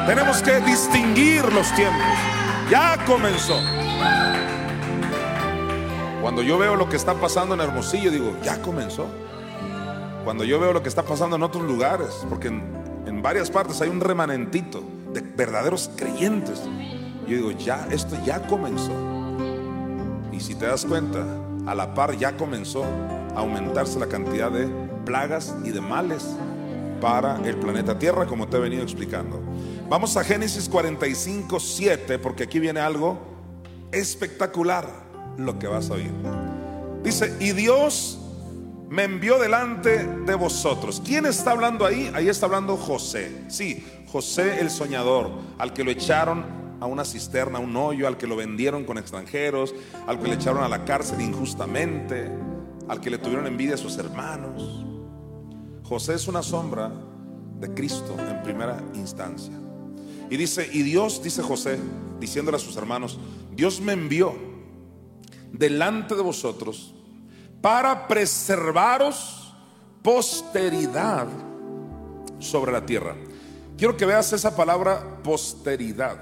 Tenemos 0.05 0.41
que 0.41 0.59
distinguir 0.61 1.43
los 1.51 1.73
tiempos. 1.75 2.42
Ya 2.69 2.97
comenzó. 3.05 3.59
Cuando 6.21 6.41
yo 6.41 6.57
veo 6.57 6.75
lo 6.75 6.87
que 6.87 6.95
está 6.95 7.13
pasando 7.15 7.53
en 7.53 7.61
Hermosillo, 7.61 8.09
digo, 8.09 8.37
ya 8.43 8.61
comenzó. 8.61 9.07
Cuando 10.23 10.45
yo 10.45 10.59
veo 10.59 10.71
lo 10.71 10.81
que 10.81 10.89
está 10.89 11.03
pasando 11.03 11.35
en 11.35 11.43
otros 11.43 11.63
lugares, 11.63 12.25
porque 12.29 12.47
en, 12.47 13.21
varias 13.21 13.49
partes 13.49 13.81
hay 13.81 13.89
un 13.89 14.01
remanentito 14.01 14.83
de 15.13 15.21
verdaderos 15.21 15.89
creyentes, 15.95 16.61
yo 17.27 17.37
digo, 17.37 17.51
ya, 17.51 17.87
esto 17.91 18.17
ya 18.25 18.41
comenzó. 18.47 18.91
Y 20.31 20.39
si 20.39 20.55
te 20.55 20.65
das 20.65 20.85
cuenta, 20.85 21.25
a 21.65 21.75
la 21.75 21.93
par 21.93 22.17
ya 22.17 22.35
comenzó 22.35 22.83
a 23.35 23.39
aumentarse 23.39 23.99
la 23.99 24.07
cantidad 24.07 24.51
de 24.51 24.67
plagas 25.05 25.55
y 25.63 25.69
de 25.69 25.79
males 25.79 26.35
para 26.99 27.37
el 27.45 27.57
planeta 27.57 27.99
Tierra, 27.99 28.25
como 28.25 28.47
te 28.47 28.57
he 28.57 28.59
venido 28.59 28.83
explicando. 28.83 29.39
Vamos 29.89 30.17
a 30.17 30.23
Génesis 30.23 30.67
45, 30.69 31.59
7, 31.59 32.19
porque 32.19 32.43
aquí 32.43 32.59
viene 32.59 32.79
algo 32.79 33.19
espectacular 33.91 34.87
lo 35.37 35.59
que 35.59 35.67
vas 35.67 35.89
a 35.89 35.93
oír. 35.93 36.11
Dice, 37.03 37.35
y 37.39 37.51
Dios 37.51 38.19
me 38.89 39.03
envió 39.03 39.39
delante 39.39 40.05
de 40.05 40.35
vosotros. 40.35 41.01
¿Quién 41.03 41.25
está 41.25 41.51
hablando 41.51 41.85
ahí? 41.85 42.11
Ahí 42.13 42.29
está 42.29 42.45
hablando 42.45 42.77
José. 42.77 43.43
Sí, 43.49 43.85
José 44.11 44.59
el 44.61 44.69
soñador, 44.69 45.31
al 45.57 45.73
que 45.73 45.83
lo 45.83 45.91
echaron 45.91 46.45
a 46.79 46.85
una 46.85 47.05
cisterna, 47.05 47.59
a 47.59 47.61
un 47.61 47.75
hoyo, 47.75 48.07
al 48.07 48.17
que 48.17 48.27
lo 48.27 48.35
vendieron 48.35 48.83
con 48.83 48.97
extranjeros, 48.97 49.73
al 50.07 50.19
que 50.19 50.27
le 50.27 50.35
echaron 50.35 50.63
a 50.63 50.69
la 50.69 50.85
cárcel 50.85 51.21
injustamente, 51.21 52.29
al 52.87 52.99
que 52.99 53.09
le 53.09 53.17
tuvieron 53.17 53.47
envidia 53.47 53.75
a 53.75 53.77
sus 53.77 53.97
hermanos. 53.97 54.85
José 55.83 56.15
es 56.15 56.27
una 56.27 56.43
sombra 56.43 56.91
de 57.59 57.73
Cristo 57.73 58.15
en 58.19 58.43
primera 58.43 58.77
instancia. 58.93 59.53
Y 60.29 60.37
dice, 60.37 60.69
y 60.71 60.83
Dios, 60.83 61.21
dice 61.23 61.41
José, 61.41 61.79
diciéndole 62.19 62.57
a 62.57 62.59
sus 62.59 62.75
hermanos, 62.77 63.19
Dios 63.55 63.81
me 63.81 63.93
envió 63.93 64.33
delante 65.51 66.15
de 66.15 66.21
vosotros 66.21 66.93
para 67.61 68.07
preservaros 68.07 69.53
posteridad 70.01 71.27
sobre 72.39 72.71
la 72.71 72.85
tierra. 72.85 73.15
Quiero 73.77 73.95
que 73.97 74.05
veas 74.05 74.33
esa 74.33 74.55
palabra 74.55 75.21
posteridad. 75.23 76.17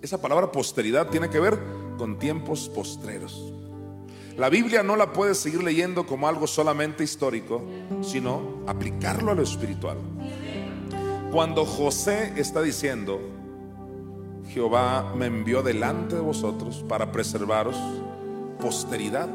Esa 0.00 0.20
palabra 0.20 0.50
posteridad 0.50 1.08
tiene 1.08 1.28
que 1.28 1.40
ver 1.40 1.58
con 1.98 2.18
tiempos 2.18 2.68
postreros. 2.68 3.52
La 4.36 4.48
Biblia 4.48 4.84
no 4.84 4.94
la 4.94 5.12
puedes 5.12 5.38
seguir 5.38 5.62
leyendo 5.64 6.06
como 6.06 6.28
algo 6.28 6.46
solamente 6.46 7.02
histórico, 7.02 7.62
sino 8.02 8.62
aplicarlo 8.68 9.32
a 9.32 9.34
lo 9.34 9.42
espiritual. 9.42 9.98
Cuando 11.32 11.66
José 11.66 12.32
está 12.36 12.62
diciendo, 12.62 13.20
Jehová 14.48 15.12
me 15.14 15.26
envió 15.26 15.62
delante 15.62 16.14
de 16.14 16.22
vosotros 16.22 16.82
para 16.88 17.12
preservaros 17.12 17.76
posteridad, 18.58 19.28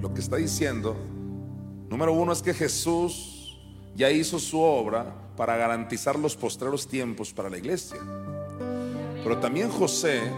lo 0.00 0.14
que 0.14 0.20
está 0.20 0.36
diciendo, 0.36 0.94
número 1.90 2.12
uno 2.12 2.32
es 2.32 2.42
que 2.42 2.54
Jesús 2.54 3.58
ya 3.96 4.10
hizo 4.12 4.38
su 4.38 4.60
obra 4.60 5.12
para 5.36 5.56
garantizar 5.56 6.16
los 6.16 6.36
postreros 6.36 6.86
tiempos 6.86 7.32
para 7.32 7.50
la 7.50 7.58
iglesia. 7.58 7.98
Pero 9.24 9.38
también 9.38 9.68
José 9.68 10.30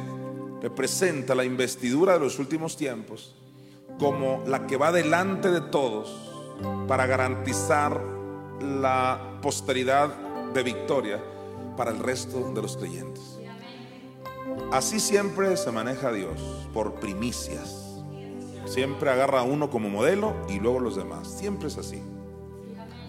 representa 0.62 1.34
la 1.34 1.44
investidura 1.44 2.14
de 2.14 2.20
los 2.20 2.38
últimos 2.38 2.78
tiempos 2.78 3.36
como 3.98 4.42
la 4.46 4.66
que 4.66 4.78
va 4.78 4.90
delante 4.90 5.50
de 5.50 5.60
todos 5.60 6.32
para 6.86 7.06
garantizar 7.06 8.17
la 8.60 9.38
posteridad 9.42 10.08
de 10.52 10.62
victoria 10.62 11.22
para 11.76 11.90
el 11.90 11.98
resto 11.98 12.52
de 12.52 12.62
los 12.62 12.76
creyentes. 12.76 13.38
Así 14.72 15.00
siempre 15.00 15.56
se 15.56 15.70
maneja 15.70 16.12
Dios, 16.12 16.40
por 16.74 16.94
primicias. 16.94 18.02
Siempre 18.66 19.10
agarra 19.10 19.40
a 19.40 19.44
uno 19.44 19.70
como 19.70 19.88
modelo 19.88 20.34
y 20.48 20.58
luego 20.58 20.80
los 20.80 20.96
demás. 20.96 21.28
Siempre 21.28 21.68
es 21.68 21.78
así. 21.78 22.02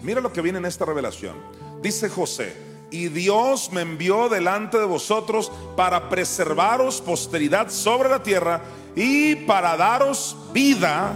Mira 0.02 0.20
lo 0.20 0.32
que 0.32 0.40
viene 0.40 0.58
en 0.58 0.64
esta 0.64 0.86
revelación. 0.86 1.34
Dice 1.82 2.08
José, 2.08 2.54
y 2.90 3.08
Dios 3.08 3.70
me 3.72 3.82
envió 3.82 4.28
delante 4.28 4.78
de 4.78 4.84
vosotros 4.84 5.52
para 5.76 6.08
preservaros 6.08 7.00
posteridad 7.00 7.70
sobre 7.70 8.08
la 8.08 8.22
tierra 8.22 8.62
y 8.96 9.36
para 9.36 9.76
daros 9.76 10.36
vida 10.52 11.12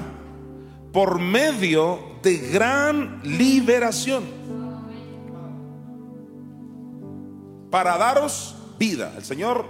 por 0.94 1.18
medio 1.18 1.98
de 2.22 2.38
gran 2.38 3.20
liberación. 3.24 4.22
Para 7.68 7.98
daros 7.98 8.54
vida. 8.78 9.12
El 9.16 9.24
Señor 9.24 9.66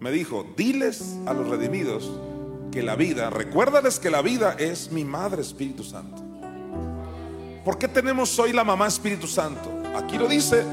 me 0.00 0.10
dijo, 0.10 0.46
diles 0.58 1.16
a 1.24 1.32
los 1.32 1.48
redimidos 1.48 2.12
que 2.70 2.82
la 2.82 2.96
vida, 2.96 3.30
recuérdales 3.30 3.98
que 3.98 4.10
la 4.10 4.20
vida 4.20 4.54
es 4.58 4.92
mi 4.92 5.06
Madre 5.06 5.40
Espíritu 5.40 5.82
Santo. 5.82 6.22
¿Por 7.64 7.78
qué 7.78 7.88
tenemos 7.88 8.38
hoy 8.38 8.52
la 8.52 8.62
mamá 8.62 8.86
Espíritu 8.86 9.26
Santo? 9.26 9.70
Aquí 9.96 10.18
lo 10.18 10.28
dice, 10.28 10.64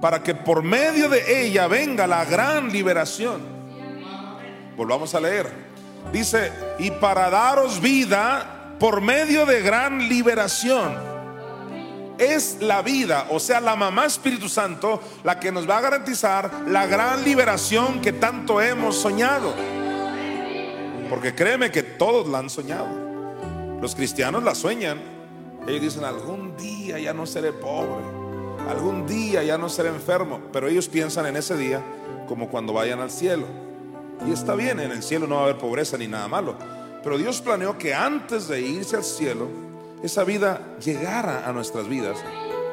para 0.00 0.22
que 0.22 0.34
por 0.34 0.62
medio 0.62 1.10
de 1.10 1.44
ella 1.44 1.68
venga 1.68 2.06
la 2.06 2.24
gran 2.24 2.72
liberación. 2.72 3.42
Volvamos 4.78 5.14
a 5.14 5.20
leer. 5.20 5.46
Dice, 6.10 6.50
y 6.78 6.90
para 6.90 7.28
daros 7.28 7.78
vida 7.78 8.51
por 8.82 9.00
medio 9.00 9.46
de 9.46 9.62
gran 9.62 10.08
liberación. 10.08 10.96
Es 12.18 12.56
la 12.60 12.82
vida, 12.82 13.28
o 13.30 13.38
sea, 13.38 13.60
la 13.60 13.76
mamá 13.76 14.06
Espíritu 14.06 14.48
Santo, 14.48 15.00
la 15.22 15.38
que 15.38 15.52
nos 15.52 15.70
va 15.70 15.78
a 15.78 15.82
garantizar 15.82 16.64
la 16.66 16.88
gran 16.88 17.22
liberación 17.22 18.00
que 18.00 18.12
tanto 18.12 18.60
hemos 18.60 18.96
soñado. 18.96 19.54
Porque 21.08 21.32
créeme 21.32 21.70
que 21.70 21.84
todos 21.84 22.26
la 22.26 22.38
han 22.38 22.50
soñado. 22.50 22.88
Los 23.80 23.94
cristianos 23.94 24.42
la 24.42 24.56
sueñan. 24.56 25.00
Ellos 25.68 25.80
dicen, 25.80 26.02
algún 26.02 26.56
día 26.56 26.98
ya 26.98 27.14
no 27.14 27.24
seré 27.24 27.52
pobre. 27.52 28.02
Algún 28.68 29.06
día 29.06 29.44
ya 29.44 29.58
no 29.58 29.68
seré 29.68 29.90
enfermo. 29.90 30.40
Pero 30.52 30.66
ellos 30.66 30.88
piensan 30.88 31.26
en 31.26 31.36
ese 31.36 31.56
día 31.56 31.80
como 32.26 32.48
cuando 32.48 32.72
vayan 32.72 32.98
al 32.98 33.12
cielo. 33.12 33.46
Y 34.26 34.32
está 34.32 34.56
bien, 34.56 34.80
en 34.80 34.90
el 34.90 35.04
cielo 35.04 35.28
no 35.28 35.36
va 35.36 35.42
a 35.42 35.44
haber 35.44 35.58
pobreza 35.58 35.96
ni 35.96 36.08
nada 36.08 36.26
malo. 36.26 36.81
Pero 37.02 37.18
Dios 37.18 37.40
planeó 37.40 37.78
que 37.78 37.94
antes 37.94 38.48
de 38.48 38.60
irse 38.60 38.96
al 38.96 39.04
cielo, 39.04 39.48
esa 40.02 40.24
vida 40.24 40.76
llegara 40.84 41.48
a 41.48 41.52
nuestras 41.52 41.88
vidas 41.88 42.18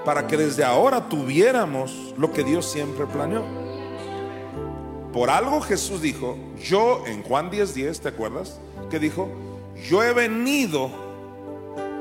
para 0.05 0.27
que 0.27 0.37
desde 0.37 0.63
ahora 0.63 1.09
tuviéramos 1.09 2.13
lo 2.17 2.31
que 2.31 2.43
Dios 2.43 2.69
siempre 2.69 3.05
planeó. 3.05 3.43
Por 5.13 5.29
algo 5.29 5.61
Jesús 5.61 6.01
dijo, 6.01 6.37
yo 6.63 7.03
en 7.07 7.23
Juan 7.23 7.49
10:10, 7.49 7.73
10, 7.73 7.99
¿te 8.01 8.09
acuerdas? 8.09 8.59
Que 8.89 8.99
dijo, 8.99 9.29
yo 9.89 10.03
he 10.03 10.13
venido 10.13 10.89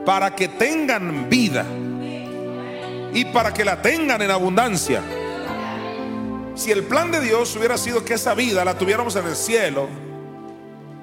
para 0.04 0.34
que 0.34 0.48
tengan 0.48 1.28
vida 1.28 1.66
y 3.12 3.24
para 3.26 3.52
que 3.52 3.64
la 3.64 3.80
tengan 3.82 4.22
en 4.22 4.30
abundancia. 4.30 5.02
Si 6.54 6.72
el 6.72 6.84
plan 6.84 7.10
de 7.10 7.20
Dios 7.20 7.54
hubiera 7.56 7.78
sido 7.78 8.04
que 8.04 8.14
esa 8.14 8.34
vida 8.34 8.64
la 8.64 8.76
tuviéramos 8.76 9.16
en 9.16 9.26
el 9.26 9.36
cielo, 9.36 9.88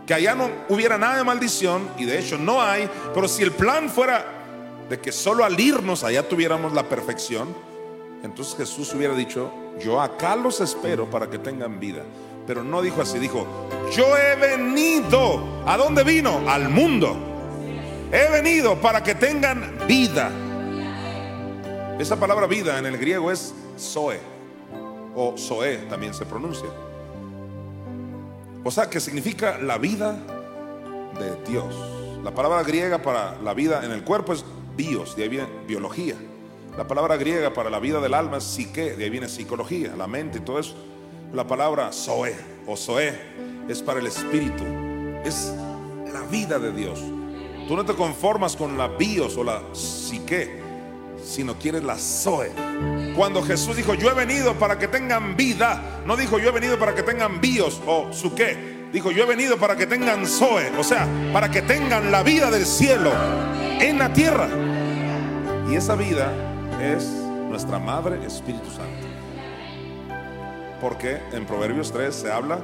que 0.05 0.13
allá 0.13 0.35
no 0.35 0.49
hubiera 0.69 0.97
nada 0.97 1.17
de 1.17 1.23
maldición, 1.23 1.89
y 1.97 2.05
de 2.05 2.19
hecho 2.19 2.37
no 2.37 2.61
hay, 2.61 2.89
pero 3.13 3.27
si 3.27 3.43
el 3.43 3.51
plan 3.51 3.89
fuera 3.89 4.25
de 4.89 4.99
que 4.99 5.11
solo 5.11 5.43
al 5.43 5.59
irnos 5.59 6.03
allá 6.03 6.27
tuviéramos 6.27 6.73
la 6.73 6.83
perfección, 6.83 7.55
entonces 8.23 8.55
Jesús 8.55 8.93
hubiera 8.93 9.15
dicho, 9.15 9.51
yo 9.79 10.01
acá 10.01 10.35
los 10.35 10.61
espero 10.61 11.09
para 11.09 11.29
que 11.29 11.37
tengan 11.37 11.79
vida. 11.79 12.03
Pero 12.47 12.63
no 12.63 12.81
dijo 12.81 13.01
así, 13.01 13.17
dijo, 13.17 13.47
yo 13.95 14.17
he 14.17 14.35
venido. 14.35 15.63
¿A 15.65 15.77
dónde 15.77 16.03
vino? 16.03 16.47
Al 16.47 16.69
mundo. 16.69 17.15
He 18.11 18.31
venido 18.31 18.75
para 18.79 19.01
que 19.01 19.15
tengan 19.15 19.79
vida. 19.87 20.31
Esa 21.99 22.19
palabra 22.19 22.45
vida 22.45 22.77
en 22.77 22.85
el 22.85 22.97
griego 22.97 23.31
es 23.31 23.53
zoe 23.79 24.19
o 25.15 25.35
zoe 25.37 25.77
también 25.89 26.13
se 26.13 26.25
pronuncia. 26.25 26.69
O 28.67 28.71
sea, 28.71 28.89
que 28.89 28.99
significa 28.99 29.59
la 29.59 29.77
vida 29.77 30.17
de 31.19 31.35
Dios. 31.47 31.75
La 32.23 32.33
palabra 32.33 32.63
griega 32.63 32.97
para 33.03 33.39
la 33.43 33.53
vida 33.53 33.85
en 33.85 33.91
el 33.91 34.03
cuerpo 34.03 34.33
es 34.33 34.43
bios, 34.75 35.15
de 35.15 35.21
ahí 35.21 35.29
viene 35.29 35.47
biología. 35.67 36.15
La 36.75 36.87
palabra 36.87 37.15
griega 37.15 37.53
para 37.53 37.69
la 37.69 37.77
vida 37.77 38.01
del 38.01 38.15
alma 38.15 38.37
es 38.37 38.43
psique, 38.43 38.95
de 38.95 39.03
ahí 39.03 39.11
viene 39.11 39.29
psicología, 39.29 39.95
la 39.95 40.07
mente 40.07 40.39
y 40.39 40.41
todo 40.41 40.57
eso. 40.57 40.73
La 41.31 41.45
palabra 41.45 41.91
zoe 41.93 42.35
o 42.65 42.75
zoe 42.75 43.13
es 43.69 43.83
para 43.83 43.99
el 43.99 44.07
espíritu, 44.07 44.63
es 45.23 45.53
la 46.11 46.21
vida 46.31 46.57
de 46.57 46.71
Dios. 46.71 46.99
Tú 47.67 47.75
no 47.75 47.85
te 47.85 47.93
conformas 47.93 48.55
con 48.55 48.79
la 48.79 48.87
bios 48.87 49.37
o 49.37 49.43
la 49.43 49.61
psique, 49.73 50.59
sino 51.25 51.57
quieres 51.57 51.83
la 51.83 51.97
zoe. 51.97 52.51
Cuando 53.15 53.41
Jesús 53.41 53.75
dijo, 53.75 53.93
yo 53.93 54.09
he 54.11 54.13
venido 54.13 54.53
para 54.55 54.77
que 54.77 54.87
tengan 54.87 55.35
vida, 55.35 56.01
no 56.05 56.15
dijo, 56.15 56.37
yo 56.37 56.49
he 56.49 56.51
venido 56.51 56.77
para 56.77 56.93
que 56.93 57.03
tengan 57.03 57.41
bios 57.41 57.81
o 57.87 58.11
suque, 58.13 58.87
dijo, 58.93 59.11
yo 59.11 59.23
he 59.23 59.25
venido 59.25 59.57
para 59.57 59.75
que 59.75 59.87
tengan 59.87 60.25
zoe, 60.25 60.71
o 60.77 60.83
sea, 60.83 61.07
para 61.33 61.49
que 61.49 61.61
tengan 61.61 62.11
la 62.11 62.23
vida 62.23 62.51
del 62.51 62.65
cielo 62.65 63.11
en 63.79 63.97
la 63.97 64.13
tierra. 64.13 64.47
Y 65.69 65.75
esa 65.75 65.95
vida 65.95 66.31
es 66.81 67.05
nuestra 67.49 67.79
Madre 67.79 68.23
Espíritu 68.25 68.69
Santo. 68.69 69.07
Porque 70.79 71.19
en 71.31 71.45
Proverbios 71.45 71.91
3 71.91 72.13
se 72.13 72.31
habla 72.31 72.59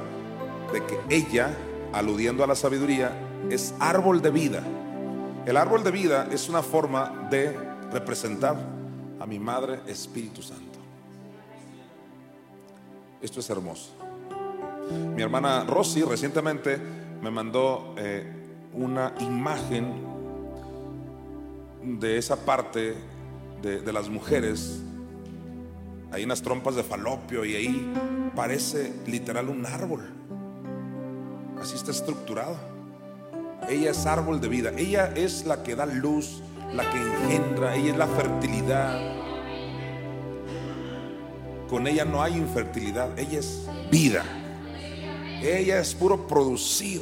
de 0.72 0.84
que 0.84 0.98
ella, 1.08 1.50
aludiendo 1.92 2.44
a 2.44 2.46
la 2.46 2.54
sabiduría, 2.54 3.12
es 3.50 3.74
árbol 3.80 4.22
de 4.22 4.30
vida. 4.30 4.62
El 5.46 5.56
árbol 5.56 5.82
de 5.82 5.90
vida 5.90 6.28
es 6.30 6.48
una 6.48 6.62
forma 6.62 7.26
de 7.30 7.71
representar 7.92 8.56
a 9.20 9.26
mi 9.26 9.38
Madre 9.38 9.80
Espíritu 9.86 10.42
Santo. 10.42 10.78
Esto 13.20 13.40
es 13.40 13.50
hermoso. 13.50 13.90
Mi 15.14 15.22
hermana 15.22 15.64
Rosy 15.64 16.02
recientemente 16.02 16.78
me 17.20 17.30
mandó 17.30 17.94
eh, 17.96 18.26
una 18.74 19.14
imagen 19.20 20.12
de 21.82 22.18
esa 22.18 22.36
parte 22.44 22.94
de, 23.62 23.92
las 23.92 24.08
mujeres, 24.08 24.80
hay 26.10 26.24
unas 26.24 26.42
trompas 26.42 26.74
de 26.74 26.82
falopio 26.82 27.44
y 27.44 27.54
ahí 27.54 27.92
parece 28.34 28.92
literal 29.06 29.48
un 29.48 29.64
árbol. 29.64 30.02
Así 31.60 31.76
está 31.76 31.92
estructurado. 31.92 32.56
Ella 33.68 33.92
es 33.92 34.04
árbol 34.06 34.40
de 34.40 34.48
vida. 34.48 34.72
Ella 34.76 35.12
es 35.14 35.46
la 35.46 35.62
que 35.62 35.76
da 35.76 35.86
luz, 35.86 36.42
la 36.74 36.90
que 36.90 36.98
engendra. 36.98 37.74
Ella 37.74 37.92
es 37.92 37.96
la 37.96 38.06
fertilidad. 38.06 39.00
Con 41.68 41.86
ella 41.86 42.04
no 42.04 42.22
hay 42.22 42.36
infertilidad. 42.36 43.18
Ella 43.18 43.38
es 43.38 43.66
vida. 43.90 44.24
Ella 45.42 45.80
es 45.80 45.94
puro 45.94 46.26
producir 46.26 47.00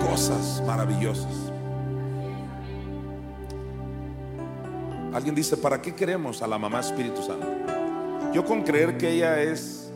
cosas 0.00 0.62
maravillosas. 0.66 1.52
Alguien 5.12 5.34
dice, 5.34 5.56
¿para 5.56 5.80
qué 5.80 5.94
queremos 5.94 6.42
a 6.42 6.46
la 6.46 6.58
mamá 6.58 6.80
Espíritu 6.80 7.22
Santo? 7.22 7.46
Yo 8.34 8.44
con 8.44 8.62
creer 8.62 8.98
que 8.98 9.12
ella 9.12 9.40
es, 9.40 9.90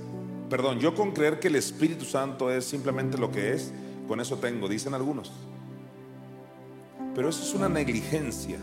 perdón, 0.49 0.79
yo 0.79 0.95
con 0.95 1.11
creer 1.13 1.39
que 1.41 1.49
el 1.49 1.57
Espíritu 1.57 2.07
Santo 2.07 2.51
es 2.51 2.65
simplemente 2.65 3.19
lo 3.19 3.31
que 3.31 3.53
es, 3.53 3.73
con 4.09 4.21
eso 4.21 4.37
tengo, 4.39 4.67
dicen 4.67 4.95
algunos. 4.95 5.31
Pero 7.15 7.29
eso 7.29 7.43
es 7.43 7.55
una 7.55 7.69
negligencia. 7.69 8.59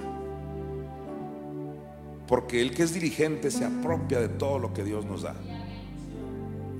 Porque 2.27 2.61
el 2.61 2.73
que 2.73 2.83
es 2.83 2.93
dirigente 2.93 3.51
se 3.51 3.65
apropia 3.65 4.19
de 4.19 4.29
todo 4.29 4.59
lo 4.59 4.73
que 4.73 4.83
Dios 4.83 5.05
nos 5.05 5.21
da. 5.21 5.35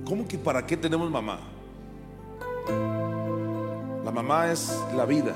¿Cómo 0.04 0.26
que 0.26 0.38
para 0.38 0.66
qué 0.66 0.76
tenemos 0.76 1.10
mamá? 1.10 1.38
La 4.04 4.10
mamá 4.10 4.50
es 4.50 4.78
la 4.96 5.04
vida. 5.04 5.34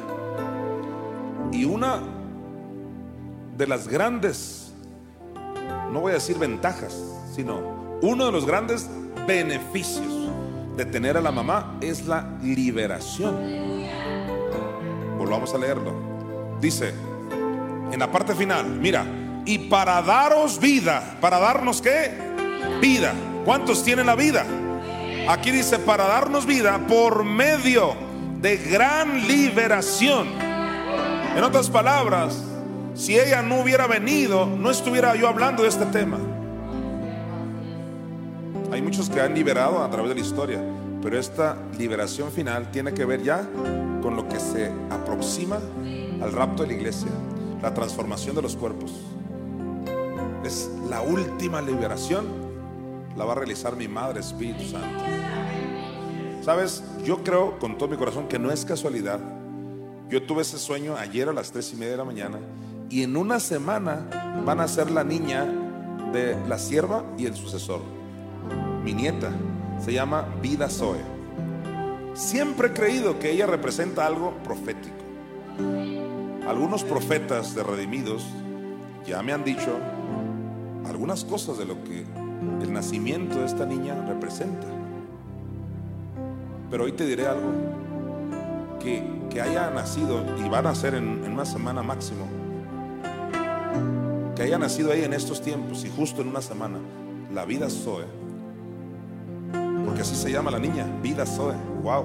Y 1.50 1.64
una 1.64 2.00
de 3.56 3.66
las 3.66 3.86
grandes, 3.86 4.72
no 5.92 6.00
voy 6.00 6.12
a 6.12 6.14
decir 6.14 6.38
ventajas, 6.38 6.98
sino 7.34 7.60
uno 8.00 8.26
de 8.26 8.32
los 8.32 8.46
grandes 8.46 8.88
beneficios 9.26 10.30
de 10.76 10.86
tener 10.86 11.16
a 11.16 11.20
la 11.20 11.30
mamá 11.30 11.76
es 11.80 12.06
la 12.06 12.38
liberación. 12.42 13.36
Volvamos 15.18 15.54
a 15.54 15.58
leerlo. 15.58 16.01
Dice 16.62 16.94
en 17.90 17.98
la 17.98 18.10
parte 18.10 18.36
final, 18.36 18.78
mira, 18.80 19.04
y 19.44 19.58
para 19.68 20.00
daros 20.00 20.60
vida, 20.60 21.18
para 21.20 21.40
darnos 21.40 21.82
qué? 21.82 22.12
Vida. 22.80 23.12
¿Cuántos 23.44 23.82
tienen 23.82 24.06
la 24.06 24.14
vida? 24.14 24.46
Aquí 25.28 25.50
dice, 25.50 25.80
para 25.80 26.04
darnos 26.04 26.46
vida 26.46 26.78
por 26.86 27.24
medio 27.24 27.94
de 28.40 28.56
gran 28.58 29.26
liberación. 29.26 30.28
En 31.36 31.42
otras 31.42 31.68
palabras, 31.68 32.44
si 32.94 33.18
ella 33.18 33.42
no 33.42 33.60
hubiera 33.60 33.88
venido, 33.88 34.46
no 34.46 34.70
estuviera 34.70 35.16
yo 35.16 35.26
hablando 35.26 35.64
de 35.64 35.68
este 35.68 35.86
tema. 35.86 36.18
Hay 38.70 38.80
muchos 38.80 39.10
que 39.10 39.20
han 39.20 39.34
liberado 39.34 39.82
a 39.82 39.90
través 39.90 40.10
de 40.10 40.14
la 40.14 40.20
historia, 40.20 40.60
pero 41.02 41.18
esta 41.18 41.56
liberación 41.76 42.30
final 42.30 42.70
tiene 42.70 42.94
que 42.94 43.04
ver 43.04 43.20
ya 43.24 43.44
con 44.00 44.14
lo 44.14 44.28
que 44.28 44.38
se 44.38 44.70
aproxima 44.90 45.58
al 46.22 46.32
rapto 46.32 46.62
de 46.62 46.68
la 46.68 46.74
iglesia, 46.74 47.10
la 47.60 47.74
transformación 47.74 48.36
de 48.36 48.42
los 48.42 48.56
cuerpos. 48.56 48.92
Es 50.44 50.70
la 50.88 51.02
última 51.02 51.60
liberación, 51.60 52.26
la 53.16 53.24
va 53.24 53.32
a 53.32 53.36
realizar 53.36 53.76
mi 53.76 53.88
Madre 53.88 54.20
Espíritu 54.20 54.64
Santo. 54.64 55.04
Sabes, 56.42 56.82
yo 57.04 57.22
creo 57.22 57.58
con 57.58 57.78
todo 57.78 57.88
mi 57.88 57.96
corazón 57.96 58.28
que 58.28 58.38
no 58.38 58.50
es 58.50 58.64
casualidad. 58.64 59.20
Yo 60.08 60.22
tuve 60.24 60.42
ese 60.42 60.58
sueño 60.58 60.96
ayer 60.96 61.28
a 61.28 61.32
las 61.32 61.52
tres 61.52 61.72
y 61.72 61.76
media 61.76 61.92
de 61.92 61.98
la 61.98 62.04
mañana 62.04 62.38
y 62.90 63.02
en 63.02 63.16
una 63.16 63.40
semana 63.40 64.42
van 64.44 64.60
a 64.60 64.68
ser 64.68 64.90
la 64.90 65.04
niña 65.04 65.44
de 66.12 66.36
la 66.48 66.58
sierva 66.58 67.04
y 67.16 67.26
el 67.26 67.34
sucesor. 67.34 67.80
Mi 68.84 68.92
nieta 68.92 69.30
se 69.82 69.92
llama 69.92 70.26
Vida 70.42 70.68
Zoe. 70.68 71.00
Siempre 72.14 72.68
he 72.68 72.72
creído 72.72 73.18
que 73.18 73.30
ella 73.30 73.46
representa 73.46 74.06
algo 74.06 74.34
profético. 74.44 74.96
Algunos 76.46 76.82
profetas 76.82 77.54
de 77.54 77.62
redimidos 77.62 78.26
ya 79.06 79.22
me 79.22 79.32
han 79.32 79.44
dicho 79.44 79.70
algunas 80.88 81.24
cosas 81.24 81.58
de 81.58 81.64
lo 81.64 81.82
que 81.84 82.04
el 82.62 82.72
nacimiento 82.72 83.38
de 83.40 83.46
esta 83.46 83.64
niña 83.64 83.94
representa. 84.06 84.66
Pero 86.70 86.84
hoy 86.84 86.92
te 86.92 87.06
diré 87.06 87.26
algo, 87.28 87.50
que, 88.80 89.04
que 89.30 89.40
haya 89.40 89.70
nacido 89.70 90.24
y 90.44 90.48
va 90.48 90.58
a 90.58 90.62
nacer 90.62 90.94
en, 90.94 91.30
una 91.30 91.44
semana 91.44 91.82
máximo, 91.82 92.26
que 94.34 94.42
haya 94.42 94.58
nacido 94.58 94.90
ahí 94.90 95.04
en 95.04 95.12
estos 95.12 95.40
tiempos 95.42 95.84
y 95.84 95.90
justo 95.90 96.22
en 96.22 96.28
una 96.28 96.42
semana, 96.42 96.78
la 97.32 97.44
vida 97.44 97.70
Zoe, 97.70 98.04
porque 99.84 100.00
así 100.00 100.16
se 100.16 100.32
llama 100.32 100.50
la 100.50 100.58
niña, 100.58 100.86
vida 101.02 101.24
Zoe, 101.24 101.54
wow. 101.82 102.04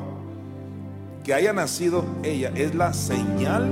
Que 1.24 1.34
haya 1.34 1.52
nacido 1.54 2.06
ella 2.24 2.52
es 2.56 2.76
la 2.76 2.94
señal 2.94 3.70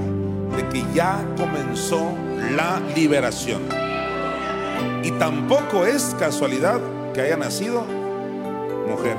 de 0.55 0.69
que 0.69 0.85
ya 0.93 1.25
comenzó 1.37 2.11
la 2.55 2.79
liberación. 2.95 3.63
Y 5.03 5.11
tampoco 5.11 5.85
es 5.85 6.15
casualidad 6.19 6.79
que 7.13 7.21
haya 7.21 7.37
nacido 7.37 7.85
mujer, 8.89 9.17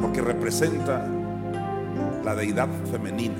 porque 0.00 0.20
representa 0.20 1.06
la 2.24 2.34
deidad 2.34 2.68
femenina, 2.90 3.36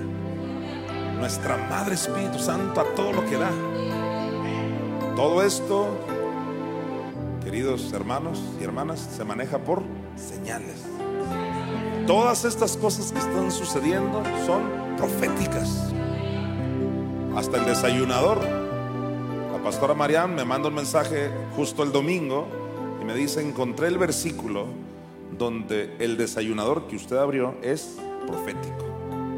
nuestra 1.18 1.56
Madre 1.70 1.94
Espíritu 1.94 2.38
Santo 2.38 2.80
a 2.80 2.84
todo 2.94 3.12
lo 3.12 3.24
que 3.24 3.36
da. 3.36 3.50
Todo 5.16 5.42
esto, 5.42 5.96
queridos 7.44 7.92
hermanos 7.92 8.42
y 8.60 8.64
hermanas, 8.64 9.08
se 9.16 9.24
maneja 9.24 9.58
por 9.58 9.82
señales. 10.16 10.82
Todas 12.06 12.44
estas 12.44 12.76
cosas 12.76 13.12
que 13.12 13.18
están 13.18 13.50
sucediendo 13.50 14.22
son 14.44 14.83
proféticas. 14.96 15.92
Hasta 17.36 17.58
el 17.58 17.64
desayunador 17.66 18.64
pastora 19.64 19.94
Marian 19.94 20.34
me 20.34 20.44
manda 20.44 20.68
un 20.68 20.74
mensaje 20.74 21.30
justo 21.56 21.82
el 21.82 21.90
domingo 21.90 22.46
y 23.00 23.04
me 23.06 23.14
dice, 23.14 23.40
encontré 23.40 23.88
el 23.88 23.96
versículo 23.96 24.66
donde 25.38 25.96
el 26.00 26.18
desayunador 26.18 26.86
que 26.86 26.96
usted 26.96 27.16
abrió 27.16 27.54
es 27.62 27.96
profético. 28.26 28.84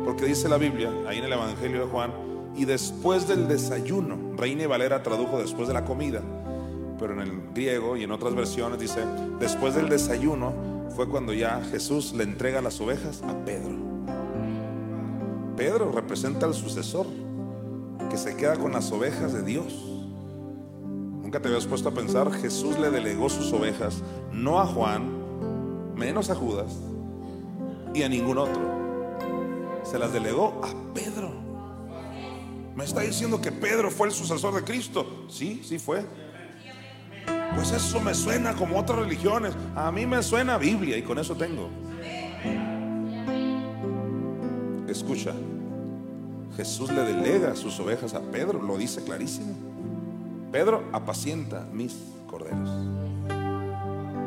Porque 0.04 0.26
dice 0.26 0.48
la 0.48 0.58
Biblia, 0.58 0.90
ahí 1.06 1.18
en 1.18 1.26
el 1.26 1.32
Evangelio 1.32 1.82
de 1.82 1.86
Juan, 1.86 2.10
y 2.56 2.64
después 2.64 3.28
del 3.28 3.46
desayuno, 3.46 4.18
Reina 4.36 4.64
y 4.64 4.66
Valera 4.66 5.04
tradujo 5.04 5.38
después 5.38 5.68
de 5.68 5.74
la 5.74 5.84
comida, 5.84 6.22
pero 6.98 7.12
en 7.12 7.20
el 7.20 7.52
griego 7.54 7.96
y 7.96 8.02
en 8.02 8.10
otras 8.10 8.34
versiones 8.34 8.80
dice, 8.80 9.04
después 9.38 9.76
del 9.76 9.88
desayuno 9.88 10.52
fue 10.96 11.08
cuando 11.08 11.34
ya 11.34 11.62
Jesús 11.70 12.14
le 12.14 12.24
entrega 12.24 12.60
las 12.60 12.80
ovejas 12.80 13.22
a 13.22 13.44
Pedro. 13.44 13.75
Pedro 15.56 15.90
representa 15.90 16.46
al 16.46 16.54
sucesor 16.54 17.06
que 18.10 18.18
se 18.18 18.36
queda 18.36 18.56
con 18.56 18.72
las 18.72 18.92
ovejas 18.92 19.32
de 19.32 19.42
Dios. 19.42 19.72
Nunca 21.22 21.40
te 21.40 21.48
habías 21.48 21.66
puesto 21.66 21.88
a 21.88 21.92
pensar, 21.92 22.30
Jesús 22.32 22.78
le 22.78 22.90
delegó 22.90 23.28
sus 23.28 23.52
ovejas 23.52 24.02
no 24.32 24.60
a 24.60 24.66
Juan, 24.66 25.94
menos 25.94 26.30
a 26.30 26.34
Judas 26.34 26.76
y 27.94 28.02
a 28.02 28.08
ningún 28.08 28.38
otro. 28.38 28.60
Se 29.82 29.98
las 29.98 30.12
delegó 30.12 30.60
a 30.62 30.94
Pedro. 30.94 31.32
Me 32.74 32.84
está 32.84 33.00
diciendo 33.00 33.40
que 33.40 33.50
Pedro 33.50 33.90
fue 33.90 34.08
el 34.08 34.12
sucesor 34.12 34.54
de 34.54 34.62
Cristo. 34.62 35.24
Sí, 35.28 35.62
sí 35.64 35.78
fue. 35.78 36.04
Pues 37.54 37.72
eso 37.72 38.00
me 38.00 38.14
suena 38.14 38.54
como 38.54 38.78
otras 38.78 38.98
religiones. 38.98 39.54
A 39.74 39.90
mí 39.90 40.04
me 40.04 40.22
suena 40.22 40.58
Biblia 40.58 40.98
y 40.98 41.02
con 41.02 41.18
eso 41.18 41.34
tengo. 41.34 41.70
Escucha, 44.88 45.34
Jesús 46.56 46.90
le 46.90 47.02
delega 47.02 47.54
sus 47.56 47.78
ovejas 47.80 48.14
a 48.14 48.20
Pedro, 48.20 48.62
lo 48.62 48.78
dice 48.78 49.02
clarísimo. 49.02 49.54
Pedro, 50.52 50.84
apacienta 50.92 51.66
mis 51.72 51.96
corderos. 52.26 52.70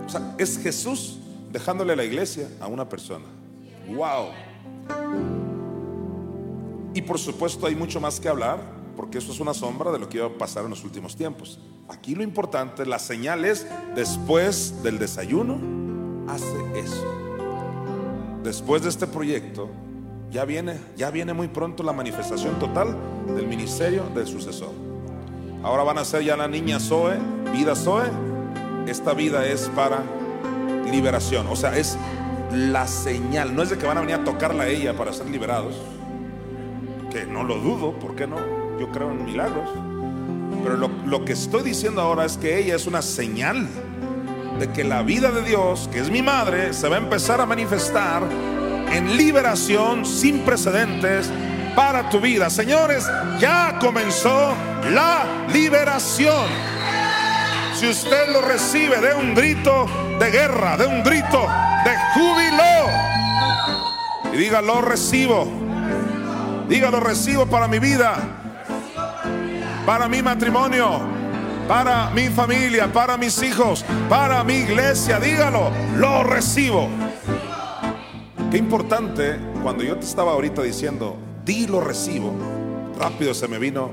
O 0.06 0.10
sea, 0.10 0.36
es 0.38 0.58
Jesús 0.60 1.20
dejándole 1.52 1.96
la 1.96 2.04
iglesia 2.04 2.48
a 2.60 2.68
una 2.68 2.88
persona. 2.88 3.26
Wow. 3.88 4.28
Y 6.94 7.02
por 7.02 7.18
supuesto 7.18 7.66
hay 7.66 7.76
mucho 7.76 8.00
más 8.00 8.20
que 8.20 8.28
hablar, 8.28 8.60
porque 8.96 9.18
eso 9.18 9.32
es 9.32 9.40
una 9.40 9.54
sombra 9.54 9.92
de 9.92 10.00
lo 10.00 10.10
que 10.10 10.18
iba 10.18 10.28
a 10.28 10.38
pasar 10.38 10.66
en 10.66 10.72
los 10.72 10.84
últimos 10.84 11.16
tiempos. 11.16 11.60
Aquí 11.88 12.14
lo 12.14 12.24
importante, 12.24 12.86
la 12.86 13.00
señal 13.00 13.46
es 13.46 13.66
después 13.96 14.84
del 14.84 15.00
desayuno, 15.00 15.58
hace 16.28 16.80
eso. 16.80 17.06
Después 18.44 18.84
de 18.84 18.90
este 18.90 19.08
proyecto, 19.08 19.70
ya 20.32 20.46
viene, 20.46 20.78
ya 20.96 21.10
viene 21.12 21.34
muy 21.34 21.48
pronto 21.48 21.84
la 21.84 21.94
manifestación 21.94 22.60
total 22.60 22.96
del 23.36 23.48
ministerio 23.48 24.04
del 24.14 24.28
sucesor. 24.28 24.72
Ahora 25.64 25.84
van 25.84 25.98
a 25.98 26.06
ser 26.06 26.24
ya 26.24 26.38
la 26.38 26.48
niña 26.48 26.80
Zoe, 26.80 27.18
vida 27.52 27.76
Zoe. 27.76 28.06
Esta 28.88 29.14
vida 29.14 29.46
es 29.46 29.70
para 29.76 30.04
liberación. 30.90 31.48
O 31.48 31.56
sea, 31.56 31.78
es 31.78 31.98
la 32.54 32.88
señal. 32.88 33.56
No 33.56 33.64
es 33.64 33.70
de 33.70 33.78
que 33.78 33.86
van 33.86 33.98
a 33.98 34.02
venir 34.02 34.16
a 34.16 34.24
tocarla 34.24 34.64
a 34.64 34.68
ella 34.68 34.96
para 34.96 35.12
ser 35.14 35.30
liberados. 35.30 35.76
Que 37.12 37.26
no 37.26 37.44
lo 37.44 37.58
dudo, 37.58 37.94
¿por 37.94 38.16
qué 38.16 38.28
no? 38.28 38.38
Yo 38.80 38.90
creo 38.92 39.12
en 39.12 39.26
milagros. 39.26 39.70
Pero 40.64 40.78
lo, 40.78 40.90
lo 41.06 41.26
que 41.26 41.34
estoy 41.34 41.64
diciendo 41.64 42.02
ahora 42.02 42.26
es 42.26 42.38
que 42.38 42.58
ella 42.60 42.76
es 42.76 42.88
una 42.88 43.02
señal 43.02 43.68
de 44.60 44.72
que 44.72 44.84
la 44.84 45.02
vida 45.02 45.32
de 45.32 45.42
Dios, 45.42 45.90
que 45.92 46.00
es 46.00 46.10
mi 46.10 46.22
madre, 46.22 46.74
se 46.74 46.88
va 46.88 46.96
a 46.96 47.00
empezar 47.00 47.42
a 47.42 47.46
manifestar 47.46 48.24
en 48.92 49.18
liberación 49.18 50.06
sin 50.06 50.40
precedentes 50.40 51.30
para 51.76 52.10
tu 52.10 52.20
vida. 52.20 52.50
Señores, 52.50 53.10
ya 53.40 53.78
comenzó 53.80 54.54
la 54.92 55.24
liberación. 55.52 56.48
Si 57.80 57.88
usted 57.88 58.34
lo 58.34 58.42
recibe, 58.42 59.00
de 59.00 59.14
un 59.14 59.34
grito 59.34 59.86
de 60.20 60.32
guerra, 60.32 60.76
de 60.76 60.86
un 60.86 61.04
grito 61.04 61.48
de 61.86 61.96
júbilo. 62.14 62.64
Y 64.34 64.38
diga, 64.38 64.62
lo 64.62 64.82
recibo. 64.82 65.48
Diga, 66.68 66.92
lo 66.92 67.00
recibo 67.00 67.46
para 67.46 67.68
mi 67.68 67.80
vida, 67.80 68.16
para 69.86 70.08
mi 70.08 70.22
matrimonio, 70.22 71.00
para 71.68 72.10
mi 72.12 72.28
familia, 72.28 72.92
para 72.92 73.18
mis 73.18 73.42
hijos, 73.42 73.84
para 74.08 74.44
mi 74.44 74.56
iglesia. 74.56 75.20
Dígalo, 75.20 75.72
lo 75.96 76.24
recibo. 76.24 76.90
Qué 78.52 78.58
importante 78.58 79.38
cuando 79.62 79.84
yo 79.84 79.96
te 79.96 80.06
estaba 80.08 80.32
ahorita 80.32 80.64
diciendo, 80.64 81.18
di 81.46 81.68
lo 81.68 81.82
recibo, 81.82 82.34
rápido 82.98 83.36
se 83.36 83.48
me 83.48 83.60
vino 83.60 83.92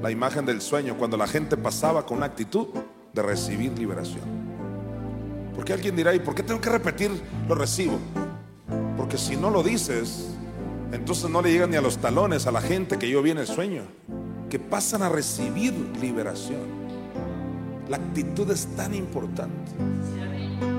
la 0.00 0.12
imagen 0.12 0.46
del 0.46 0.60
sueño 0.60 0.96
cuando 0.96 1.16
la 1.16 1.26
gente 1.26 1.56
pasaba 1.56 2.06
con 2.06 2.18
una 2.18 2.26
actitud 2.26 2.68
de 3.12 3.22
recibir 3.22 3.76
liberación. 3.76 4.22
Porque 5.56 5.72
alguien 5.72 5.96
dirá, 5.96 6.14
¿y 6.14 6.20
por 6.20 6.32
qué 6.32 6.44
tengo 6.44 6.60
que 6.60 6.70
repetir 6.70 7.10
lo 7.48 7.56
recibo? 7.56 7.98
Porque 8.96 9.18
si 9.18 9.36
no 9.36 9.50
lo 9.50 9.64
dices, 9.64 10.28
entonces 10.92 11.28
no 11.28 11.42
le 11.42 11.50
llegan 11.50 11.70
ni 11.70 11.76
a 11.76 11.80
los 11.80 11.98
talones 11.98 12.46
a 12.46 12.52
la 12.52 12.60
gente 12.60 12.98
que 12.98 13.10
yo 13.10 13.20
vi 13.20 13.32
en 13.32 13.38
el 13.38 13.48
sueño, 13.48 13.82
que 14.48 14.60
pasan 14.60 15.02
a 15.02 15.08
recibir 15.08 15.72
liberación. 16.00 16.81
La 17.92 17.98
actitud 17.98 18.50
es 18.50 18.68
tan 18.74 18.94
importante. 18.94 19.70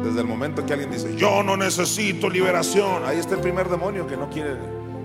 Desde 0.03 0.19
el 0.19 0.25
momento 0.25 0.65
que 0.65 0.73
alguien 0.73 0.89
dice, 0.89 1.15
yo 1.15 1.43
no 1.43 1.55
necesito 1.55 2.27
liberación, 2.27 3.05
ahí 3.05 3.19
está 3.19 3.35
el 3.35 3.41
primer 3.41 3.69
demonio 3.69 4.07
que 4.07 4.17
no, 4.17 4.31
quiere, 4.31 4.55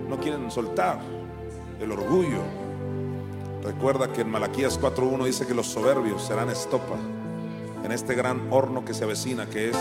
no 0.09 0.19
quieren 0.19 0.49
soltar, 0.49 1.01
el 1.79 1.91
orgullo. 1.91 2.41
Recuerda 3.63 4.11
que 4.11 4.21
en 4.21 4.31
Malaquías 4.31 4.81
4.1 4.81 5.23
dice 5.23 5.45
que 5.45 5.53
los 5.53 5.67
soberbios 5.67 6.23
serán 6.23 6.49
estopa 6.49 6.95
en 7.85 7.91
este 7.91 8.15
gran 8.15 8.47
horno 8.49 8.83
que 8.83 8.95
se 8.95 9.03
avecina, 9.03 9.45
que 9.45 9.69
es 9.69 9.77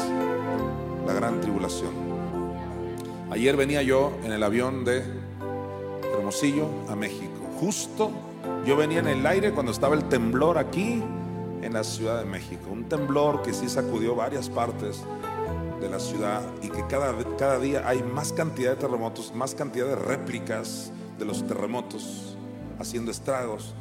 la 1.06 1.14
gran 1.14 1.40
tribulación. 1.40 1.92
Ayer 3.30 3.56
venía 3.56 3.80
yo 3.80 4.12
en 4.22 4.32
el 4.32 4.42
avión 4.42 4.84
de 4.84 5.02
Hermosillo 6.12 6.68
a 6.90 6.94
México. 6.94 7.40
Justo 7.58 8.10
yo 8.66 8.76
venía 8.76 8.98
en 8.98 9.08
el 9.08 9.26
aire 9.26 9.52
cuando 9.52 9.72
estaba 9.72 9.94
el 9.94 10.04
temblor 10.10 10.58
aquí 10.58 11.02
en 11.62 11.72
la 11.72 11.84
Ciudad 11.84 12.18
de 12.18 12.24
México. 12.24 12.70
Un 12.70 12.88
temblor 12.88 13.42
que 13.42 13.52
sí 13.52 13.68
sacudió 13.68 14.14
varias 14.14 14.48
partes 14.48 15.02
de 15.80 15.88
la 15.88 16.00
ciudad 16.00 16.42
y 16.62 16.68
que 16.68 16.84
cada, 16.88 17.14
cada 17.36 17.58
día 17.58 17.86
hay 17.86 18.02
más 18.02 18.32
cantidad 18.32 18.70
de 18.70 18.76
terremotos, 18.76 19.32
más 19.34 19.54
cantidad 19.54 19.86
de 19.86 19.96
réplicas 19.96 20.92
de 21.18 21.24
los 21.24 21.46
terremotos 21.46 22.36
haciendo 22.78 23.10
estragos. 23.10 23.74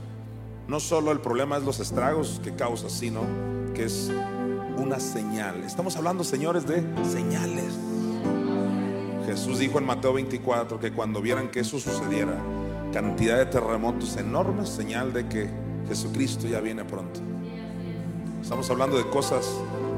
No 0.68 0.80
solo 0.80 1.12
el 1.12 1.20
problema 1.20 1.58
es 1.58 1.64
los 1.64 1.80
estragos 1.80 2.42
que 2.44 2.54
causa, 2.54 2.90
sino 2.90 3.22
que 3.74 3.86
es 3.86 4.12
una 4.78 5.00
señal. 5.00 5.64
Estamos 5.64 5.96
hablando, 5.96 6.24
señores, 6.24 6.68
de 6.68 6.84
señales. 7.10 7.74
Jesús 9.26 9.60
dijo 9.60 9.78
en 9.80 9.86
Mateo 9.86 10.14
24 10.14 10.80
que 10.80 10.92
cuando 10.92 11.22
vieran 11.22 11.50
que 11.50 11.62
eso 11.62 11.80
sucediera, 11.80 12.38
cantidad 12.94 13.38
de 13.38 13.46
terremotos 13.46 14.18
enormes, 14.18 14.70
señal 14.70 15.14
de 15.14 15.28
que 15.28 15.50
Jesucristo 15.88 16.48
ya 16.48 16.60
viene 16.60 16.86
pronto. 16.86 17.20
Estamos 18.48 18.70
hablando 18.70 18.98
de 18.98 19.06
cosas 19.10 19.46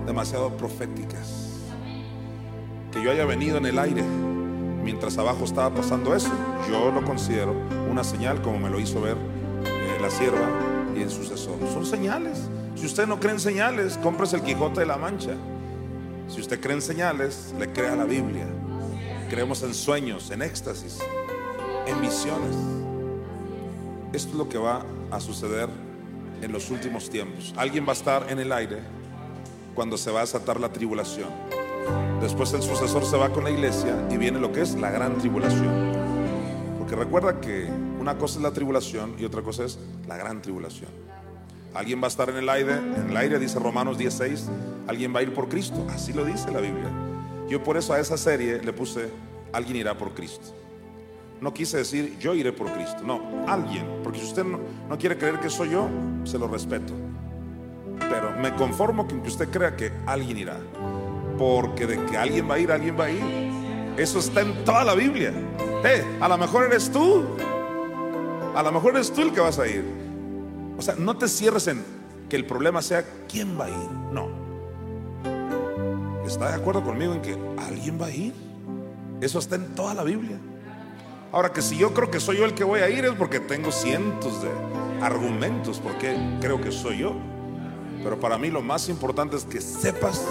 demasiado 0.07 0.49
proféticas. 0.57 1.51
Que 2.91 2.99
yo 3.03 3.11
haya 3.11 3.23
venido 3.23 3.59
en 3.59 3.67
el 3.67 3.77
aire 3.77 4.01
mientras 4.83 5.19
abajo 5.19 5.43
estaba 5.43 5.69
pasando 5.69 6.15
eso, 6.15 6.31
yo 6.67 6.89
lo 6.89 7.03
considero 7.03 7.53
una 7.91 8.03
señal 8.03 8.41
como 8.41 8.57
me 8.57 8.71
lo 8.71 8.79
hizo 8.79 9.01
ver 9.01 9.17
eh, 9.17 9.99
la 10.01 10.09
sierva 10.09 10.49
y 10.97 11.01
el 11.03 11.11
sucesor. 11.11 11.59
Son 11.71 11.85
señales. 11.85 12.39
Si 12.73 12.87
usted 12.87 13.05
no 13.05 13.19
cree 13.19 13.33
en 13.33 13.39
señales, 13.39 13.99
compres 13.99 14.33
el 14.33 14.41
Quijote 14.41 14.79
de 14.79 14.87
la 14.87 14.97
Mancha. 14.97 15.35
Si 16.27 16.41
usted 16.41 16.59
cree 16.59 16.73
en 16.73 16.81
señales, 16.81 17.53
le 17.59 17.71
crea 17.71 17.95
la 17.95 18.05
Biblia. 18.05 18.47
Creemos 19.29 19.61
en 19.61 19.75
sueños, 19.75 20.31
en 20.31 20.41
éxtasis, 20.41 20.97
en 21.85 22.01
visiones. 22.01 22.55
Esto 24.11 24.29
es 24.29 24.35
lo 24.35 24.49
que 24.49 24.57
va 24.57 24.83
a 25.11 25.19
suceder 25.19 25.69
en 26.41 26.51
los 26.51 26.69
últimos 26.69 27.09
tiempos. 27.09 27.53
Alguien 27.57 27.85
va 27.85 27.91
a 27.91 27.93
estar 27.93 28.25
en 28.29 28.39
el 28.39 28.51
aire 28.51 28.79
cuando 29.75 29.97
se 29.97 30.11
va 30.11 30.19
a 30.19 30.21
desatar 30.21 30.59
la 30.59 30.71
tribulación. 30.71 31.29
Después 32.21 32.53
el 32.53 32.61
sucesor 32.61 33.05
se 33.05 33.17
va 33.17 33.29
con 33.29 33.43
la 33.43 33.51
iglesia 33.51 33.95
y 34.09 34.17
viene 34.17 34.39
lo 34.39 34.51
que 34.51 34.61
es 34.61 34.75
la 34.75 34.91
gran 34.91 35.17
tribulación. 35.17 35.93
Porque 36.77 36.95
recuerda 36.95 37.39
que 37.39 37.67
una 37.99 38.17
cosa 38.17 38.39
es 38.39 38.43
la 38.43 38.51
tribulación 38.51 39.15
y 39.17 39.25
otra 39.25 39.41
cosa 39.41 39.63
es 39.63 39.79
la 40.07 40.17
gran 40.17 40.41
tribulación. 40.41 40.89
Alguien 41.73 42.01
va 42.01 42.05
a 42.05 42.07
estar 42.07 42.29
en 42.29 42.37
el 42.37 42.49
aire, 42.49 42.73
en 42.73 43.09
el 43.09 43.17
aire 43.17 43.39
dice 43.39 43.59
Romanos 43.59 43.97
16, 43.97 44.49
alguien 44.87 45.13
va 45.15 45.19
a 45.19 45.23
ir 45.23 45.33
por 45.33 45.49
Cristo, 45.49 45.85
así 45.89 46.13
lo 46.13 46.25
dice 46.25 46.51
la 46.51 46.59
Biblia. 46.59 46.89
Yo 47.47 47.63
por 47.63 47.77
eso 47.77 47.93
a 47.93 47.99
esa 47.99 48.17
serie 48.17 48.59
le 48.59 48.73
puse 48.73 49.09
alguien 49.53 49.77
irá 49.77 49.97
por 49.97 50.13
Cristo. 50.13 50.53
No 51.41 51.53
quise 51.53 51.77
decir 51.77 52.17
yo 52.19 52.33
iré 52.33 52.51
por 52.51 52.71
Cristo, 52.73 52.97
no, 53.03 53.45
alguien, 53.47 53.85
porque 54.03 54.19
si 54.19 54.25
usted 54.25 54.43
no, 54.43 54.59
quiere 54.97 55.17
creer 55.17 55.39
que 55.39 55.49
soy 55.49 55.69
yo, 55.69 55.87
se 56.25 56.37
lo 56.37 56.47
respeto. 56.47 56.93
Pero 58.09 58.31
me 58.37 58.53
conformo 58.55 59.07
con 59.07 59.21
que 59.21 59.29
usted 59.29 59.49
crea 59.49 59.75
que 59.75 59.91
alguien 60.05 60.37
irá, 60.37 60.57
porque 61.37 61.85
de 61.85 62.05
que 62.05 62.17
alguien 62.17 62.49
va 62.49 62.55
a 62.55 62.59
ir, 62.59 62.71
alguien 62.71 62.99
va 62.99 63.05
a 63.05 63.11
ir. 63.11 63.23
Eso 63.97 64.19
está 64.19 64.41
en 64.41 64.65
toda 64.65 64.83
la 64.83 64.95
Biblia. 64.95 65.31
Eh, 65.85 66.03
a 66.19 66.27
lo 66.27 66.37
mejor 66.37 66.65
eres 66.65 66.91
tú, 66.91 67.25
a 68.53 68.61
lo 68.61 68.71
mejor 68.71 68.95
eres 68.95 69.11
tú 69.11 69.21
el 69.21 69.31
que 69.31 69.39
vas 69.39 69.59
a 69.59 69.67
ir. 69.67 69.85
O 70.77 70.81
sea, 70.81 70.95
no 70.97 71.17
te 71.17 71.29
cierres 71.29 71.67
en 71.67 71.83
que 72.27 72.35
el 72.35 72.45
problema 72.45 72.81
sea 72.81 73.05
quién 73.29 73.57
va 73.57 73.65
a 73.65 73.69
ir, 73.69 73.91
no. 74.11 74.27
¿Está 76.25 76.49
de 76.49 76.55
acuerdo 76.55 76.83
conmigo 76.83 77.13
en 77.13 77.21
que 77.21 77.37
alguien 77.57 77.99
va 77.99 78.07
a 78.07 78.11
ir? 78.11 78.33
Eso 79.21 79.39
está 79.39 79.55
en 79.55 79.73
toda 79.73 79.93
la 79.93 80.03
Biblia. 80.03 80.37
Ahora 81.31 81.53
que 81.53 81.61
si 81.61 81.77
yo 81.77 81.93
creo 81.93 82.09
que 82.09 82.19
soy 82.19 82.37
yo 82.37 82.45
el 82.45 82.55
que 82.55 82.63
voy 82.63 82.79
a 82.79 82.89
ir 82.89 83.05
es 83.05 83.13
porque 83.13 83.39
tengo 83.39 83.71
cientos 83.71 84.41
de 84.41 84.49
argumentos 85.01 85.79
porque 85.79 86.17
creo 86.41 86.59
que 86.59 86.71
soy 86.71 86.99
yo. 86.99 87.13
Pero 88.03 88.19
para 88.19 88.37
mí 88.39 88.49
lo 88.49 88.61
más 88.61 88.89
importante 88.89 89.35
es 89.35 89.45
que 89.45 89.61
sepas 89.61 90.25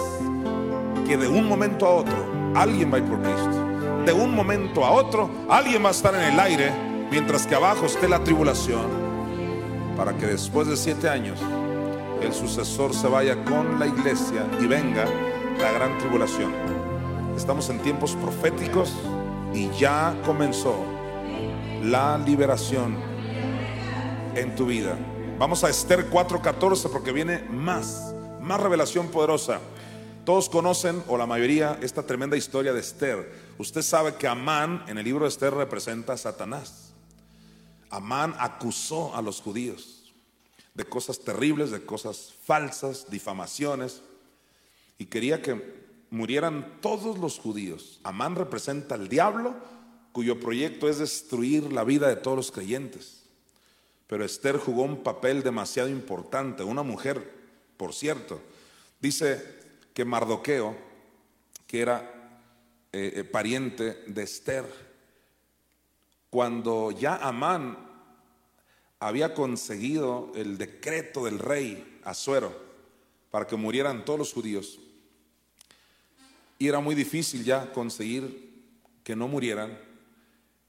que 1.07 1.15
de 1.15 1.27
un 1.27 1.47
momento 1.47 1.85
a 1.85 1.91
otro 1.91 2.17
alguien 2.53 2.91
va 2.91 2.97
a 2.97 2.99
ir 2.99 3.05
por 3.05 3.21
Cristo. 3.21 4.03
De 4.05 4.11
un 4.11 4.35
momento 4.35 4.83
a 4.83 4.91
otro 4.91 5.29
alguien 5.49 5.83
va 5.83 5.89
a 5.89 5.91
estar 5.91 6.13
en 6.13 6.33
el 6.33 6.39
aire 6.39 6.69
mientras 7.09 7.47
que 7.47 7.55
abajo 7.55 7.85
esté 7.85 8.09
la 8.09 8.21
tribulación 8.23 9.09
para 9.95 10.17
que 10.17 10.25
después 10.25 10.67
de 10.67 10.75
siete 10.75 11.07
años 11.07 11.39
el 12.21 12.33
sucesor 12.33 12.93
se 12.93 13.07
vaya 13.07 13.41
con 13.45 13.79
la 13.79 13.87
iglesia 13.87 14.45
y 14.59 14.67
venga 14.67 15.05
la 15.57 15.71
gran 15.71 15.97
tribulación. 15.97 16.51
Estamos 17.37 17.69
en 17.69 17.79
tiempos 17.79 18.15
proféticos 18.17 18.93
y 19.53 19.69
ya 19.77 20.19
comenzó 20.25 20.85
la 21.83 22.17
liberación 22.17 22.97
en 24.35 24.55
tu 24.55 24.67
vida. 24.67 24.97
Vamos 25.37 25.63
a 25.63 25.69
Esther 25.69 26.09
4:14 26.09 26.89
porque 26.89 27.11
viene 27.11 27.39
más, 27.49 28.13
más 28.41 28.59
revelación 28.59 29.09
poderosa. 29.09 29.59
Todos 30.25 30.49
conocen, 30.49 31.03
o 31.07 31.17
la 31.17 31.25
mayoría, 31.25 31.79
esta 31.81 32.03
tremenda 32.03 32.37
historia 32.37 32.73
de 32.73 32.81
Esther. 32.81 33.31
Usted 33.57 33.81
sabe 33.81 34.15
que 34.15 34.27
Amán 34.27 34.83
en 34.87 34.97
el 34.97 35.05
libro 35.05 35.25
de 35.25 35.29
Esther 35.29 35.53
representa 35.53 36.13
a 36.13 36.17
Satanás. 36.17 36.93
Amán 37.89 38.35
acusó 38.37 39.15
a 39.15 39.21
los 39.21 39.41
judíos 39.41 40.13
de 40.75 40.85
cosas 40.85 41.19
terribles, 41.19 41.71
de 41.71 41.83
cosas 41.83 42.33
falsas, 42.45 43.09
difamaciones, 43.09 44.01
y 44.97 45.05
quería 45.05 45.41
que 45.41 45.78
murieran 46.09 46.79
todos 46.81 47.17
los 47.17 47.39
judíos. 47.39 47.99
Amán 48.03 48.35
representa 48.35 48.95
al 48.95 49.09
diablo, 49.09 49.55
cuyo 50.11 50.39
proyecto 50.39 50.89
es 50.89 50.99
destruir 50.99 51.71
la 51.71 51.83
vida 51.83 52.07
de 52.07 52.15
todos 52.15 52.37
los 52.37 52.51
creyentes. 52.51 53.23
Pero 54.07 54.25
Esther 54.25 54.57
jugó 54.57 54.83
un 54.83 55.03
papel 55.03 55.43
demasiado 55.43 55.87
importante, 55.87 56.63
una 56.63 56.83
mujer, 56.83 57.31
por 57.77 57.93
cierto. 57.93 58.41
Dice 58.99 59.59
que 59.93 60.03
Mardoqueo, 60.03 60.75
que 61.67 61.81
era 61.81 62.41
eh, 62.91 63.13
eh, 63.17 63.23
pariente 63.23 64.03
de 64.07 64.23
Esther, 64.23 64.65
cuando 66.31 66.91
ya 66.91 67.17
Amán 67.17 67.77
había 68.99 69.33
conseguido 69.33 70.31
el 70.35 70.57
decreto 70.57 71.25
del 71.25 71.39
rey 71.39 71.99
Azuero 72.03 72.53
para 73.31 73.47
que 73.47 73.55
murieran 73.55 74.05
todos 74.05 74.19
los 74.19 74.33
judíos, 74.33 74.79
y 76.59 76.67
era 76.67 76.81
muy 76.81 76.93
difícil 76.93 77.45
ya 77.45 77.71
conseguir 77.71 78.49
que 79.03 79.15
no 79.15 79.29
murieran, 79.29 79.79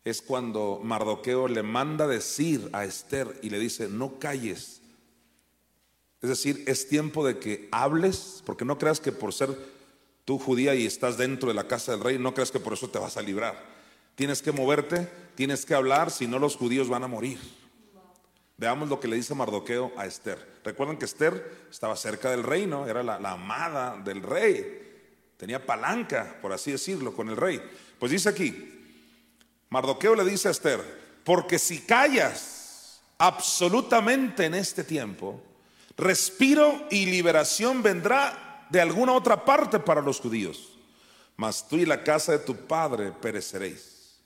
es 0.05 0.23
cuando 0.23 0.81
Mardoqueo 0.83 1.49
le 1.49 1.63
manda 1.63 2.07
decir 2.07 2.71
a 2.73 2.85
Esther 2.85 3.39
y 3.43 3.51
le 3.51 3.59
dice, 3.59 3.89
no 3.89 4.19
calles. 4.19 4.81
Es 6.23 6.31
decir, 6.31 6.65
es 6.67 6.89
tiempo 6.89 7.27
de 7.27 7.39
que 7.39 7.69
hables, 7.73 8.43
porque 8.47 8.65
no 8.65 8.79
creas 8.79 9.01
que 9.01 9.13
por 9.13 9.35
ser 9.35 9.57
tú 10.25 10.39
judía 10.39 10.75
y 10.75 10.87
estás 10.87 11.19
dentro 11.19 11.49
de 11.49 11.55
la 11.55 11.67
casa 11.67 11.93
del 11.93 12.03
rey, 12.03 12.19
no 12.19 12.35
creas 12.35 12.53
que 12.53 12.61
por 12.61 12.73
eso 12.73 12.89
te 12.89 12.99
vas 12.99 13.17
a 13.17 13.23
librar. 13.23 13.61
Tienes 14.15 14.43
que 14.43 14.53
moverte, 14.53 15.11
tienes 15.35 15.67
que 15.67 15.75
hablar, 15.75 16.11
si 16.11 16.27
no 16.27 16.39
los 16.39 16.57
judíos 16.57 16.89
van 16.89 17.03
a 17.03 17.09
morir. 17.09 17.39
Veamos 18.57 18.89
lo 18.89 19.01
que 19.01 19.09
le 19.09 19.17
dice 19.17 19.35
Mardoqueo 19.35 19.93
a 19.97 20.07
Esther. 20.07 20.61
Recuerden 20.63 20.99
que 20.99 21.07
Esther 21.07 21.67
estaba 21.71 21.97
cerca 21.97 22.31
del 22.31 22.45
reino, 22.45 22.87
era 22.87 23.03
la, 23.03 23.19
la 23.19 23.33
amada 23.33 24.01
del 24.05 24.23
rey. 24.23 24.90
Tenía 25.41 25.65
palanca, 25.65 26.37
por 26.43 26.53
así 26.53 26.71
decirlo, 26.71 27.15
con 27.17 27.31
el 27.31 27.37
rey. 27.39 27.63
Pues 27.99 28.13
dice 28.13 28.29
aquí, 28.29 28.79
Mardoqueo 29.71 30.15
le 30.15 30.23
dice 30.23 30.49
a 30.49 30.51
Esther, 30.51 30.83
porque 31.25 31.59
si 31.59 31.81
callas 31.81 33.01
absolutamente 33.17 34.45
en 34.45 34.55
este 34.55 34.85
tiempo, 34.85 35.43
respiro 35.97 36.87
y 36.91 37.07
liberación 37.07 37.83
vendrá 37.83 38.67
de 38.69 38.83
alguna 38.83 39.13
otra 39.13 39.43
parte 39.43 39.79
para 39.81 40.03
los 40.03 40.21
judíos. 40.21 40.77
Mas 41.39 41.67
tú 41.67 41.77
y 41.77 41.87
la 41.87 42.05
casa 42.05 42.33
de 42.33 42.41
tu 42.41 42.55
padre 42.55 43.11
pereceréis. 43.11 44.19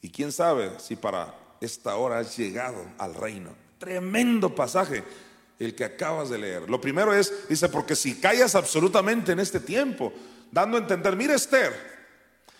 Y 0.00 0.08
quién 0.08 0.30
sabe 0.30 0.78
si 0.78 0.94
para 0.94 1.34
esta 1.60 1.96
hora 1.96 2.20
has 2.20 2.36
llegado 2.36 2.86
al 2.96 3.16
reino. 3.16 3.50
Tremendo 3.80 4.54
pasaje 4.54 5.02
el 5.58 5.74
que 5.74 5.84
acabas 5.84 6.30
de 6.30 6.38
leer. 6.38 6.70
Lo 6.70 6.80
primero 6.80 7.12
es, 7.12 7.48
dice, 7.48 7.68
porque 7.68 7.96
si 7.96 8.20
callas 8.20 8.54
absolutamente 8.54 9.32
en 9.32 9.40
este 9.40 9.58
tiempo, 9.58 10.12
dando 10.50 10.76
a 10.76 10.80
entender, 10.80 11.16
mire 11.16 11.34
Esther, 11.34 11.90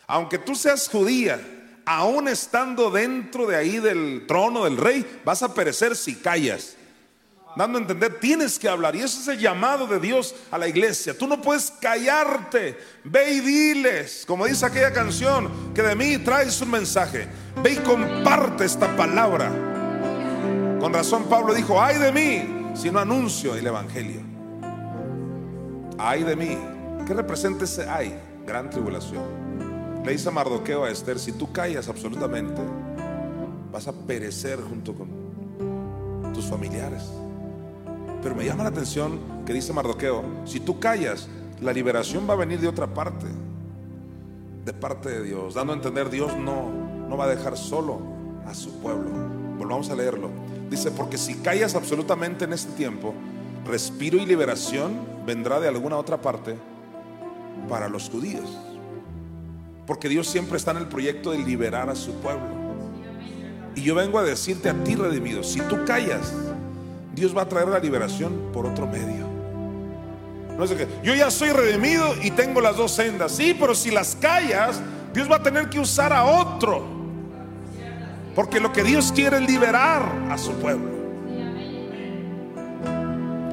Aunque 0.07 0.38
tú 0.38 0.55
seas 0.55 0.88
judía, 0.88 1.41
aún 1.84 2.28
estando 2.28 2.91
dentro 2.91 3.47
de 3.47 3.57
ahí 3.57 3.78
del 3.78 4.24
trono 4.26 4.64
del 4.64 4.76
rey, 4.76 5.20
vas 5.24 5.43
a 5.43 5.55
perecer 5.55 5.97
si 5.97 6.16
callas. 6.16 6.76
Dando 7.57 7.78
a 7.78 7.80
entender, 7.80 8.18
tienes 8.20 8.59
que 8.59 8.68
hablar. 8.68 8.95
Y 8.95 9.01
ese 9.01 9.20
es 9.20 9.28
el 9.28 9.38
llamado 9.38 9.86
de 9.86 9.99
Dios 9.99 10.34
a 10.51 10.59
la 10.59 10.68
iglesia. 10.68 11.16
Tú 11.16 11.26
no 11.26 11.43
puedes 11.43 11.70
callarte. 11.70 12.78
Ve 13.03 13.32
y 13.32 13.41
diles, 13.41 14.24
como 14.26 14.47
dice 14.47 14.66
aquella 14.66 14.93
canción, 14.93 15.72
que 15.74 15.82
de 15.82 15.97
mí 15.97 16.18
traes 16.18 16.61
un 16.61 16.70
mensaje. 16.70 17.28
Ve 17.62 17.72
y 17.72 17.76
comparte 17.76 18.64
esta 18.64 18.97
palabra. 18.97 19.51
Con 20.80 20.93
razón 20.93 21.28
Pablo 21.28 21.53
dijo, 21.53 21.80
ay 21.80 21.99
de 21.99 22.12
mí 22.12 22.72
si 22.74 22.91
no 22.91 23.01
anuncio 23.01 23.55
el 23.55 23.66
Evangelio. 23.66 24.22
Ay 25.99 26.22
de 26.22 26.36
mí. 26.36 26.79
¿Qué 27.11 27.14
representa 27.14 27.64
ese 27.64 27.88
ay? 27.88 28.16
Gran 28.46 28.70
tribulación. 28.70 29.24
Le 30.04 30.12
dice 30.12 30.30
Mardoqueo 30.30 30.84
a 30.84 30.90
Esther, 30.90 31.18
si 31.18 31.32
tú 31.32 31.50
callas 31.50 31.88
absolutamente, 31.88 32.62
vas 33.72 33.88
a 33.88 33.92
perecer 33.92 34.61
junto 34.61 34.94
con 34.94 35.08
tus 36.32 36.44
familiares. 36.44 37.02
Pero 38.22 38.36
me 38.36 38.44
llama 38.44 38.62
la 38.62 38.68
atención 38.68 39.18
que 39.44 39.52
dice 39.52 39.72
Mardoqueo, 39.72 40.22
si 40.44 40.61
tú 40.61 40.78
callas, 40.78 41.26
la 41.61 41.72
liberación 41.72 42.30
va 42.30 42.34
a 42.34 42.36
venir 42.36 42.61
de 42.61 42.68
otra 42.68 42.86
parte, 42.86 43.26
de 44.64 44.72
parte 44.72 45.08
de 45.08 45.24
Dios, 45.24 45.54
dando 45.54 45.72
a 45.72 45.76
entender 45.76 46.11
Dios 46.11 46.36
no, 46.36 46.70
no 47.08 47.16
va 47.16 47.24
a 47.24 47.34
dejar 47.34 47.56
solo 47.56 47.98
a 48.46 48.54
su 48.54 48.78
pueblo. 48.78 49.11
Volvamos 49.58 49.90
a 49.90 49.96
leerlo. 49.96 50.30
Dice, 50.70 50.92
porque 50.92 51.18
si 51.18 51.34
callas 51.34 51.74
absolutamente 51.74 52.44
en 52.44 52.52
este 52.52 52.70
tiempo, 52.74 53.14
respiro 53.66 54.16
y 54.16 54.26
liberación 54.26 54.92
vendrá 55.26 55.58
de 55.58 55.66
alguna 55.66 55.96
otra 55.96 56.22
parte 56.22 56.69
para 57.68 57.88
los 57.88 58.08
judíos. 58.08 58.58
Porque 59.86 60.08
Dios 60.08 60.26
siempre 60.28 60.56
está 60.56 60.70
en 60.70 60.78
el 60.78 60.86
proyecto 60.86 61.32
de 61.32 61.38
liberar 61.38 61.90
a 61.90 61.94
su 61.94 62.12
pueblo. 62.14 62.61
Y 63.74 63.82
yo 63.82 63.94
vengo 63.94 64.18
a 64.18 64.22
decirte 64.22 64.68
a 64.68 64.74
ti, 64.84 64.94
redimido, 64.94 65.42
si 65.42 65.61
tú 65.62 65.84
callas, 65.84 66.32
Dios 67.14 67.36
va 67.36 67.42
a 67.42 67.48
traer 67.48 67.68
la 67.68 67.78
liberación 67.78 68.50
por 68.52 68.66
otro 68.66 68.86
medio. 68.86 69.26
No 70.58 70.66
sé 70.66 70.76
qué. 70.76 70.86
Yo 71.02 71.14
ya 71.14 71.30
soy 71.30 71.50
redimido 71.50 72.14
y 72.22 72.30
tengo 72.30 72.61
las 72.61 72.76
dos 72.76 72.92
sendas. 72.92 73.32
Sí, 73.32 73.56
pero 73.58 73.74
si 73.74 73.90
las 73.90 74.14
callas, 74.16 74.80
Dios 75.14 75.30
va 75.30 75.36
a 75.36 75.42
tener 75.42 75.70
que 75.70 75.80
usar 75.80 76.12
a 76.12 76.24
otro. 76.24 76.84
Porque 78.34 78.61
lo 78.61 78.72
que 78.72 78.84
Dios 78.84 79.12
quiere 79.12 79.38
es 79.38 79.50
liberar 79.50 80.02
a 80.30 80.38
su 80.38 80.52
pueblo. 80.52 80.90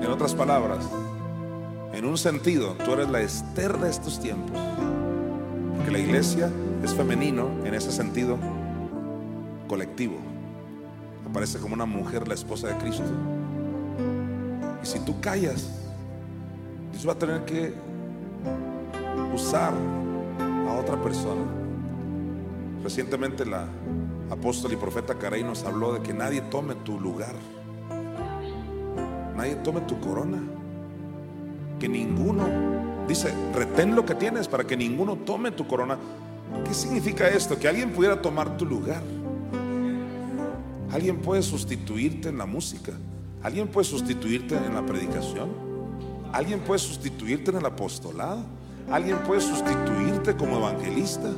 En 0.02 0.08
otras 0.08 0.36
palabras, 0.36 0.80
en 1.98 2.06
un 2.06 2.16
sentido, 2.16 2.76
tú 2.86 2.94
eres 2.94 3.10
la 3.10 3.22
Esther 3.22 3.76
de 3.80 3.90
estos 3.90 4.20
tiempos. 4.20 4.56
Porque 5.76 5.90
la 5.90 5.98
iglesia 5.98 6.52
es 6.84 6.94
femenino 6.94 7.50
en 7.66 7.74
ese 7.74 7.92
sentido 7.92 8.38
colectivo. 9.68 10.18
Aparece 11.28 11.58
como 11.58 11.74
una 11.74 11.88
mujer 11.88 12.28
la 12.28 12.36
esposa 12.36 12.68
de 12.68 12.78
Cristo. 12.78 13.04
Y 14.84 14.86
si 14.86 15.00
tú 15.00 15.20
callas, 15.20 15.68
Dios 16.92 17.08
va 17.08 17.14
a 17.14 17.18
tener 17.18 17.46
que 17.46 17.74
usar 19.34 19.74
a 20.70 20.74
otra 20.80 21.02
persona. 21.02 21.46
Recientemente 22.84 23.44
la 23.44 23.66
apóstol 24.30 24.72
y 24.74 24.76
profeta 24.76 25.16
Caray 25.16 25.44
nos 25.44 25.64
habló 25.64 25.94
de 25.94 26.02
que 26.02 26.14
nadie 26.14 26.42
tome 26.42 26.76
tu 26.76 27.00
lugar. 27.00 27.34
Nadie 29.36 29.56
tome 29.56 29.82
tu 29.82 30.00
corona. 30.00 30.57
Que 31.80 31.88
ninguno, 31.88 32.48
dice, 33.08 33.34
retén 33.54 33.96
lo 33.96 34.06
que 34.06 34.16
tienes 34.16 34.48
para 34.48 34.66
que 34.66 34.76
ninguno 34.76 35.16
tome 35.18 35.52
tu 35.52 35.68
corona. 35.68 35.98
¿Qué 36.66 36.74
significa 36.74 37.28
esto? 37.28 37.58
Que 37.60 37.68
alguien 37.68 37.92
pudiera 37.92 38.22
tomar 38.22 38.58
tu 38.58 38.66
lugar. 38.66 39.02
Alguien 40.92 41.18
puede 41.18 41.42
sustituirte 41.42 42.30
en 42.30 42.38
la 42.38 42.46
música. 42.46 42.94
Alguien 43.44 43.68
puede 43.68 43.86
sustituirte 43.86 44.56
en 44.56 44.74
la 44.74 44.86
predicación. 44.86 45.50
Alguien 46.32 46.60
puede 46.62 46.80
sustituirte 46.80 47.52
en 47.52 47.58
el 47.58 47.66
apostolado. 47.66 48.44
Alguien 48.90 49.18
puede 49.20 49.42
sustituirte 49.42 50.36
como 50.36 50.58
evangelista. 50.58 51.30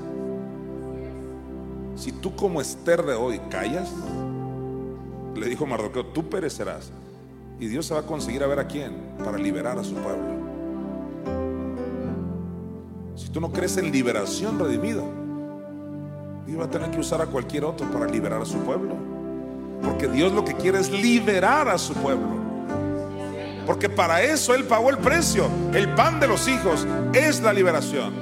Si 1.95 2.11
tú 2.11 2.35
como 2.35 2.61
Esther 2.61 3.03
de 3.03 3.13
hoy 3.13 3.41
callas, 3.49 3.91
le 5.35 5.47
dijo 5.47 5.65
Mardoqueo, 5.65 6.05
tú 6.05 6.29
perecerás. 6.29 6.91
Y 7.59 7.67
Dios 7.67 7.85
se 7.85 7.93
va 7.93 8.01
a 8.01 8.03
conseguir 8.03 8.43
a 8.43 8.47
ver 8.47 8.59
a 8.59 8.67
quién 8.67 8.93
para 9.23 9.37
liberar 9.37 9.77
a 9.77 9.83
su 9.83 9.93
pueblo. 9.95 10.39
Si 13.15 13.27
tú 13.29 13.41
no 13.41 13.51
crees 13.51 13.75
en 13.75 13.91
liberación 13.91 14.57
redimido, 14.57 15.03
Dios 16.47 16.59
va 16.59 16.65
a 16.65 16.69
tener 16.69 16.89
que 16.89 16.99
usar 16.99 17.21
a 17.21 17.25
cualquier 17.25 17.65
otro 17.65 17.85
para 17.91 18.05
liberar 18.05 18.41
a 18.41 18.45
su 18.45 18.57
pueblo. 18.59 18.95
Porque 19.83 20.07
Dios 20.07 20.31
lo 20.31 20.45
que 20.45 20.53
quiere 20.53 20.79
es 20.79 20.89
liberar 20.89 21.67
a 21.67 21.77
su 21.77 21.93
pueblo. 21.95 22.39
Porque 23.65 23.89
para 23.89 24.21
eso 24.21 24.55
Él 24.55 24.63
pagó 24.63 24.89
el 24.89 24.97
precio. 24.97 25.45
El 25.73 25.93
pan 25.95 26.19
de 26.21 26.27
los 26.29 26.47
hijos 26.47 26.87
es 27.13 27.41
la 27.41 27.51
liberación. 27.51 28.13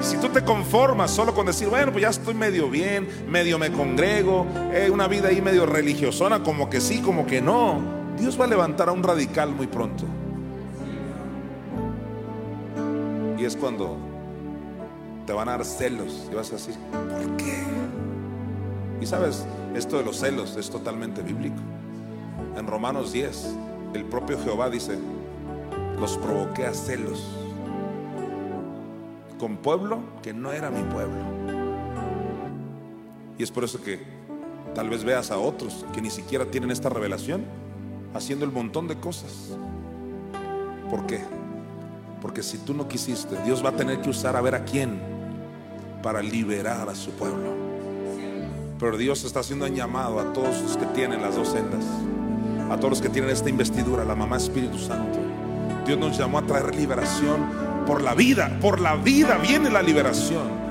Si 0.00 0.18
tú 0.18 0.28
te 0.28 0.44
conformas 0.44 1.10
solo 1.10 1.34
con 1.34 1.46
decir, 1.46 1.68
bueno, 1.68 1.90
pues 1.90 2.02
ya 2.02 2.10
estoy 2.10 2.34
medio 2.34 2.70
bien, 2.70 3.08
medio 3.28 3.58
me 3.58 3.72
congrego, 3.72 4.46
eh, 4.72 4.88
una 4.92 5.08
vida 5.08 5.28
ahí 5.28 5.40
medio 5.42 5.66
religiosona, 5.66 6.42
como 6.42 6.70
que 6.70 6.80
sí, 6.80 7.00
como 7.00 7.26
que 7.26 7.40
no, 7.40 7.95
Dios 8.18 8.40
va 8.40 8.44
a 8.44 8.48
levantar 8.48 8.88
a 8.88 8.92
un 8.92 9.02
radical 9.02 9.54
muy 9.54 9.66
pronto. 9.66 10.04
Y 13.38 13.44
es 13.44 13.56
cuando 13.56 13.96
te 15.26 15.32
van 15.32 15.48
a 15.48 15.52
dar 15.52 15.64
celos 15.64 16.28
y 16.30 16.34
vas 16.34 16.50
a 16.50 16.52
decir, 16.56 16.74
¿por 16.90 17.36
qué? 17.36 17.62
Y 19.00 19.06
sabes, 19.06 19.44
esto 19.74 19.98
de 19.98 20.04
los 20.04 20.16
celos 20.16 20.56
es 20.56 20.70
totalmente 20.70 21.20
bíblico. 21.20 21.60
En 22.56 22.66
Romanos 22.66 23.12
10, 23.12 23.54
el 23.92 24.04
propio 24.04 24.38
Jehová 24.42 24.70
dice, 24.70 24.98
los 26.00 26.16
provoqué 26.16 26.64
a 26.64 26.72
celos 26.72 27.22
con 29.38 29.58
pueblo 29.58 29.98
que 30.22 30.32
no 30.32 30.52
era 30.52 30.70
mi 30.70 30.82
pueblo. 30.82 31.22
Y 33.38 33.42
es 33.42 33.50
por 33.50 33.64
eso 33.64 33.82
que 33.82 34.00
tal 34.74 34.88
vez 34.88 35.04
veas 35.04 35.30
a 35.30 35.38
otros 35.38 35.84
que 35.92 36.00
ni 36.00 36.08
siquiera 36.08 36.46
tienen 36.46 36.70
esta 36.70 36.88
revelación 36.88 37.44
haciendo 38.16 38.44
el 38.44 38.52
montón 38.52 38.88
de 38.88 38.96
cosas. 38.96 39.32
¿Por 40.90 41.06
qué? 41.06 41.20
Porque 42.20 42.42
si 42.42 42.58
tú 42.58 42.74
no 42.74 42.88
quisiste, 42.88 43.36
Dios 43.44 43.64
va 43.64 43.70
a 43.70 43.76
tener 43.76 44.00
que 44.00 44.10
usar 44.10 44.36
a 44.36 44.40
ver 44.40 44.54
a 44.54 44.64
quién 44.64 44.98
para 46.02 46.22
liberar 46.22 46.88
a 46.88 46.94
su 46.94 47.10
pueblo. 47.12 47.54
Pero 48.78 48.96
Dios 48.96 49.24
está 49.24 49.40
haciendo 49.40 49.66
un 49.66 49.74
llamado 49.74 50.20
a 50.20 50.32
todos 50.32 50.60
los 50.62 50.76
que 50.76 50.86
tienen 50.86 51.22
las 51.22 51.36
dos 51.36 51.48
sendas, 51.48 51.84
a 52.70 52.76
todos 52.76 52.90
los 52.90 53.00
que 53.00 53.08
tienen 53.08 53.30
esta 53.30 53.48
investidura, 53.48 54.04
la 54.04 54.14
mamá 54.14 54.36
Espíritu 54.36 54.78
Santo. 54.78 55.18
Dios 55.86 55.98
nos 55.98 56.18
llamó 56.18 56.38
a 56.38 56.42
traer 56.42 56.74
liberación 56.74 57.46
por 57.86 58.02
la 58.02 58.14
vida, 58.14 58.58
por 58.60 58.80
la 58.80 58.96
vida 58.96 59.38
viene 59.38 59.70
la 59.70 59.82
liberación. 59.82 60.66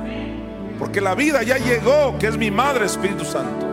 Porque 0.77 0.99
la 0.99 1.15
vida 1.15 1.41
ya 1.41 1.57
llegó, 1.57 2.17
que 2.19 2.27
es 2.27 2.37
mi 2.37 2.51
Madre 2.51 2.85
Espíritu 2.85 3.23
Santo. 3.23 3.64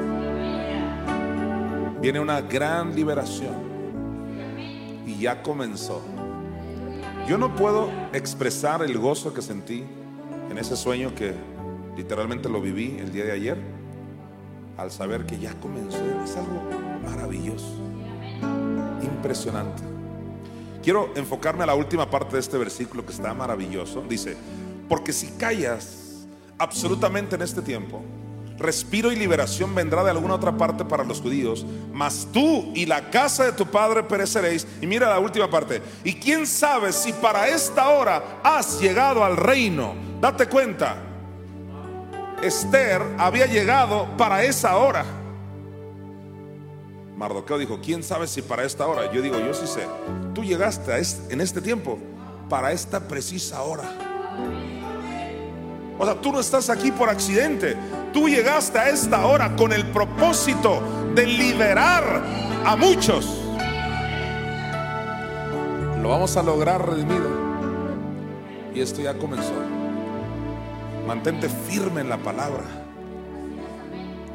Viene 2.02 2.18
una 2.18 2.40
gran 2.40 2.96
liberación. 2.96 3.54
Y 5.06 5.20
ya 5.20 5.40
comenzó. 5.40 6.02
Yo 7.28 7.38
no 7.38 7.54
puedo 7.54 7.90
expresar 8.12 8.82
el 8.82 8.98
gozo 8.98 9.32
que 9.32 9.40
sentí 9.40 9.84
en 10.50 10.58
ese 10.58 10.76
sueño 10.76 11.14
que 11.14 11.32
literalmente 11.96 12.48
lo 12.48 12.60
viví 12.60 12.96
el 12.98 13.12
día 13.12 13.24
de 13.24 13.30
ayer. 13.30 13.56
Al 14.76 14.90
saber 14.90 15.26
que 15.26 15.38
ya 15.38 15.54
comenzó. 15.60 16.02
Es 16.24 16.36
algo 16.36 16.60
maravilloso. 17.08 17.78
Impresionante. 19.00 19.84
Quiero 20.82 21.12
enfocarme 21.14 21.62
a 21.62 21.66
la 21.66 21.76
última 21.76 22.10
parte 22.10 22.34
de 22.34 22.40
este 22.40 22.58
versículo 22.58 23.06
que 23.06 23.12
está 23.12 23.32
maravilloso. 23.32 24.02
Dice, 24.08 24.36
porque 24.88 25.12
si 25.12 25.28
callas 25.38 26.26
absolutamente 26.58 27.36
en 27.36 27.42
este 27.42 27.62
tiempo, 27.62 28.02
respiro 28.58 29.10
y 29.12 29.16
liberación 29.16 29.74
vendrá 29.74 30.04
de 30.04 30.10
alguna 30.10 30.34
otra 30.34 30.56
parte 30.56 30.84
para 30.84 31.04
los 31.04 31.20
judíos, 31.20 31.66
mas 31.92 32.28
tú 32.32 32.72
y 32.74 32.86
la 32.86 33.10
casa 33.10 33.44
de 33.44 33.52
tu 33.52 33.66
padre 33.66 34.02
pereceréis. 34.02 34.66
Y 34.80 34.86
mira 34.86 35.08
la 35.08 35.18
última 35.18 35.50
parte. 35.50 35.82
Y 36.04 36.14
quién 36.14 36.46
sabe 36.46 36.92
si 36.92 37.12
para 37.12 37.48
esta 37.48 37.88
hora 37.88 38.40
has 38.42 38.80
llegado 38.80 39.24
al 39.24 39.36
reino. 39.36 39.94
Date 40.20 40.46
cuenta, 40.46 40.96
Esther 42.42 43.02
había 43.18 43.46
llegado 43.46 44.08
para 44.16 44.44
esa 44.44 44.76
hora. 44.76 45.04
Mardoqueo 47.16 47.58
dijo, 47.58 47.80
¿quién 47.80 48.02
sabe 48.02 48.26
si 48.26 48.42
para 48.42 48.64
esta 48.64 48.86
hora? 48.86 49.12
Yo 49.12 49.22
digo, 49.22 49.38
yo 49.38 49.54
sí 49.54 49.66
sé. 49.66 49.86
Tú 50.34 50.42
llegaste 50.42 50.92
en 51.30 51.40
este 51.40 51.60
tiempo 51.60 51.98
para 52.48 52.72
esta 52.72 53.06
precisa 53.06 53.62
hora. 53.62 54.81
O 55.98 56.04
sea, 56.04 56.14
tú 56.14 56.32
no 56.32 56.40
estás 56.40 56.70
aquí 56.70 56.90
por 56.90 57.08
accidente. 57.08 57.76
Tú 58.12 58.28
llegaste 58.28 58.78
a 58.78 58.88
esta 58.88 59.26
hora 59.26 59.54
con 59.56 59.72
el 59.72 59.86
propósito 59.86 60.82
de 61.14 61.26
liberar 61.26 62.22
a 62.64 62.76
muchos. 62.76 63.38
Lo 66.00 66.08
vamos 66.08 66.36
a 66.36 66.42
lograr 66.42 66.88
redimido. 66.88 67.30
Y 68.74 68.80
esto 68.80 69.02
ya 69.02 69.14
comenzó. 69.14 69.52
Mantente 71.06 71.48
firme 71.48 72.00
en 72.00 72.08
la 72.08 72.18
palabra. 72.18 72.64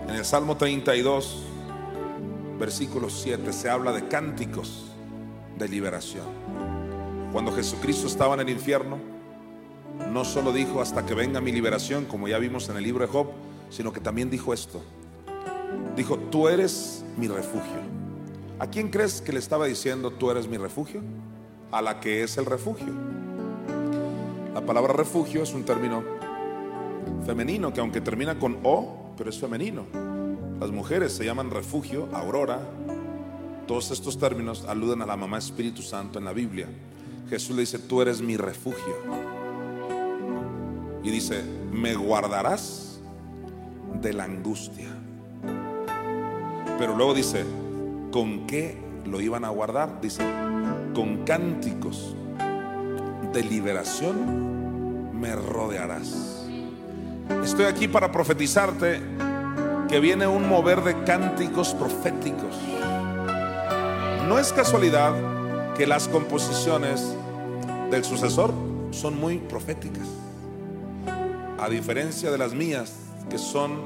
En 0.07 0.15
el 0.15 0.23
Salmo 0.23 0.55
32, 0.55 1.43
versículo 2.57 3.09
7, 3.09 3.51
se 3.51 3.69
habla 3.69 3.91
de 3.91 4.07
cánticos 4.07 4.85
de 5.57 5.67
liberación. 5.67 6.25
Cuando 7.33 7.51
Jesucristo 7.51 8.07
estaba 8.07 8.35
en 8.35 8.41
el 8.41 8.49
infierno, 8.49 9.16
no 10.11 10.23
solo 10.25 10.51
dijo 10.51 10.81
hasta 10.81 11.05
que 11.05 11.13
venga 11.13 11.41
mi 11.41 11.51
liberación, 11.51 12.05
como 12.05 12.27
ya 12.27 12.39
vimos 12.39 12.69
en 12.69 12.77
el 12.77 12.83
libro 12.83 13.05
de 13.05 13.11
Job, 13.11 13.27
sino 13.69 13.91
que 13.91 13.99
también 13.99 14.29
dijo 14.29 14.53
esto. 14.53 14.81
Dijo, 15.95 16.17
tú 16.17 16.47
eres 16.47 17.03
mi 17.17 17.27
refugio. 17.27 17.81
¿A 18.59 18.67
quién 18.67 18.89
crees 18.89 19.21
que 19.21 19.33
le 19.33 19.39
estaba 19.39 19.65
diciendo, 19.65 20.11
tú 20.11 20.31
eres 20.31 20.47
mi 20.47 20.57
refugio? 20.57 21.01
A 21.71 21.81
la 21.81 21.99
que 21.99 22.23
es 22.23 22.37
el 22.37 22.45
refugio. 22.45 22.93
La 24.53 24.65
palabra 24.65 24.93
refugio 24.93 25.43
es 25.43 25.53
un 25.53 25.63
término 25.63 26.03
femenino 27.25 27.73
que 27.73 27.81
aunque 27.81 28.01
termina 28.01 28.39
con 28.39 28.57
O, 28.63 29.13
pero 29.17 29.29
es 29.29 29.37
femenino. 29.37 29.83
Las 30.59 30.71
mujeres 30.71 31.11
se 31.13 31.25
llaman 31.25 31.51
refugio, 31.51 32.09
aurora. 32.13 32.59
Todos 33.67 33.91
estos 33.91 34.17
términos 34.17 34.65
aluden 34.67 35.01
a 35.01 35.05
la 35.05 35.17
mamá 35.17 35.37
Espíritu 35.37 35.81
Santo 35.81 36.17
en 36.17 36.25
la 36.25 36.33
Biblia. 36.33 36.67
Jesús 37.29 37.55
le 37.55 37.61
dice, 37.61 37.77
tú 37.77 38.01
eres 38.01 38.21
mi 38.21 38.37
refugio. 38.37 39.36
Y 41.07 41.09
dice, 41.09 41.41
me 41.71 41.95
guardarás 41.95 42.99
de 44.01 44.11
la 44.11 44.25
angustia. 44.25 44.89
Pero 46.77 46.97
luego 46.97 47.13
dice, 47.13 47.45
¿con 48.11 48.45
qué 48.45 48.77
lo 49.05 49.21
iban 49.21 49.45
a 49.45 49.49
guardar? 49.49 50.01
Dice, 50.01 50.21
con 50.93 51.23
cánticos 51.23 52.13
de 53.31 53.41
liberación 53.41 55.17
me 55.17 55.33
rodearás. 55.33 56.45
Estoy 57.41 57.67
aquí 57.67 57.87
para 57.87 58.11
profetizarte 58.11 58.99
que 59.87 60.01
viene 60.01 60.27
un 60.27 60.49
mover 60.49 60.83
de 60.83 61.05
cánticos 61.05 61.73
proféticos. 61.73 62.53
No 64.27 64.39
es 64.39 64.51
casualidad 64.51 65.13
que 65.77 65.87
las 65.87 66.09
composiciones 66.09 67.15
del 67.91 68.03
sucesor 68.03 68.53
son 68.91 69.17
muy 69.17 69.37
proféticas. 69.37 70.26
A 71.59 71.69
diferencia 71.69 72.29
de 72.29 72.37
las 72.37 72.53
mías, 72.53 72.93
que 73.29 73.39
son 73.39 73.81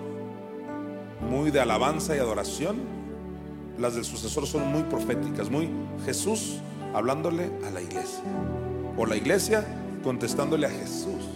muy 1.30 1.52
de 1.52 1.62
alabanza 1.62 2.16
y 2.16 2.20
adoración, 2.20 2.78
las 3.78 3.96
del 3.96 4.04
sucesor 4.04 4.46
son 4.46 4.68
muy 4.68 4.84
proféticas, 4.84 5.50
muy 5.50 5.70
Jesús 6.06 6.60
hablándole 6.94 7.50
a 7.66 7.72
la 7.72 7.82
iglesia. 7.82 8.24
O 8.98 9.06
la 9.06 9.16
iglesia 9.16 9.66
contestándole 10.04 10.68
a 10.68 10.70
Jesús. 10.70 11.30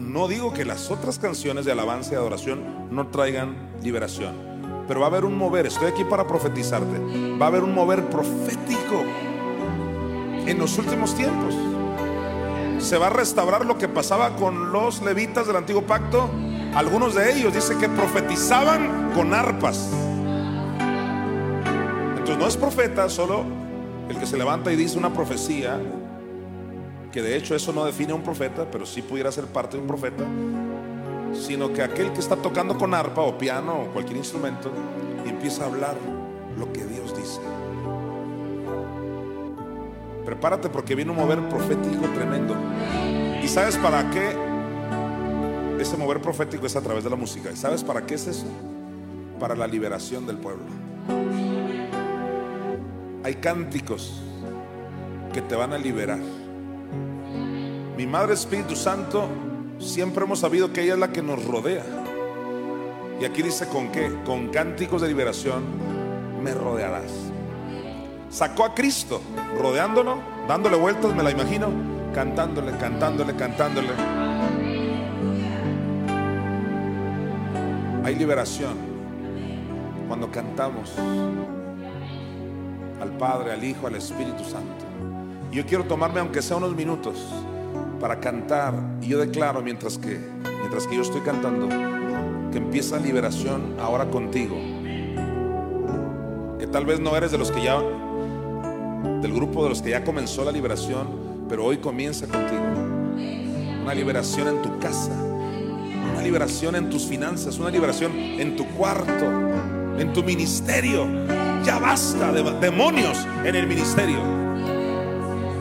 No 0.00 0.26
digo 0.26 0.52
que 0.52 0.64
las 0.64 0.90
otras 0.90 1.20
canciones 1.20 1.64
de 1.64 1.72
alabanza 1.72 2.12
y 2.12 2.16
adoración 2.16 2.88
no 2.90 3.06
traigan 3.08 3.54
liberación, 3.82 4.34
pero 4.88 5.00
va 5.00 5.06
a 5.06 5.10
haber 5.10 5.24
un 5.24 5.38
mover, 5.38 5.66
estoy 5.66 5.86
aquí 5.86 6.02
para 6.02 6.26
profetizarte, 6.26 6.98
va 7.38 7.46
a 7.46 7.48
haber 7.48 7.62
un 7.62 7.74
mover 7.74 8.08
profético 8.10 9.04
en 10.46 10.58
los 10.58 10.76
últimos 10.78 11.14
tiempos. 11.14 11.54
Se 12.78 12.98
va 12.98 13.06
a 13.06 13.10
restaurar 13.10 13.64
lo 13.64 13.78
que 13.78 13.88
pasaba 13.88 14.36
con 14.36 14.72
los 14.72 15.02
levitas 15.02 15.46
del 15.46 15.56
antiguo 15.56 15.82
pacto. 15.82 16.30
Algunos 16.74 17.14
de 17.14 17.32
ellos 17.32 17.54
dice 17.54 17.76
que 17.78 17.88
profetizaban 17.88 19.12
con 19.14 19.34
arpas. 19.34 19.90
Entonces 22.10 22.38
no 22.38 22.46
es 22.46 22.56
profeta 22.56 23.08
solo 23.08 23.44
el 24.08 24.18
que 24.18 24.26
se 24.26 24.36
levanta 24.36 24.72
y 24.72 24.76
dice 24.76 24.98
una 24.98 25.12
profecía 25.12 25.80
que 27.12 27.22
de 27.22 27.36
hecho 27.36 27.54
eso 27.54 27.72
no 27.72 27.84
define 27.84 28.12
a 28.12 28.14
un 28.14 28.22
profeta, 28.22 28.66
pero 28.70 28.84
sí 28.84 29.00
pudiera 29.00 29.32
ser 29.32 29.46
parte 29.46 29.76
de 29.76 29.82
un 29.82 29.88
profeta, 29.88 30.24
sino 31.32 31.72
que 31.72 31.82
aquel 31.82 32.12
que 32.12 32.20
está 32.20 32.36
tocando 32.36 32.76
con 32.76 32.92
arpa 32.92 33.22
o 33.22 33.38
piano 33.38 33.82
o 33.82 33.86
cualquier 33.86 34.18
instrumento 34.18 34.70
empieza 35.24 35.64
a 35.64 35.66
hablar 35.66 35.96
lo 36.58 36.72
que 36.72 36.84
Prepárate 40.26 40.68
porque 40.68 40.96
viene 40.96 41.12
un 41.12 41.16
mover 41.18 41.38
profético 41.48 42.04
tremendo. 42.12 42.56
¿Y 43.42 43.46
sabes 43.46 43.76
para 43.76 44.10
qué 44.10 44.36
ese 45.80 45.96
mover 45.96 46.20
profético 46.20 46.66
es 46.66 46.74
a 46.74 46.80
través 46.80 47.04
de 47.04 47.10
la 47.10 47.16
música? 47.16 47.48
¿Y 47.52 47.56
sabes 47.56 47.84
para 47.84 48.04
qué 48.04 48.16
es 48.16 48.26
eso? 48.26 48.46
Para 49.38 49.54
la 49.54 49.68
liberación 49.68 50.26
del 50.26 50.38
pueblo. 50.38 50.64
Hay 53.22 53.36
cánticos 53.36 54.20
que 55.32 55.42
te 55.42 55.54
van 55.54 55.72
a 55.72 55.78
liberar. 55.78 56.18
Mi 57.96 58.06
Madre 58.06 58.34
Espíritu 58.34 58.74
Santo, 58.74 59.28
siempre 59.78 60.24
hemos 60.24 60.40
sabido 60.40 60.72
que 60.72 60.82
ella 60.82 60.94
es 60.94 60.98
la 60.98 61.12
que 61.12 61.22
nos 61.22 61.44
rodea. 61.44 61.84
Y 63.20 63.24
aquí 63.24 63.42
dice 63.42 63.68
con 63.68 63.92
qué, 63.92 64.12
con 64.26 64.48
cánticos 64.48 65.02
de 65.02 65.08
liberación 65.08 65.62
me 66.42 66.52
rodearás. 66.52 67.25
Sacó 68.28 68.64
a 68.64 68.74
Cristo 68.74 69.20
rodeándolo, 69.58 70.18
dándole 70.48 70.76
vueltas, 70.76 71.14
me 71.14 71.22
la 71.22 71.30
imagino, 71.30 71.68
cantándole, 72.12 72.72
cantándole, 72.76 73.34
cantándole. 73.34 73.88
Hay 78.04 78.14
liberación 78.14 78.74
cuando 80.06 80.30
cantamos 80.30 80.92
al 83.00 83.10
Padre, 83.18 83.52
al 83.52 83.64
Hijo, 83.64 83.86
al 83.86 83.96
Espíritu 83.96 84.44
Santo. 84.44 84.84
Y 85.50 85.56
yo 85.56 85.66
quiero 85.66 85.84
tomarme, 85.84 86.20
aunque 86.20 86.42
sea 86.42 86.56
unos 86.56 86.74
minutos, 86.74 87.24
para 88.00 88.20
cantar. 88.20 88.74
Y 89.02 89.08
yo 89.08 89.18
declaro 89.18 89.62
mientras 89.62 89.98
que, 89.98 90.20
mientras 90.60 90.86
que 90.86 90.96
yo 90.96 91.02
estoy 91.02 91.20
cantando, 91.20 91.68
que 92.50 92.58
empieza 92.58 92.98
liberación 92.98 93.76
ahora 93.80 94.06
contigo. 94.10 94.56
Que 96.58 96.66
tal 96.66 96.86
vez 96.86 97.00
no 97.00 97.16
eres 97.16 97.32
de 97.32 97.38
los 97.38 97.50
que 97.50 97.62
ya, 97.62 97.80
del 99.20 99.32
grupo 99.32 99.62
de 99.64 99.70
los 99.70 99.82
que 99.82 99.90
ya 99.90 100.04
comenzó 100.04 100.44
la 100.44 100.52
liberación, 100.52 101.46
pero 101.48 101.64
hoy 101.64 101.78
comienza 101.78 102.26
contigo. 102.26 102.62
Una 103.82 103.94
liberación 103.94 104.48
en 104.48 104.62
tu 104.62 104.78
casa, 104.78 105.12
una 106.12 106.22
liberación 106.22 106.76
en 106.76 106.90
tus 106.90 107.06
finanzas, 107.06 107.58
una 107.58 107.70
liberación 107.70 108.12
en 108.16 108.56
tu 108.56 108.66
cuarto, 108.68 109.26
en 109.98 110.12
tu 110.12 110.22
ministerio. 110.22 111.06
Ya 111.64 111.78
basta 111.78 112.32
de 112.32 112.42
demonios 112.60 113.26
en 113.44 113.54
el 113.54 113.66
ministerio. 113.66 114.18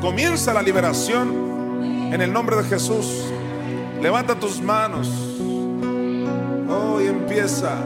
Comienza 0.02 0.54
la 0.54 0.62
liberación 0.62 2.14
en 2.14 2.22
el 2.22 2.32
nombre 2.32 2.56
de 2.58 2.64
Jesús, 2.64 3.26
levanta 4.02 4.40
tus 4.40 4.62
manos. 4.62 5.10
Hoy 6.70 7.08
empieza 7.08 7.78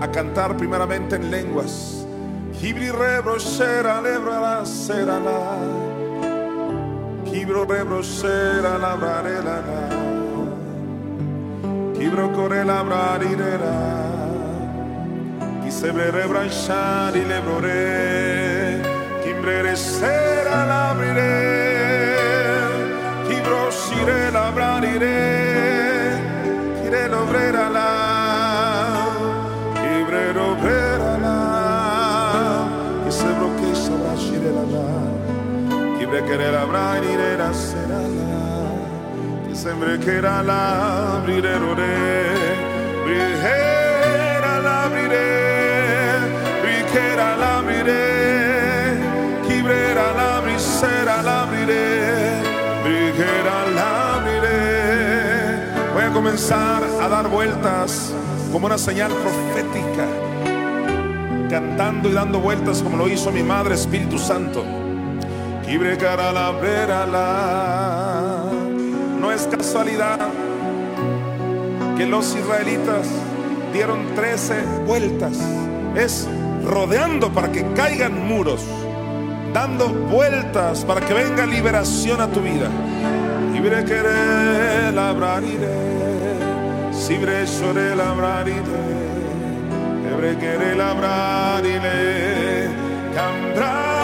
a 0.00 0.10
cantar 0.10 0.56
primeramente 0.56 1.16
en 1.16 1.30
lenguas. 1.30 1.95
Hibri 2.66 2.90
rebro 2.90 3.38
será 3.38 4.00
lebra 4.00 4.66
será 4.66 5.20
la. 5.20 5.56
Hibro 7.30 7.64
rebro 7.64 8.02
será 8.02 8.76
la 8.76 8.96
brarela. 8.96 9.62
Hibro 11.94 12.32
core 12.32 12.64
la 12.64 12.82
brarirera. 12.82 13.76
Quise 15.62 15.92
rebra 15.92 16.48
shari 16.50 17.24
lebrore. 17.24 18.82
Kimbrere 19.22 19.76
será 19.76 20.66
la 20.66 20.94
brirera 20.94 21.66
iré 24.06 24.30
labrar 24.30 24.84
iré 24.84 25.18
iré 26.86 27.08
lobrar 27.08 27.70
la 27.72 27.95
querer 36.24 36.54
la 40.44 40.76
Voy 55.94 56.04
a 56.04 56.12
comenzar 56.12 56.82
a 57.00 57.08
dar 57.08 57.28
vueltas 57.28 58.12
como 58.52 58.66
una 58.66 58.78
señal 58.78 59.10
profética, 59.10 60.06
cantando 61.48 62.08
y 62.08 62.12
dando 62.12 62.38
vueltas 62.38 62.82
como 62.82 62.96
lo 62.96 63.08
hizo 63.08 63.30
mi 63.32 63.42
Madre 63.42 63.74
Espíritu 63.74 64.18
Santo. 64.18 64.85
No 69.20 69.32
es 69.32 69.46
casualidad 69.46 70.18
que 71.96 72.06
los 72.06 72.34
israelitas 72.36 73.06
dieron 73.72 74.14
13 74.14 74.62
vueltas. 74.86 75.38
Es 75.96 76.28
rodeando 76.64 77.32
para 77.32 77.50
que 77.50 77.64
caigan 77.74 78.26
muros 78.26 78.64
dando 79.56 79.88
vueltas 79.88 80.84
para 80.84 81.00
que 81.00 81.14
venga 81.14 81.46
liberación 81.46 82.20
a 82.20 82.28
tu 82.28 82.40
vida. 82.40 82.68
Libre 83.54 83.86
querer 83.86 84.92
labranire, 84.92 85.72
sibre 86.92 87.46
sore 87.46 87.96
labranire, 87.96 88.84
libre 90.04 90.36
querer 90.36 90.76
labranire, 90.76 92.68
cambrarile 93.14 93.95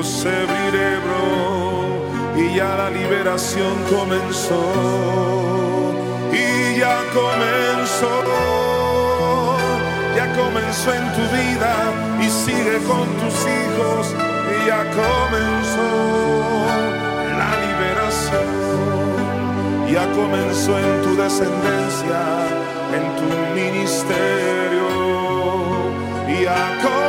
se 0.00 0.30
bro, 0.30 2.00
y 2.34 2.54
ya 2.56 2.76
la 2.76 2.88
liberación 2.90 3.74
comenzó, 3.90 4.62
y 6.32 6.78
ya 6.78 6.96
comenzó, 7.12 8.08
ya 10.16 10.32
comenzó 10.34 10.94
en 10.94 11.12
tu 11.12 11.22
vida 11.36 11.74
y 12.20 12.28
sigue 12.30 12.78
con 12.88 13.06
tus 13.20 13.36
hijos, 13.44 14.14
y 14.50 14.66
ya 14.66 14.82
comenzó 15.02 15.88
la 17.38 17.50
liberación, 17.66 18.48
ya 19.92 20.04
comenzó 20.12 20.78
en 20.78 21.02
tu 21.02 21.16
descendencia, 21.16 22.20
en 22.96 23.04
tu 23.18 23.26
ministerio, 23.54 24.88
y 26.28 26.44
ya 26.44 26.78
comenzó. 26.82 27.01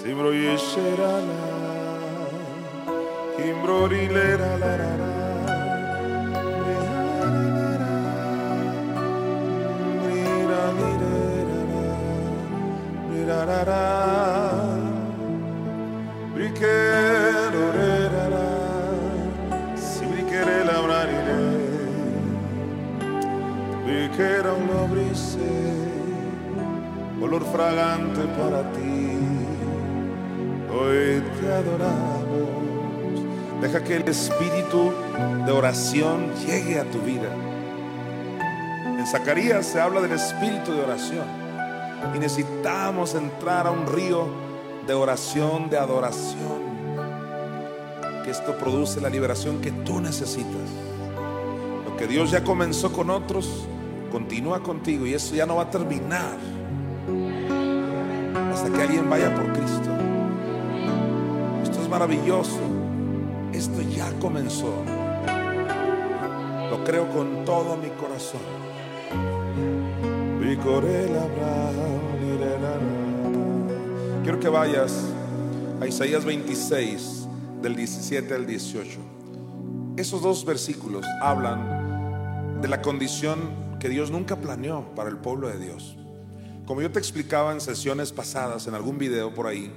Simbro 0.00 0.30
yesera 0.32 1.12
la, 1.28 1.44
Kimbro 3.36 3.88
rilera 3.88 4.56
la 4.58 4.76
la 4.76 4.96
la, 5.00 5.12
la, 7.76 7.92
Brira 13.08 13.44
la 13.44 13.60
la, 13.64 13.86
Briquero 16.32 17.64
rera 17.72 18.24
la, 18.28 18.48
Si 19.74 20.04
briquere 20.06 20.64
labrar 20.64 21.08
iré, 21.08 21.42
Briquera 23.84 24.52
un 24.52 24.68
brise 24.92 25.50
olor 27.20 27.44
fragante 27.46 28.22
para 28.38 28.62
ti. 28.72 28.77
Te 30.78 31.52
adoramos. 31.52 32.38
Deja 33.60 33.82
que 33.82 33.96
el 33.96 34.08
espíritu 34.08 34.92
de 35.44 35.50
oración 35.50 36.32
llegue 36.46 36.78
a 36.78 36.84
tu 36.84 37.00
vida. 37.00 37.28
En 38.96 39.04
Zacarías 39.06 39.66
se 39.66 39.80
habla 39.80 40.00
del 40.00 40.12
espíritu 40.12 40.72
de 40.72 40.82
oración 40.82 41.26
y 42.14 42.18
necesitamos 42.20 43.14
entrar 43.16 43.66
a 43.66 43.72
un 43.72 43.86
río 43.86 44.28
de 44.86 44.94
oración, 44.94 45.68
de 45.68 45.78
adoración. 45.78 46.68
Que 48.24 48.30
esto 48.30 48.56
produce 48.56 49.00
la 49.00 49.08
liberación 49.08 49.60
que 49.60 49.72
tú 49.72 50.00
necesitas. 50.00 50.68
Lo 51.86 51.96
que 51.96 52.06
Dios 52.06 52.30
ya 52.30 52.44
comenzó 52.44 52.92
con 52.92 53.10
otros, 53.10 53.66
continúa 54.12 54.62
contigo 54.62 55.06
y 55.06 55.14
eso 55.14 55.34
ya 55.34 55.44
no 55.44 55.56
va 55.56 55.64
a 55.64 55.70
terminar 55.70 56.36
hasta 58.52 58.70
que 58.70 58.82
alguien 58.82 59.10
vaya 59.10 59.34
por 59.34 59.52
Cristo. 59.52 59.87
Maravilloso. 61.90 62.60
Esto 63.52 63.80
ya 63.82 64.12
comenzó. 64.20 64.84
Lo 66.70 66.84
creo 66.84 67.08
con 67.08 67.44
todo 67.44 67.76
mi 67.76 67.88
corazón. 67.90 68.40
Quiero 74.22 74.40
que 74.40 74.48
vayas 74.48 75.04
a 75.80 75.86
Isaías 75.86 76.24
26, 76.24 77.26
del 77.62 77.74
17 77.74 78.34
al 78.34 78.46
18. 78.46 78.98
Esos 79.96 80.22
dos 80.22 80.44
versículos 80.44 81.06
hablan 81.22 82.60
de 82.60 82.68
la 82.68 82.82
condición 82.82 83.38
que 83.80 83.88
Dios 83.88 84.10
nunca 84.10 84.36
planeó 84.36 84.94
para 84.94 85.08
el 85.08 85.16
pueblo 85.16 85.48
de 85.48 85.58
Dios. 85.58 85.96
Como 86.66 86.82
yo 86.82 86.90
te 86.90 86.98
explicaba 86.98 87.52
en 87.52 87.60
sesiones 87.60 88.12
pasadas, 88.12 88.66
en 88.66 88.74
algún 88.74 88.98
video 88.98 89.32
por 89.32 89.46
ahí, 89.46 89.72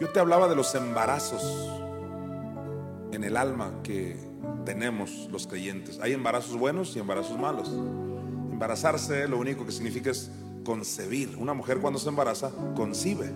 yo 0.00 0.10
te 0.10 0.20
hablaba 0.20 0.48
de 0.48 0.56
los 0.56 0.74
embarazos 0.74 1.42
en 3.12 3.24
el 3.24 3.36
alma 3.36 3.72
que 3.82 4.16
tenemos 4.64 5.28
los 5.30 5.46
creyentes. 5.46 5.98
Hay 6.00 6.12
embarazos 6.12 6.56
buenos 6.56 6.94
y 6.96 6.98
embarazos 6.98 7.38
malos. 7.38 7.68
Embarazarse 8.52 9.26
lo 9.28 9.38
único 9.38 9.64
que 9.64 9.72
significa 9.72 10.10
es 10.10 10.30
concebir. 10.64 11.36
Una 11.38 11.54
mujer 11.54 11.78
cuando 11.78 11.98
se 11.98 12.08
embaraza 12.08 12.50
concibe. 12.76 13.32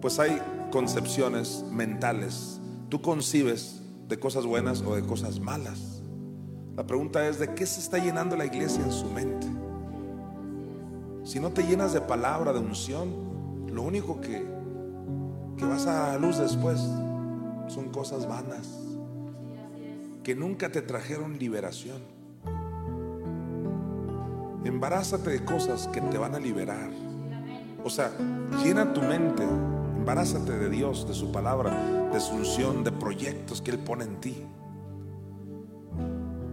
Pues 0.00 0.18
hay 0.18 0.40
concepciones 0.70 1.64
mentales. 1.70 2.60
Tú 2.88 3.02
concibes 3.02 3.82
de 4.08 4.18
cosas 4.18 4.46
buenas 4.46 4.82
o 4.82 4.94
de 4.94 5.02
cosas 5.02 5.40
malas. 5.40 6.02
La 6.76 6.86
pregunta 6.86 7.28
es, 7.28 7.38
¿de 7.38 7.54
qué 7.54 7.66
se 7.66 7.80
está 7.80 7.98
llenando 7.98 8.36
la 8.36 8.46
iglesia 8.46 8.82
en 8.82 8.92
su 8.92 9.06
mente? 9.06 9.46
Si 11.24 11.38
no 11.38 11.50
te 11.50 11.62
llenas 11.62 11.92
de 11.92 12.00
palabra, 12.00 12.52
de 12.52 12.58
unción, 12.58 13.66
lo 13.70 13.82
único 13.82 14.20
que, 14.20 14.44
que 15.62 15.68
vas 15.68 15.86
a 15.86 16.18
luz 16.18 16.38
después 16.38 16.80
son 17.68 17.90
cosas 17.92 18.26
vanas 18.26 18.68
que 20.24 20.34
nunca 20.34 20.70
te 20.70 20.82
trajeron 20.82 21.38
liberación. 21.38 22.02
Embarázate 24.64 25.30
de 25.30 25.44
cosas 25.44 25.86
que 25.88 26.00
te 26.00 26.18
van 26.18 26.34
a 26.34 26.40
liberar. 26.40 26.90
O 27.84 27.90
sea, 27.90 28.10
llena 28.64 28.92
tu 28.92 29.02
mente, 29.02 29.44
embarázate 29.44 30.58
de 30.58 30.68
Dios, 30.68 31.06
de 31.06 31.14
su 31.14 31.30
palabra, 31.30 32.10
de 32.12 32.20
su 32.20 32.34
unción, 32.34 32.82
de 32.82 32.90
proyectos 32.90 33.62
que 33.62 33.70
Él 33.70 33.78
pone 33.78 34.02
en 34.02 34.20
ti. 34.20 34.44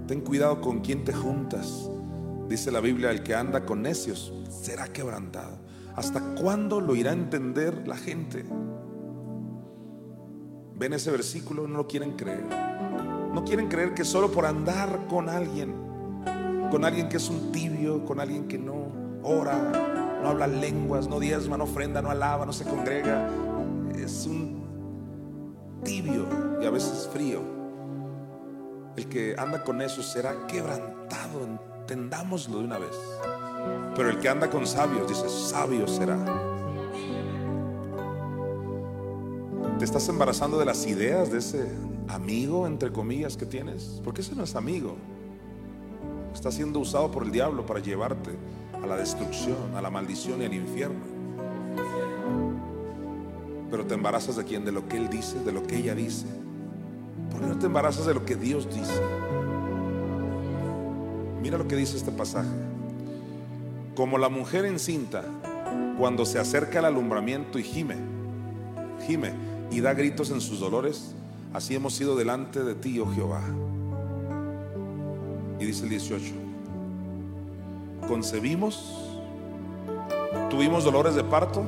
Ten 0.07 0.21
cuidado 0.21 0.61
con 0.61 0.81
quién 0.81 1.03
te 1.03 1.13
juntas. 1.13 1.89
Dice 2.47 2.71
la 2.71 2.79
Biblia, 2.79 3.09
el 3.09 3.23
que 3.23 3.33
anda 3.33 3.65
con 3.65 3.81
necios 3.81 4.31
será 4.49 4.87
quebrantado. 4.87 5.57
¿Hasta 5.95 6.21
cuándo 6.35 6.79
lo 6.79 6.95
irá 6.95 7.09
a 7.09 7.15
entender 7.15 7.87
la 7.87 7.97
gente? 7.97 8.45
Ven 10.79 10.93
ese 10.93 11.11
versículo, 11.11 11.67
no 11.67 11.79
lo 11.79 11.87
quieren 11.87 12.13
creer. 12.13 12.45
No 13.33 13.43
quieren 13.43 13.67
creer 13.67 13.93
que 13.93 14.05
solo 14.05 14.31
por 14.31 14.45
andar 14.45 15.07
con 15.09 15.27
alguien, 15.27 15.75
con 16.71 16.85
alguien 16.85 17.09
que 17.09 17.17
es 17.17 17.29
un 17.29 17.51
tibio, 17.51 18.05
con 18.05 18.21
alguien 18.21 18.47
que 18.47 18.57
no 18.57 18.87
ora, 19.21 19.57
no 20.23 20.29
habla 20.29 20.47
lenguas, 20.47 21.09
no 21.09 21.19
diezma, 21.19 21.57
no 21.57 21.65
ofrenda, 21.65 22.01
no 22.01 22.09
alaba, 22.09 22.45
no 22.45 22.53
se 22.53 22.63
congrega, 22.63 23.27
es 23.93 24.25
un 24.25 24.63
tibio 25.83 26.25
y 26.61 26.65
a 26.65 26.69
veces 26.69 27.09
frío. 27.11 27.41
El 28.95 29.09
que 29.09 29.35
anda 29.37 29.65
con 29.65 29.81
eso 29.81 30.01
será 30.01 30.47
quebrantado, 30.47 31.43
entendámoslo 31.81 32.59
de 32.59 32.63
una 32.63 32.77
vez. 32.77 32.95
Pero 33.97 34.09
el 34.09 34.19
que 34.19 34.29
anda 34.29 34.49
con 34.49 34.65
sabios, 34.65 35.09
dice, 35.09 35.27
sabio 35.27 35.89
será. 35.89 36.48
¿Te 39.79 39.85
estás 39.85 40.09
embarazando 40.09 40.59
de 40.59 40.65
las 40.65 40.85
ideas 40.87 41.31
de 41.31 41.37
ese 41.37 41.65
amigo, 42.09 42.67
entre 42.67 42.91
comillas, 42.91 43.37
que 43.37 43.45
tienes? 43.45 44.01
Porque 44.03 44.19
ese 44.19 44.35
no 44.35 44.43
es 44.43 44.57
amigo. 44.57 44.97
Está 46.33 46.51
siendo 46.51 46.79
usado 46.79 47.09
por 47.09 47.23
el 47.23 47.31
diablo 47.31 47.65
para 47.65 47.79
llevarte 47.79 48.31
a 48.73 48.85
la 48.85 48.97
destrucción, 48.97 49.73
a 49.77 49.81
la 49.81 49.89
maldición 49.89 50.41
y 50.41 50.45
al 50.45 50.53
infierno. 50.53 50.99
Pero 53.71 53.85
te 53.85 53.93
embarazas 53.93 54.35
de 54.35 54.43
quién? 54.43 54.65
De 54.65 54.73
lo 54.73 54.85
que 54.85 54.97
él 54.97 55.07
dice, 55.07 55.39
de 55.45 55.53
lo 55.53 55.63
que 55.63 55.77
ella 55.77 55.95
dice. 55.95 56.25
¿Por 57.31 57.39
qué 57.39 57.47
no 57.47 57.57
te 57.57 57.67
embarazas 57.67 58.05
de 58.05 58.13
lo 58.13 58.25
que 58.25 58.35
Dios 58.35 58.67
dice? 58.67 59.01
Mira 61.41 61.57
lo 61.57 61.69
que 61.69 61.77
dice 61.77 61.95
este 61.95 62.11
pasaje. 62.11 62.49
Como 63.95 64.17
la 64.17 64.27
mujer 64.27 64.65
encinta, 64.65 65.23
cuando 65.97 66.25
se 66.25 66.37
acerca 66.37 66.79
al 66.79 66.85
alumbramiento 66.85 67.57
y 67.57 67.63
gime, 67.63 67.95
gime 69.07 69.48
y 69.71 69.81
da 69.81 69.93
gritos 69.93 70.31
en 70.31 70.41
sus 70.41 70.59
dolores, 70.59 71.13
así 71.53 71.75
hemos 71.75 71.93
sido 71.93 72.15
delante 72.15 72.63
de 72.63 72.75
ti, 72.75 72.99
oh 72.99 73.11
Jehová. 73.13 73.41
Y 75.59 75.65
dice 75.65 75.83
el 75.83 75.89
18, 75.89 76.25
concebimos, 78.07 78.93
tuvimos 80.49 80.83
dolores 80.83 81.15
de 81.15 81.23
parto, 81.23 81.63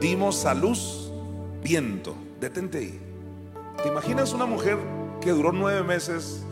dimos 0.00 0.44
a 0.44 0.54
luz 0.54 1.10
viento. 1.62 2.14
Detente 2.40 2.78
ahí. 2.78 3.00
¿Te 3.82 3.88
imaginas 3.88 4.32
una 4.32 4.46
mujer 4.46 4.78
que 5.20 5.30
duró 5.30 5.52
nueve 5.52 5.82
meses 5.82 6.42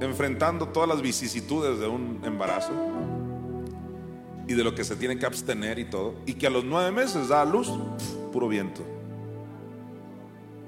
enfrentando 0.00 0.68
todas 0.68 0.88
las 0.88 1.00
vicisitudes 1.00 1.78
de 1.78 1.86
un 1.86 2.20
embarazo 2.24 2.70
y 4.46 4.54
de 4.54 4.64
lo 4.64 4.74
que 4.74 4.84
se 4.84 4.96
tiene 4.96 5.18
que 5.18 5.26
abstener 5.26 5.78
y 5.78 5.84
todo, 5.84 6.14
y 6.26 6.34
que 6.34 6.46
a 6.46 6.50
los 6.50 6.64
nueve 6.64 6.90
meses 6.92 7.28
da 7.28 7.42
a 7.42 7.44
luz 7.44 7.70
puro 8.32 8.48
viento? 8.48 8.82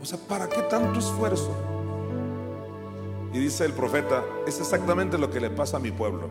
O 0.01 0.05
sea, 0.05 0.19
¿para 0.19 0.49
qué 0.49 0.63
tanto 0.63 0.99
esfuerzo? 0.99 1.51
Y 3.33 3.39
dice 3.39 3.65
el 3.65 3.73
profeta, 3.73 4.25
es 4.47 4.59
exactamente 4.61 5.19
lo 5.19 5.31
que 5.31 5.41
le 5.41 5.51
pasa 5.51 5.77
a 5.77 5.81
mi 5.81 5.91
pueblo. 5.91 6.29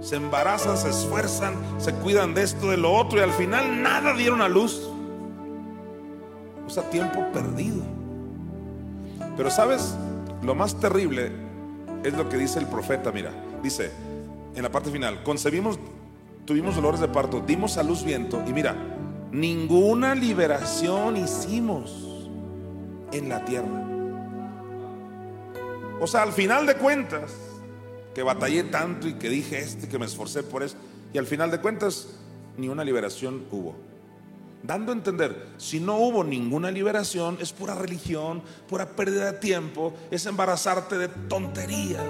Se 0.00 0.16
embarazan, 0.16 0.76
se 0.76 0.90
esfuerzan, 0.90 1.54
se 1.78 1.92
cuidan 1.94 2.34
de 2.34 2.42
esto, 2.42 2.70
de 2.70 2.76
lo 2.76 2.92
otro, 2.92 3.18
y 3.18 3.22
al 3.22 3.32
final 3.32 3.82
nada 3.82 4.14
dieron 4.14 4.40
a 4.40 4.48
luz. 4.48 4.88
O 6.66 6.70
sea, 6.70 6.88
tiempo 6.90 7.26
perdido. 7.32 7.82
Pero 9.36 9.50
sabes, 9.50 9.94
lo 10.42 10.54
más 10.54 10.78
terrible 10.78 11.32
es 12.04 12.14
lo 12.14 12.28
que 12.28 12.36
dice 12.36 12.58
el 12.58 12.66
profeta, 12.66 13.10
mira, 13.12 13.32
dice 13.62 13.90
en 14.54 14.62
la 14.62 14.70
parte 14.70 14.90
final, 14.90 15.22
concebimos, 15.24 15.78
tuvimos 16.44 16.76
dolores 16.76 17.00
de 17.00 17.08
parto, 17.08 17.42
dimos 17.46 17.76
a 17.78 17.82
luz 17.82 18.04
viento, 18.04 18.42
y 18.46 18.52
mira, 18.52 18.76
ninguna 19.32 20.14
liberación 20.14 21.16
hicimos 21.16 22.28
en 23.12 23.28
la 23.28 23.44
tierra. 23.44 23.82
O 26.00 26.06
sea, 26.06 26.22
al 26.22 26.32
final 26.32 26.66
de 26.66 26.76
cuentas, 26.76 27.32
que 28.14 28.22
batallé 28.22 28.64
tanto 28.64 29.08
y 29.08 29.14
que 29.14 29.28
dije 29.28 29.58
esto 29.58 29.86
y 29.86 29.88
que 29.88 29.98
me 29.98 30.06
esforcé 30.06 30.42
por 30.42 30.62
eso, 30.62 30.76
y 31.12 31.18
al 31.18 31.26
final 31.26 31.50
de 31.50 31.60
cuentas, 31.60 32.16
ni 32.56 32.68
una 32.68 32.84
liberación 32.84 33.44
hubo. 33.50 33.74
Dando 34.62 34.92
a 34.92 34.94
entender, 34.94 35.48
si 35.58 35.78
no 35.78 35.98
hubo 35.98 36.24
ninguna 36.24 36.70
liberación, 36.70 37.36
es 37.40 37.52
pura 37.52 37.74
religión, 37.74 38.42
pura 38.68 38.86
pérdida 38.86 39.32
de 39.32 39.38
tiempo, 39.38 39.92
es 40.10 40.24
embarazarte 40.26 40.96
de 40.96 41.08
tonterías. 41.08 42.02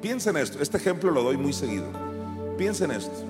Piensa 0.00 0.30
en 0.30 0.36
esto, 0.36 0.60
este 0.60 0.76
ejemplo 0.76 1.10
lo 1.10 1.22
doy 1.22 1.36
muy 1.36 1.52
seguido. 1.52 1.86
Piensa 2.58 2.84
en 2.84 2.92
esto, 2.92 3.24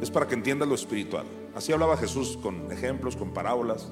es 0.00 0.10
para 0.10 0.26
que 0.26 0.34
entiendas 0.34 0.68
lo 0.68 0.74
espiritual. 0.74 1.24
Así 1.54 1.72
hablaba 1.72 1.96
Jesús 1.96 2.38
con 2.42 2.70
ejemplos, 2.72 3.16
con 3.16 3.30
parábolas. 3.30 3.88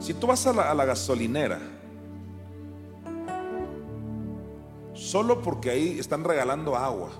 Si 0.00 0.14
tú 0.14 0.26
vas 0.26 0.46
a 0.46 0.74
la, 0.74 0.84
gasolinera, 0.84 1.60
solo 4.94 5.42
porque 5.42 5.70
ahí 5.70 5.98
están 5.98 6.24
regalando 6.24 6.76
agua, 6.76 7.10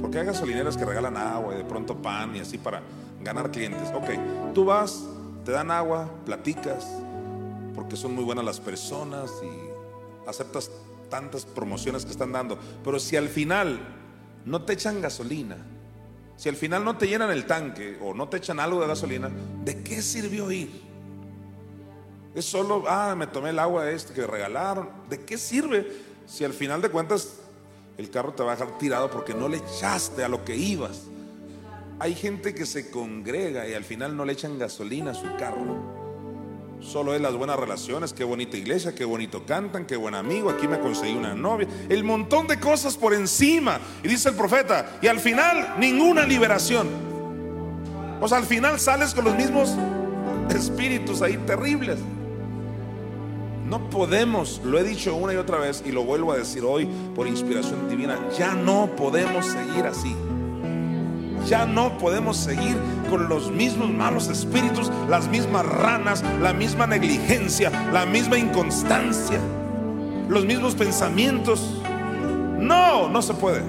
porque 0.00 0.18
hay 0.18 0.26
gasolineras 0.26 0.76
que 0.76 0.84
regalan 0.84 1.16
agua 1.16 1.54
y 1.54 1.58
de 1.58 1.64
pronto 1.64 1.96
pan 1.96 2.36
y 2.36 2.40
así 2.40 2.58
para 2.58 2.82
ganar 3.22 3.50
clientes. 3.50 3.90
Ok, 3.94 4.54
tú 4.54 4.64
vas, 4.64 5.04
te 5.44 5.50
dan 5.50 5.70
agua, 5.70 6.08
platicas, 6.24 6.86
porque 7.74 7.96
son 7.96 8.14
muy 8.14 8.22
buenas 8.24 8.44
las 8.44 8.60
personas 8.60 9.30
y 9.42 10.28
aceptas 10.28 10.70
tantas 11.12 11.44
promociones 11.44 12.06
que 12.06 12.10
están 12.10 12.32
dando. 12.32 12.58
Pero 12.82 12.98
si 12.98 13.16
al 13.16 13.28
final 13.28 13.78
no 14.46 14.62
te 14.62 14.72
echan 14.72 15.02
gasolina, 15.02 15.58
si 16.38 16.48
al 16.48 16.56
final 16.56 16.82
no 16.86 16.96
te 16.96 17.06
llenan 17.06 17.30
el 17.30 17.44
tanque 17.44 17.98
o 18.00 18.14
no 18.14 18.30
te 18.30 18.38
echan 18.38 18.58
algo 18.58 18.80
de 18.80 18.86
gasolina, 18.86 19.30
¿de 19.62 19.82
qué 19.82 20.00
sirvió 20.00 20.50
ir? 20.50 20.70
Es 22.34 22.46
solo, 22.46 22.84
ah, 22.88 23.14
me 23.14 23.26
tomé 23.26 23.50
el 23.50 23.58
agua 23.58 23.90
este 23.90 24.14
que 24.14 24.26
regalaron. 24.26 24.88
¿De 25.10 25.20
qué 25.20 25.36
sirve 25.36 25.86
si 26.26 26.44
al 26.44 26.54
final 26.54 26.80
de 26.80 26.88
cuentas 26.88 27.40
el 27.98 28.08
carro 28.08 28.32
te 28.32 28.42
va 28.42 28.52
a 28.52 28.56
dejar 28.56 28.78
tirado 28.78 29.10
porque 29.10 29.34
no 29.34 29.50
le 29.50 29.58
echaste 29.58 30.24
a 30.24 30.30
lo 30.30 30.42
que 30.46 30.56
ibas? 30.56 31.02
Hay 31.98 32.14
gente 32.14 32.54
que 32.54 32.64
se 32.64 32.90
congrega 32.90 33.68
y 33.68 33.74
al 33.74 33.84
final 33.84 34.16
no 34.16 34.24
le 34.24 34.32
echan 34.32 34.58
gasolina 34.58 35.10
a 35.10 35.14
su 35.14 35.26
carro. 35.36 36.01
Solo 36.82 37.14
es 37.14 37.20
las 37.20 37.34
buenas 37.34 37.58
relaciones, 37.58 38.12
qué 38.12 38.24
bonita 38.24 38.56
iglesia, 38.56 38.94
qué 38.94 39.04
bonito 39.04 39.46
cantan, 39.46 39.86
qué 39.86 39.96
buen 39.96 40.14
amigo, 40.14 40.50
aquí 40.50 40.66
me 40.66 40.80
conseguí 40.80 41.14
una 41.14 41.32
novia, 41.32 41.68
el 41.88 42.02
montón 42.02 42.48
de 42.48 42.58
cosas 42.58 42.96
por 42.96 43.14
encima. 43.14 43.80
Y 44.02 44.08
dice 44.08 44.30
el 44.30 44.34
profeta, 44.34 44.98
y 45.00 45.06
al 45.06 45.20
final 45.20 45.76
ninguna 45.78 46.26
liberación. 46.26 46.88
O 48.20 48.26
sea, 48.28 48.38
al 48.38 48.44
final 48.44 48.80
sales 48.80 49.14
con 49.14 49.24
los 49.24 49.36
mismos 49.36 49.76
espíritus 50.50 51.22
ahí 51.22 51.36
terribles. 51.46 51.98
No 53.64 53.88
podemos, 53.88 54.60
lo 54.64 54.78
he 54.78 54.82
dicho 54.82 55.14
una 55.14 55.32
y 55.32 55.36
otra 55.36 55.58
vez 55.58 55.82
y 55.86 55.92
lo 55.92 56.04
vuelvo 56.04 56.32
a 56.32 56.36
decir 56.36 56.64
hoy 56.64 56.86
por 57.14 57.26
inspiración 57.26 57.88
divina, 57.88 58.18
ya 58.36 58.54
no 58.54 58.90
podemos 58.96 59.46
seguir 59.46 59.86
así. 59.86 60.14
Ya 61.46 61.66
no 61.66 61.98
podemos 61.98 62.36
seguir 62.36 62.76
con 63.10 63.28
los 63.28 63.50
mismos 63.50 63.90
malos 63.90 64.28
espíritus, 64.28 64.90
las 65.08 65.28
mismas 65.28 65.66
ranas, 65.66 66.24
la 66.40 66.52
misma 66.52 66.86
negligencia, 66.86 67.70
la 67.92 68.06
misma 68.06 68.38
inconstancia, 68.38 69.38
los 70.28 70.44
mismos 70.46 70.74
pensamientos. 70.74 71.82
No, 72.58 73.08
no 73.08 73.20
se 73.22 73.34
puede. 73.34 73.62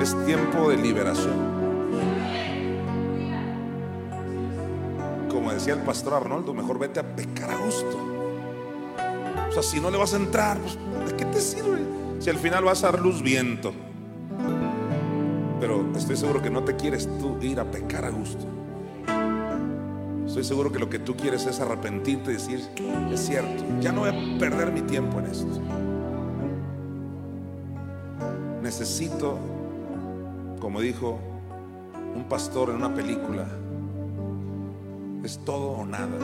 Es 0.00 0.14
tiempo 0.24 0.70
de 0.70 0.76
liberación. 0.76 1.34
Como 5.28 5.52
decía 5.52 5.74
el 5.74 5.80
pastor 5.80 6.14
Arnoldo, 6.14 6.54
mejor 6.54 6.78
vete 6.78 7.00
a 7.00 7.16
pecar 7.16 7.50
a 7.50 7.56
gusto. 7.56 7.98
O 9.48 9.52
sea, 9.52 9.62
si 9.62 9.80
no 9.80 9.90
le 9.90 9.96
vas 9.96 10.12
a 10.12 10.16
entrar, 10.16 10.58
pues, 10.58 10.78
¿de 11.08 11.16
qué 11.16 11.24
te 11.24 11.40
sirve? 11.40 11.80
Si 12.18 12.30
al 12.30 12.36
final 12.36 12.64
vas 12.64 12.84
a 12.84 12.92
dar 12.92 13.00
luz 13.00 13.22
viento. 13.22 13.72
Pero 15.60 15.86
estoy 15.96 16.16
seguro 16.16 16.42
que 16.42 16.50
no 16.50 16.64
te 16.64 16.76
quieres 16.76 17.08
tú 17.18 17.38
ir 17.40 17.60
a 17.60 17.70
pecar 17.70 18.04
a 18.04 18.10
gusto. 18.10 18.46
Estoy 20.26 20.44
seguro 20.44 20.70
que 20.70 20.78
lo 20.78 20.90
que 20.90 20.98
tú 20.98 21.16
quieres 21.16 21.46
es 21.46 21.60
arrepentirte 21.60 22.30
y 22.30 22.34
decir, 22.34 22.62
es 23.10 23.20
cierto, 23.20 23.64
ya 23.80 23.90
no 23.92 24.00
voy 24.00 24.10
a 24.10 24.38
perder 24.38 24.70
mi 24.70 24.82
tiempo 24.82 25.18
en 25.20 25.26
esto. 25.26 25.46
Necesito, 28.62 29.38
como 30.60 30.80
dijo 30.80 31.18
un 32.14 32.24
pastor 32.24 32.70
en 32.70 32.76
una 32.76 32.92
película, 32.92 33.46
es 35.24 35.38
todo 35.38 35.70
o 35.70 35.86
nada. 35.86 36.18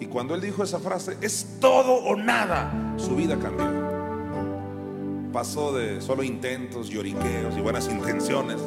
Y 0.00 0.06
cuando 0.06 0.34
él 0.34 0.40
dijo 0.40 0.64
esa 0.64 0.80
frase, 0.80 1.18
es 1.20 1.58
todo 1.60 1.94
o 2.04 2.16
nada, 2.16 2.94
su 2.96 3.14
vida 3.14 3.38
cambió. 3.38 3.91
Pasó 5.32 5.72
de 5.72 6.00
solo 6.00 6.22
intentos, 6.22 6.88
lloriqueos 6.88 7.56
y 7.56 7.60
buenas 7.60 7.88
intenciones 7.88 8.60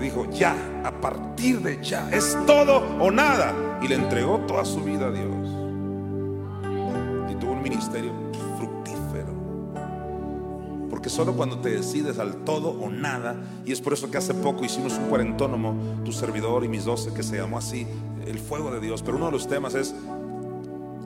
dijo, 0.00 0.26
ya, 0.30 0.56
a 0.84 1.00
partir 1.00 1.60
de 1.60 1.82
ya, 1.82 2.08
es 2.10 2.36
todo 2.46 2.78
o 3.00 3.10
nada. 3.10 3.78
Y 3.82 3.88
le 3.88 3.94
entregó 3.94 4.38
toda 4.40 4.64
su 4.64 4.80
vida 4.82 5.06
a 5.06 5.10
Dios. 5.10 5.48
Y 7.30 7.34
tuvo 7.36 7.52
un 7.52 7.62
ministerio 7.62 8.12
fructífero. 8.56 9.32
Porque 10.88 11.08
solo 11.08 11.34
cuando 11.34 11.58
te 11.60 11.70
decides 11.70 12.18
al 12.18 12.44
todo 12.44 12.70
o 12.70 12.90
nada, 12.90 13.36
y 13.64 13.72
es 13.72 13.80
por 13.80 13.92
eso 13.92 14.10
que 14.10 14.18
hace 14.18 14.34
poco 14.34 14.64
hicimos 14.64 14.94
un 14.98 15.08
cuarentónomo, 15.08 16.02
tu 16.04 16.12
servidor 16.12 16.64
y 16.64 16.68
mis 16.68 16.84
doce, 16.84 17.14
que 17.14 17.22
se 17.22 17.36
llamó 17.36 17.58
así, 17.58 17.86
el 18.26 18.38
fuego 18.38 18.70
de 18.70 18.80
Dios. 18.80 19.02
Pero 19.02 19.16
uno 19.16 19.26
de 19.26 19.32
los 19.32 19.48
temas 19.48 19.74
es 19.74 19.94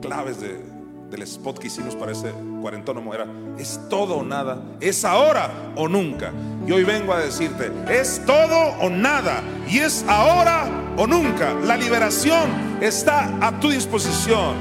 claves 0.01 0.39
de, 0.41 0.74
del 1.09 1.21
spot 1.23 1.59
que 1.59 1.67
hicimos 1.67 1.95
para 1.95 2.11
ese 2.11 2.31
cuarentónomo 2.61 3.13
era, 3.13 3.27
es 3.57 3.79
todo 3.89 4.17
o 4.17 4.23
nada, 4.23 4.59
es 4.79 5.05
ahora 5.05 5.51
o 5.75 5.87
nunca. 5.87 6.31
Y 6.67 6.71
hoy 6.71 6.83
vengo 6.83 7.13
a 7.13 7.19
decirte, 7.19 7.71
es 7.89 8.21
todo 8.25 8.73
o 8.81 8.89
nada, 8.89 9.41
y 9.67 9.79
es 9.79 10.03
ahora 10.07 10.69
o 10.97 11.05
nunca. 11.05 11.53
La 11.63 11.77
liberación 11.77 12.49
está 12.81 13.37
a 13.45 13.59
tu 13.59 13.69
disposición. 13.69 14.55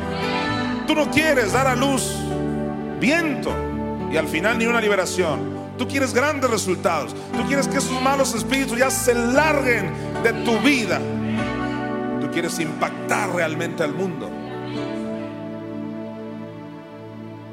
Tú 0.86 0.94
no 0.94 1.10
quieres 1.10 1.52
dar 1.52 1.66
a 1.66 1.74
luz 1.74 2.14
viento 3.00 3.50
y 4.12 4.16
al 4.16 4.28
final 4.28 4.58
ni 4.58 4.66
una 4.66 4.80
liberación. 4.80 5.54
Tú 5.76 5.88
quieres 5.88 6.14
grandes 6.14 6.50
resultados. 6.50 7.14
Tú 7.32 7.44
quieres 7.48 7.66
que 7.66 7.78
esos 7.78 8.00
malos 8.00 8.34
espíritus 8.34 8.78
ya 8.78 8.90
se 8.90 9.14
larguen 9.14 9.90
de 10.22 10.32
tu 10.44 10.58
vida. 10.60 11.00
Tú 12.20 12.30
quieres 12.30 12.58
impactar 12.60 13.34
realmente 13.34 13.82
al 13.82 13.92
mundo. 13.92 14.30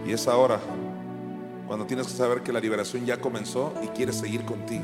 Y 0.06 0.14
es 0.14 0.28
ahora 0.28 0.60
cuando 1.68 1.86
tienes 1.86 2.08
que 2.08 2.14
saber 2.14 2.42
que 2.42 2.52
la 2.52 2.60
liberación 2.60 3.06
ya 3.06 3.22
comenzó 3.22 3.74
y 3.82 3.88
quiere 3.88 4.12
seguir 4.12 4.44
contigo. 4.44 4.84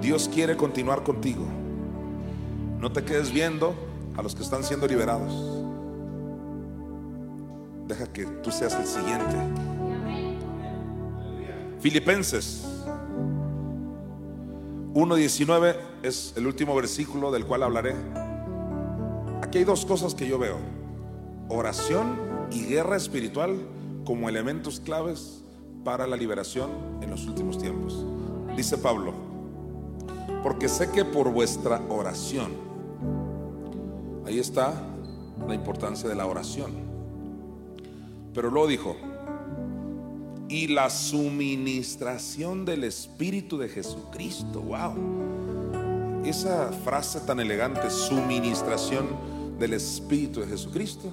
Dios 0.00 0.30
quiere 0.32 0.56
continuar 0.56 1.02
contigo. 1.02 1.44
No 2.78 2.90
te 2.92 3.04
quedes 3.04 3.32
viendo 3.32 3.74
a 4.16 4.22
los 4.22 4.34
que 4.34 4.42
están 4.42 4.64
siendo 4.64 4.86
liberados. 4.86 5.32
Deja 7.86 8.06
que 8.06 8.24
tú 8.24 8.50
seas 8.50 8.74
el 8.74 8.86
siguiente. 8.86 9.36
Filipenses 11.80 12.64
1.19 14.94 15.76
es 16.02 16.32
el 16.36 16.46
último 16.46 16.74
versículo 16.74 17.30
del 17.30 17.44
cual 17.44 17.62
hablaré. 17.62 17.94
Aquí 19.42 19.58
hay 19.58 19.64
dos 19.64 19.84
cosas 19.84 20.14
que 20.14 20.26
yo 20.26 20.38
veo. 20.38 20.56
Oración 21.48 22.27
y 22.50 22.64
guerra 22.64 22.96
espiritual 22.96 23.56
como 24.04 24.28
elementos 24.28 24.80
claves 24.80 25.42
para 25.84 26.06
la 26.06 26.16
liberación 26.16 26.70
en 27.02 27.10
los 27.10 27.26
últimos 27.26 27.58
tiempos. 27.58 28.04
Dice 28.56 28.78
Pablo, 28.78 29.12
porque 30.42 30.68
sé 30.68 30.90
que 30.90 31.04
por 31.04 31.30
vuestra 31.30 31.80
oración, 31.88 32.52
ahí 34.26 34.38
está 34.38 34.74
la 35.46 35.54
importancia 35.54 36.08
de 36.08 36.14
la 36.14 36.26
oración. 36.26 36.72
Pero 38.34 38.50
luego 38.50 38.68
dijo, 38.68 38.96
y 40.48 40.68
la 40.68 40.88
suministración 40.90 42.64
del 42.64 42.84
Espíritu 42.84 43.58
de 43.58 43.68
Jesucristo, 43.68 44.62
wow. 44.62 46.24
Esa 46.24 46.72
frase 46.84 47.20
tan 47.20 47.40
elegante, 47.40 47.90
suministración 47.90 49.06
del 49.58 49.74
Espíritu 49.74 50.40
de 50.40 50.46
Jesucristo, 50.46 51.12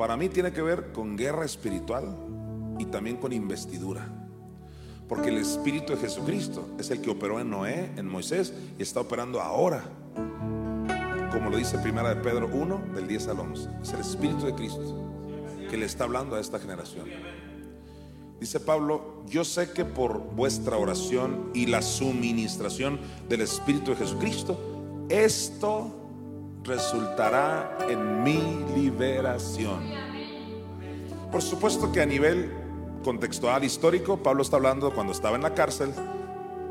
para 0.00 0.16
mí 0.16 0.30
tiene 0.30 0.50
que 0.50 0.62
ver 0.62 0.92
con 0.92 1.14
guerra 1.14 1.44
espiritual 1.44 2.16
y 2.78 2.86
también 2.86 3.18
con 3.18 3.34
investidura. 3.34 4.08
Porque 5.06 5.28
el 5.28 5.36
Espíritu 5.36 5.92
de 5.92 5.98
Jesucristo 5.98 6.70
es 6.78 6.90
el 6.90 7.02
que 7.02 7.10
operó 7.10 7.38
en 7.38 7.50
Noé, 7.50 7.90
en 7.98 8.08
Moisés, 8.08 8.54
y 8.78 8.82
está 8.82 9.00
operando 9.00 9.42
ahora. 9.42 9.84
Como 11.30 11.50
lo 11.50 11.58
dice 11.58 11.76
Primera 11.80 12.14
de 12.14 12.16
Pedro 12.22 12.48
1, 12.50 12.94
del 12.94 13.08
10 13.08 13.28
al 13.28 13.40
11. 13.40 13.68
Es 13.82 13.92
el 13.92 14.00
Espíritu 14.00 14.46
de 14.46 14.54
Cristo 14.54 15.04
que 15.68 15.76
le 15.76 15.84
está 15.84 16.04
hablando 16.04 16.36
a 16.36 16.40
esta 16.40 16.58
generación. 16.58 17.04
Dice 18.40 18.58
Pablo, 18.58 19.22
yo 19.26 19.44
sé 19.44 19.70
que 19.72 19.84
por 19.84 20.18
vuestra 20.34 20.78
oración 20.78 21.50
y 21.52 21.66
la 21.66 21.82
suministración 21.82 22.98
del 23.28 23.42
Espíritu 23.42 23.90
de 23.90 23.98
Jesucristo, 23.98 24.58
esto 25.10 25.99
resultará 26.64 27.78
en 27.88 28.22
mi 28.22 28.64
liberación. 28.74 29.80
Por 31.30 31.42
supuesto 31.42 31.92
que 31.92 32.00
a 32.00 32.06
nivel 32.06 32.52
contextual 33.04 33.64
histórico, 33.64 34.18
Pablo 34.18 34.42
está 34.42 34.56
hablando 34.56 34.92
cuando 34.92 35.12
estaba 35.12 35.36
en 35.36 35.42
la 35.42 35.54
cárcel, 35.54 35.92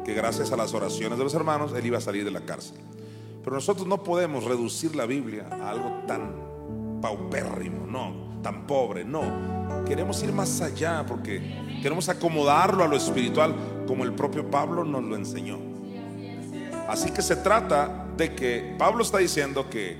que 0.06 0.14
gracias 0.14 0.52
a 0.52 0.58
las 0.58 0.74
oraciones 0.74 1.18
de 1.18 1.24
los 1.24 1.34
hermanos, 1.34 1.74
él 1.74 1.86
iba 1.86 1.98
a 1.98 2.02
salir 2.02 2.26
de 2.26 2.32
la 2.32 2.42
cárcel. 2.42 2.78
Pero 3.44 3.56
nosotros 3.56 3.88
no 3.88 4.04
podemos 4.04 4.44
reducir 4.44 4.96
la 4.96 5.06
Biblia 5.06 5.48
a 5.50 5.70
algo 5.70 6.04
tan 6.06 7.00
paupérrimo, 7.02 7.88
no, 7.88 8.42
tan 8.42 8.68
pobre, 8.68 9.06
no. 9.06 9.86
Queremos 9.86 10.22
ir 10.24 10.34
más 10.34 10.62
allá 10.62 11.06
porque 11.08 11.42
queremos 11.82 12.10
acomodarlo 12.10 12.84
a 12.84 12.88
lo 12.88 12.98
espiritual 12.98 13.56
como 13.88 14.04
el 14.04 14.14
propio 14.14 14.50
Pablo 14.52 14.84
nos 14.84 15.04
lo 15.04 15.16
enseñó. 15.16 15.58
Así 16.88 17.12
que 17.12 17.22
se 17.22 17.38
trata 17.38 18.09
de 18.20 18.36
que 18.36 18.76
Pablo 18.78 19.02
está 19.02 19.18
diciendo 19.18 19.70
que 19.70 19.98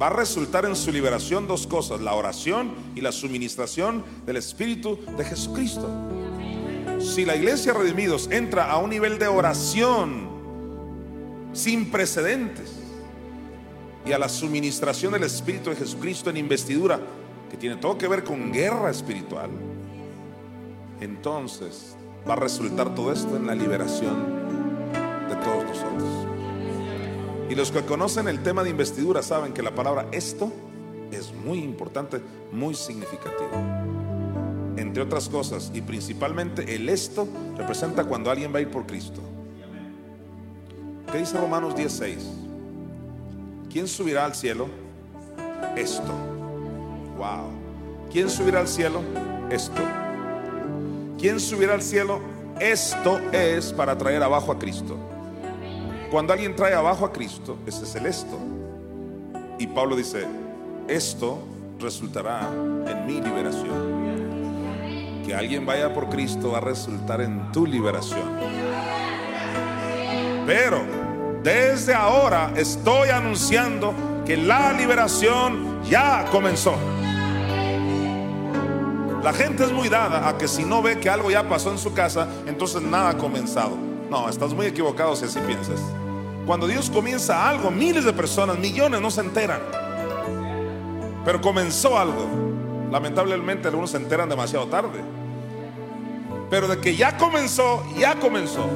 va 0.00 0.08
a 0.08 0.10
resultar 0.10 0.66
en 0.66 0.76
su 0.76 0.92
liberación 0.92 1.48
dos 1.48 1.66
cosas, 1.66 2.00
la 2.00 2.14
oración 2.14 2.74
y 2.94 3.00
la 3.00 3.10
suministración 3.10 4.04
del 4.24 4.36
Espíritu 4.36 5.00
de 5.16 5.24
Jesucristo. 5.24 5.88
Si 7.00 7.24
la 7.24 7.34
iglesia 7.34 7.72
redimidos 7.72 8.30
entra 8.30 8.70
a 8.70 8.78
un 8.78 8.90
nivel 8.90 9.18
de 9.18 9.26
oración 9.26 10.28
sin 11.52 11.90
precedentes 11.90 12.70
y 14.04 14.12
a 14.12 14.18
la 14.18 14.28
suministración 14.28 15.14
del 15.14 15.24
Espíritu 15.24 15.70
de 15.70 15.76
Jesucristo 15.76 16.30
en 16.30 16.36
investidura, 16.36 17.00
que 17.50 17.56
tiene 17.56 17.76
todo 17.76 17.96
que 17.96 18.06
ver 18.06 18.24
con 18.24 18.52
guerra 18.52 18.90
espiritual, 18.90 19.50
entonces 21.00 21.96
va 22.28 22.34
a 22.34 22.36
resultar 22.36 22.94
todo 22.94 23.10
esto 23.10 23.36
en 23.36 23.46
la 23.46 23.54
liberación. 23.54 24.57
Y 27.48 27.54
los 27.54 27.70
que 27.70 27.82
conocen 27.82 28.28
el 28.28 28.42
tema 28.42 28.62
de 28.62 28.70
investidura 28.70 29.22
saben 29.22 29.52
que 29.52 29.62
la 29.62 29.74
palabra 29.74 30.06
esto 30.12 30.52
es 31.10 31.32
muy 31.32 31.58
importante, 31.58 32.20
muy 32.52 32.74
significativo. 32.74 33.50
Entre 34.76 35.02
otras 35.02 35.28
cosas, 35.28 35.70
y 35.74 35.80
principalmente 35.80 36.74
el 36.74 36.88
esto 36.88 37.26
representa 37.56 38.04
cuando 38.04 38.30
alguien 38.30 38.52
va 38.52 38.58
a 38.58 38.60
ir 38.60 38.70
por 38.70 38.86
Cristo. 38.86 39.20
¿Qué 41.10 41.18
dice 41.18 41.38
Romanos 41.38 41.74
16? 41.74 42.18
¿Quién 43.72 43.88
subirá 43.88 44.26
al 44.26 44.34
cielo? 44.34 44.68
Esto. 45.74 46.12
Wow. 47.16 47.48
¿Quién 48.12 48.28
subirá 48.28 48.60
al 48.60 48.68
cielo? 48.68 49.00
Esto. 49.50 49.82
¿Quién 51.18 51.40
subirá 51.40 51.74
al 51.74 51.82
cielo? 51.82 52.20
Esto 52.60 53.18
es 53.32 53.72
para 53.72 53.96
traer 53.96 54.22
abajo 54.22 54.52
a 54.52 54.58
Cristo. 54.58 54.96
Cuando 56.10 56.32
alguien 56.32 56.56
trae 56.56 56.72
abajo 56.72 57.04
a 57.04 57.12
Cristo, 57.12 57.58
ese 57.66 57.84
es 57.84 57.94
el 57.94 58.06
esto. 58.06 58.38
Y 59.58 59.66
Pablo 59.66 59.94
dice, 59.94 60.26
esto 60.86 61.38
resultará 61.78 62.48
en 62.86 63.06
mi 63.06 63.20
liberación. 63.20 64.08
Que 65.26 65.34
alguien 65.34 65.66
vaya 65.66 65.92
por 65.92 66.08
Cristo 66.08 66.52
va 66.52 66.58
a 66.58 66.60
resultar 66.62 67.20
en 67.20 67.52
tu 67.52 67.66
liberación. 67.66 68.26
Pero 70.46 70.80
desde 71.42 71.92
ahora 71.92 72.52
estoy 72.56 73.10
anunciando 73.10 73.92
que 74.24 74.38
la 74.38 74.72
liberación 74.72 75.82
ya 75.84 76.24
comenzó. 76.30 76.74
La 79.22 79.34
gente 79.34 79.64
es 79.64 79.72
muy 79.72 79.90
dada 79.90 80.26
a 80.26 80.38
que 80.38 80.48
si 80.48 80.64
no 80.64 80.80
ve 80.80 80.98
que 80.98 81.10
algo 81.10 81.30
ya 81.30 81.46
pasó 81.46 81.70
en 81.70 81.76
su 81.76 81.92
casa, 81.92 82.26
entonces 82.46 82.80
nada 82.80 83.10
ha 83.10 83.18
comenzado. 83.18 83.76
No, 84.08 84.26
estás 84.26 84.54
muy 84.54 84.64
equivocado 84.64 85.14
si 85.14 85.26
así 85.26 85.38
piensas. 85.40 85.80
Cuando 86.48 86.66
Dios 86.66 86.88
comienza 86.88 87.46
algo, 87.46 87.70
miles 87.70 88.06
de 88.06 88.12
personas, 88.14 88.58
millones 88.58 89.02
no 89.02 89.10
se 89.10 89.20
enteran. 89.20 89.60
Pero 91.22 91.42
comenzó 91.42 91.98
algo. 91.98 92.26
Lamentablemente 92.90 93.68
algunos 93.68 93.90
se 93.90 93.98
enteran 93.98 94.30
demasiado 94.30 94.66
tarde. 94.66 94.98
Pero 96.48 96.66
de 96.66 96.80
que 96.80 96.96
ya 96.96 97.18
comenzó, 97.18 97.84
ya 97.98 98.14
comenzó. 98.14 98.66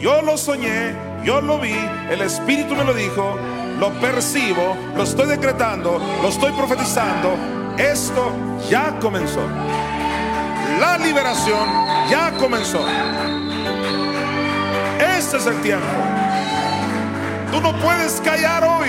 Yo 0.00 0.22
lo 0.22 0.38
soñé, 0.38 0.96
yo 1.22 1.42
lo 1.42 1.58
vi, 1.58 1.76
el 2.08 2.22
Espíritu 2.22 2.74
me 2.74 2.84
lo 2.84 2.94
dijo, 2.94 3.36
lo 3.78 3.90
percibo, 4.00 4.74
lo 4.96 5.02
estoy 5.02 5.26
decretando, 5.26 6.00
lo 6.22 6.28
estoy 6.30 6.52
profetizando. 6.52 7.28
Esto 7.76 8.32
ya 8.70 8.98
comenzó. 9.00 9.42
La 10.80 10.96
liberación 10.96 11.68
ya 12.08 12.32
comenzó. 12.38 12.80
Este 14.98 15.36
es 15.36 15.46
el 15.46 15.60
tiempo. 15.60 16.17
Tú 17.52 17.60
no 17.60 17.72
puedes 17.80 18.20
callar 18.20 18.64
hoy. 18.64 18.88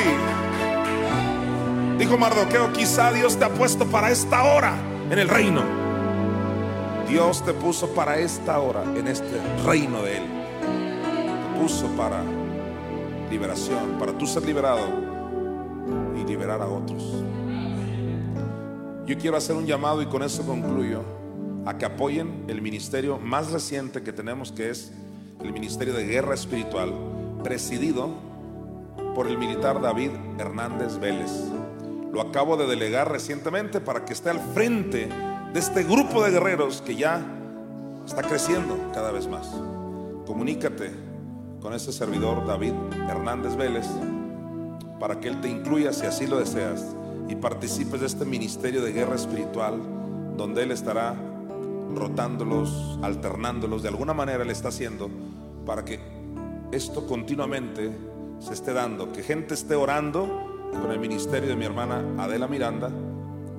Dijo 1.97 2.17
Mardoqueo, 2.17 2.71
quizá 2.73 3.11
Dios 3.11 3.37
te 3.37 3.45
ha 3.45 3.49
puesto 3.49 3.85
para 3.85 4.11
esta 4.11 4.43
hora 4.43 4.73
en 5.09 5.19
el 5.19 5.29
reino. 5.29 5.63
Dios 7.07 7.43
te 7.43 7.53
puso 7.53 7.89
para 7.89 8.19
esta 8.19 8.59
hora 8.59 8.83
en 8.95 9.07
este 9.07 9.41
reino 9.65 10.03
de 10.03 10.17
Él. 10.17 10.23
Te 10.61 11.59
puso 11.59 11.87
para 11.97 12.21
liberación, 13.29 13.97
para 13.99 14.17
tú 14.17 14.27
ser 14.27 14.45
liberado 14.45 14.87
y 16.15 16.27
liberar 16.27 16.61
a 16.61 16.67
otros. 16.67 17.23
Yo 19.05 19.17
quiero 19.17 19.37
hacer 19.37 19.55
un 19.55 19.65
llamado 19.65 20.01
y 20.01 20.05
con 20.05 20.21
eso 20.21 20.45
concluyo 20.45 21.03
a 21.65 21.77
que 21.77 21.85
apoyen 21.85 22.45
el 22.47 22.61
ministerio 22.61 23.17
más 23.17 23.51
reciente 23.51 24.01
que 24.01 24.13
tenemos, 24.13 24.51
que 24.51 24.69
es 24.69 24.91
el 25.43 25.51
Ministerio 25.51 25.93
de 25.93 26.05
Guerra 26.05 26.33
Espiritual, 26.33 26.93
presidido 27.43 28.28
por 29.15 29.27
el 29.27 29.37
militar 29.37 29.81
David 29.81 30.11
Hernández 30.37 30.99
Vélez. 30.99 31.31
Lo 32.11 32.21
acabo 32.21 32.57
de 32.57 32.67
delegar 32.67 33.11
recientemente 33.11 33.79
para 33.79 34.05
que 34.05 34.13
esté 34.13 34.29
al 34.29 34.39
frente 34.39 35.09
de 35.53 35.59
este 35.59 35.83
grupo 35.83 36.23
de 36.23 36.31
guerreros 36.31 36.81
que 36.81 36.95
ya 36.95 37.21
está 38.05 38.23
creciendo 38.23 38.77
cada 38.93 39.11
vez 39.11 39.27
más. 39.27 39.47
Comunícate 40.25 40.91
con 41.61 41.73
este 41.73 41.91
servidor 41.91 42.45
David 42.45 42.73
Hernández 43.09 43.55
Vélez 43.55 43.87
para 44.99 45.19
que 45.19 45.27
él 45.27 45.41
te 45.41 45.49
incluya 45.49 45.93
si 45.93 46.05
así 46.05 46.27
lo 46.27 46.37
deseas 46.37 46.95
y 47.27 47.35
participes 47.35 48.01
de 48.01 48.07
este 48.07 48.25
ministerio 48.25 48.81
de 48.81 48.91
guerra 48.91 49.15
espiritual 49.15 49.79
donde 50.35 50.63
él 50.63 50.71
estará 50.71 51.15
rotándolos, 51.93 52.99
alternándolos, 53.01 53.83
de 53.83 53.89
alguna 53.89 54.13
manera 54.13 54.43
le 54.43 54.53
está 54.53 54.69
haciendo 54.69 55.09
para 55.65 55.83
que 55.83 55.99
esto 56.71 57.05
continuamente 57.07 57.91
se 58.39 58.53
esté 58.53 58.73
dando, 58.73 59.11
que 59.11 59.23
gente 59.23 59.53
esté 59.53 59.75
orando 59.75 60.69
con 60.71 60.91
el 60.91 60.99
ministerio 60.99 61.49
de 61.49 61.55
mi 61.55 61.65
hermana 61.65 62.03
Adela 62.17 62.47
Miranda, 62.47 62.89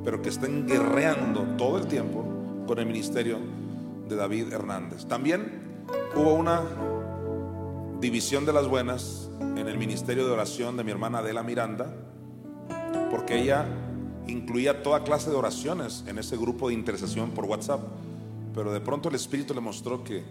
pero 0.05 0.23
que 0.23 0.29
estén 0.29 0.67
guerreando 0.67 1.43
todo 1.57 1.79
el 1.79 1.87
tiempo 1.87 2.25
con 2.67 2.79
el 2.79 2.87
ministerio 2.87 3.39
de 4.09 4.17
David 4.17 4.53
Hernández. 4.53 5.07
También 5.07 5.85
hubo 6.17 6.35
una 6.35 6.63
división 8.01 8.47
de 8.47 8.53
las 8.53 8.67
buenas 8.67 9.29
en 9.41 9.69
el 9.69 9.77
ministerio 9.77 10.27
de 10.27 10.33
oración 10.33 10.77
de 10.77 10.85
mi 10.85 10.91
hermana 10.91 11.19
Adela 11.19 11.43
Miranda, 11.43 11.95
porque 13.11 13.41
ella 13.41 13.67
incluía 14.27 14.83
toda 14.83 15.05
clase 15.05 15.31
de 15.31 15.37
oraciones 15.37 16.05
en 16.07 16.19
ese 16.19 16.37
grupo 16.37 16.69
de 16.69 16.75
intercesión 16.75 17.31
por 17.31 17.45
WhatsApp. 17.45 17.81
Pero 18.55 18.73
de 18.73 18.81
pronto 18.81 19.09
el 19.09 19.15
Espíritu 19.15 19.55
le 19.55 19.61
mostró 19.61 20.03
que, 20.03 20.25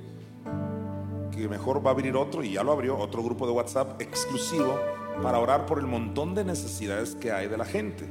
que 1.40 1.49
mejor 1.49 1.86
va 1.86 1.91
a 1.91 1.94
abrir 1.94 2.16
otro, 2.16 2.44
y 2.44 2.53
ya 2.53 2.64
lo 2.64 2.72
abrió, 2.72 2.98
otro 2.98 3.24
grupo 3.24 3.45
de 3.45 3.53
WhatsApp 3.53 4.02
exclusivo 4.02 4.80
para 5.22 5.40
orar 5.40 5.66
por 5.66 5.80
el 5.80 5.88
montón 5.88 6.36
de 6.36 6.44
necesidades 6.44 7.16
que 7.16 7.32
hay 7.32 7.48
de 7.48 7.57
la 7.57 7.66
gente. 7.66 8.06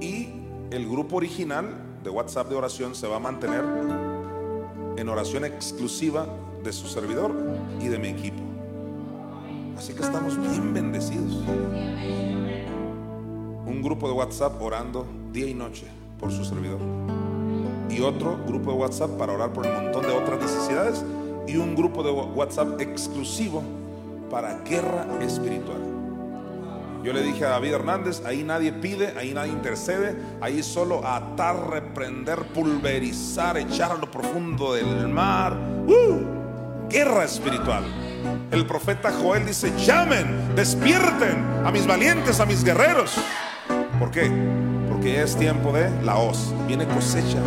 Y 0.00 0.28
el 0.70 0.88
grupo 0.88 1.16
original 1.16 2.00
de 2.02 2.10
WhatsApp 2.10 2.48
de 2.48 2.56
oración 2.56 2.94
se 2.94 3.06
va 3.06 3.16
a 3.16 3.20
mantener 3.20 3.64
en 4.96 5.08
oración 5.08 5.44
exclusiva 5.44 6.26
de 6.62 6.72
su 6.72 6.86
servidor 6.86 7.32
y 7.80 7.88
de 7.88 7.98
mi 7.98 8.08
equipo. 8.08 8.42
Así 9.76 9.94
que 9.94 10.02
estamos 10.02 10.38
bien 10.40 10.72
bendecidos. 10.72 11.32
Un 13.66 13.80
grupo 13.82 14.06
de 14.08 14.14
WhatsApp 14.14 14.60
orando 14.60 15.06
día 15.32 15.46
y 15.46 15.54
noche 15.54 15.86
por 16.18 16.30
su 16.30 16.44
servidor 16.44 16.78
y 17.92 18.00
otro 18.00 18.38
grupo 18.46 18.72
de 18.72 18.78
WhatsApp 18.78 19.10
para 19.18 19.32
orar 19.32 19.52
por 19.52 19.66
un 19.66 19.74
montón 19.74 20.02
de 20.02 20.12
otras 20.12 20.40
necesidades 20.40 21.04
y 21.46 21.56
un 21.56 21.74
grupo 21.74 22.02
de 22.02 22.10
WhatsApp 22.10 22.80
exclusivo 22.80 23.62
para 24.30 24.58
guerra 24.60 25.06
espiritual. 25.20 25.92
Yo 27.02 27.12
le 27.12 27.22
dije 27.22 27.44
a 27.44 27.50
David 27.50 27.72
Hernández, 27.72 28.22
ahí 28.24 28.44
nadie 28.44 28.72
pide, 28.72 29.12
ahí 29.18 29.34
nadie 29.34 29.52
intercede, 29.52 30.16
ahí 30.40 30.62
solo 30.62 31.04
atar, 31.04 31.70
reprender, 31.70 32.38
pulverizar, 32.54 33.58
echar 33.58 33.90
a 33.90 33.94
lo 33.96 34.08
profundo 34.08 34.74
del 34.74 35.08
mar. 35.08 35.56
¡Uh! 35.88 36.88
Guerra 36.88 37.24
espiritual. 37.24 37.84
El 38.52 38.66
profeta 38.66 39.10
Joel 39.10 39.44
dice, 39.44 39.72
llamen, 39.84 40.54
despierten 40.54 41.44
a 41.64 41.72
mis 41.72 41.88
valientes, 41.88 42.38
a 42.38 42.46
mis 42.46 42.62
guerreros. 42.62 43.16
¿Por 43.98 44.12
qué? 44.12 44.30
Porque 44.88 45.22
es 45.22 45.36
tiempo 45.36 45.72
de 45.72 45.90
la 46.04 46.18
hoz, 46.18 46.54
viene 46.68 46.86
cosecha. 46.86 47.38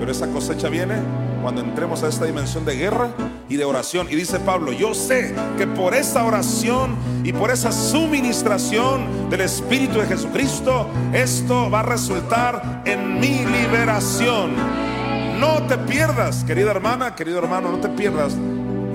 Pero 0.00 0.10
esa 0.10 0.26
cosecha 0.28 0.68
viene 0.68 0.96
cuando 1.44 1.60
entremos 1.60 2.02
a 2.02 2.08
esta 2.08 2.24
dimensión 2.24 2.64
de 2.64 2.74
guerra 2.74 3.10
y 3.50 3.56
de 3.56 3.66
oración. 3.66 4.06
Y 4.10 4.16
dice 4.16 4.40
Pablo, 4.40 4.72
yo 4.72 4.94
sé 4.94 5.34
que 5.58 5.66
por 5.66 5.94
esa 5.94 6.24
oración 6.24 6.96
y 7.22 7.34
por 7.34 7.50
esa 7.50 7.70
suministración 7.70 9.28
del 9.28 9.42
Espíritu 9.42 9.98
de 9.98 10.06
Jesucristo, 10.06 10.88
esto 11.12 11.70
va 11.70 11.80
a 11.80 11.82
resultar 11.82 12.80
en 12.86 13.20
mi 13.20 13.44
liberación. 13.44 14.54
No 15.38 15.62
te 15.66 15.76
pierdas, 15.76 16.44
querida 16.44 16.70
hermana, 16.70 17.14
querido 17.14 17.40
hermano, 17.40 17.70
no 17.70 17.78
te 17.78 17.90
pierdas 17.90 18.34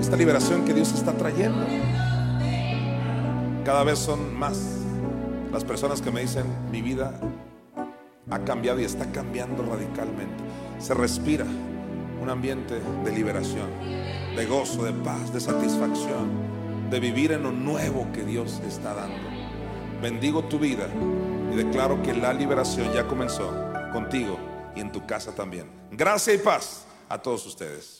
esta 0.00 0.16
liberación 0.16 0.64
que 0.64 0.74
Dios 0.74 0.92
está 0.92 1.12
trayendo. 1.12 1.64
Cada 3.64 3.84
vez 3.84 4.00
son 4.00 4.34
más 4.36 4.58
las 5.52 5.62
personas 5.62 6.02
que 6.02 6.10
me 6.10 6.22
dicen, 6.22 6.46
mi 6.72 6.82
vida 6.82 7.12
ha 8.28 8.40
cambiado 8.40 8.80
y 8.80 8.84
está 8.84 9.06
cambiando 9.12 9.62
radicalmente. 9.62 10.42
Se 10.80 10.94
respira 10.94 11.46
un 12.20 12.28
ambiente 12.28 12.80
de 13.04 13.12
liberación, 13.12 13.68
de 14.36 14.46
gozo, 14.46 14.84
de 14.84 14.92
paz, 14.92 15.32
de 15.32 15.40
satisfacción, 15.40 16.90
de 16.90 17.00
vivir 17.00 17.32
en 17.32 17.42
lo 17.42 17.52
nuevo 17.52 18.06
que 18.12 18.22
Dios 18.24 18.60
está 18.66 18.94
dando. 18.94 19.28
Bendigo 20.02 20.44
tu 20.44 20.58
vida 20.58 20.88
y 21.52 21.56
declaro 21.56 22.02
que 22.02 22.12
la 22.14 22.32
liberación 22.32 22.92
ya 22.92 23.06
comenzó 23.06 23.50
contigo 23.92 24.38
y 24.74 24.80
en 24.80 24.92
tu 24.92 25.06
casa 25.06 25.34
también. 25.34 25.70
Gracia 25.90 26.34
y 26.34 26.38
paz 26.38 26.86
a 27.08 27.18
todos 27.18 27.46
ustedes. 27.46 27.99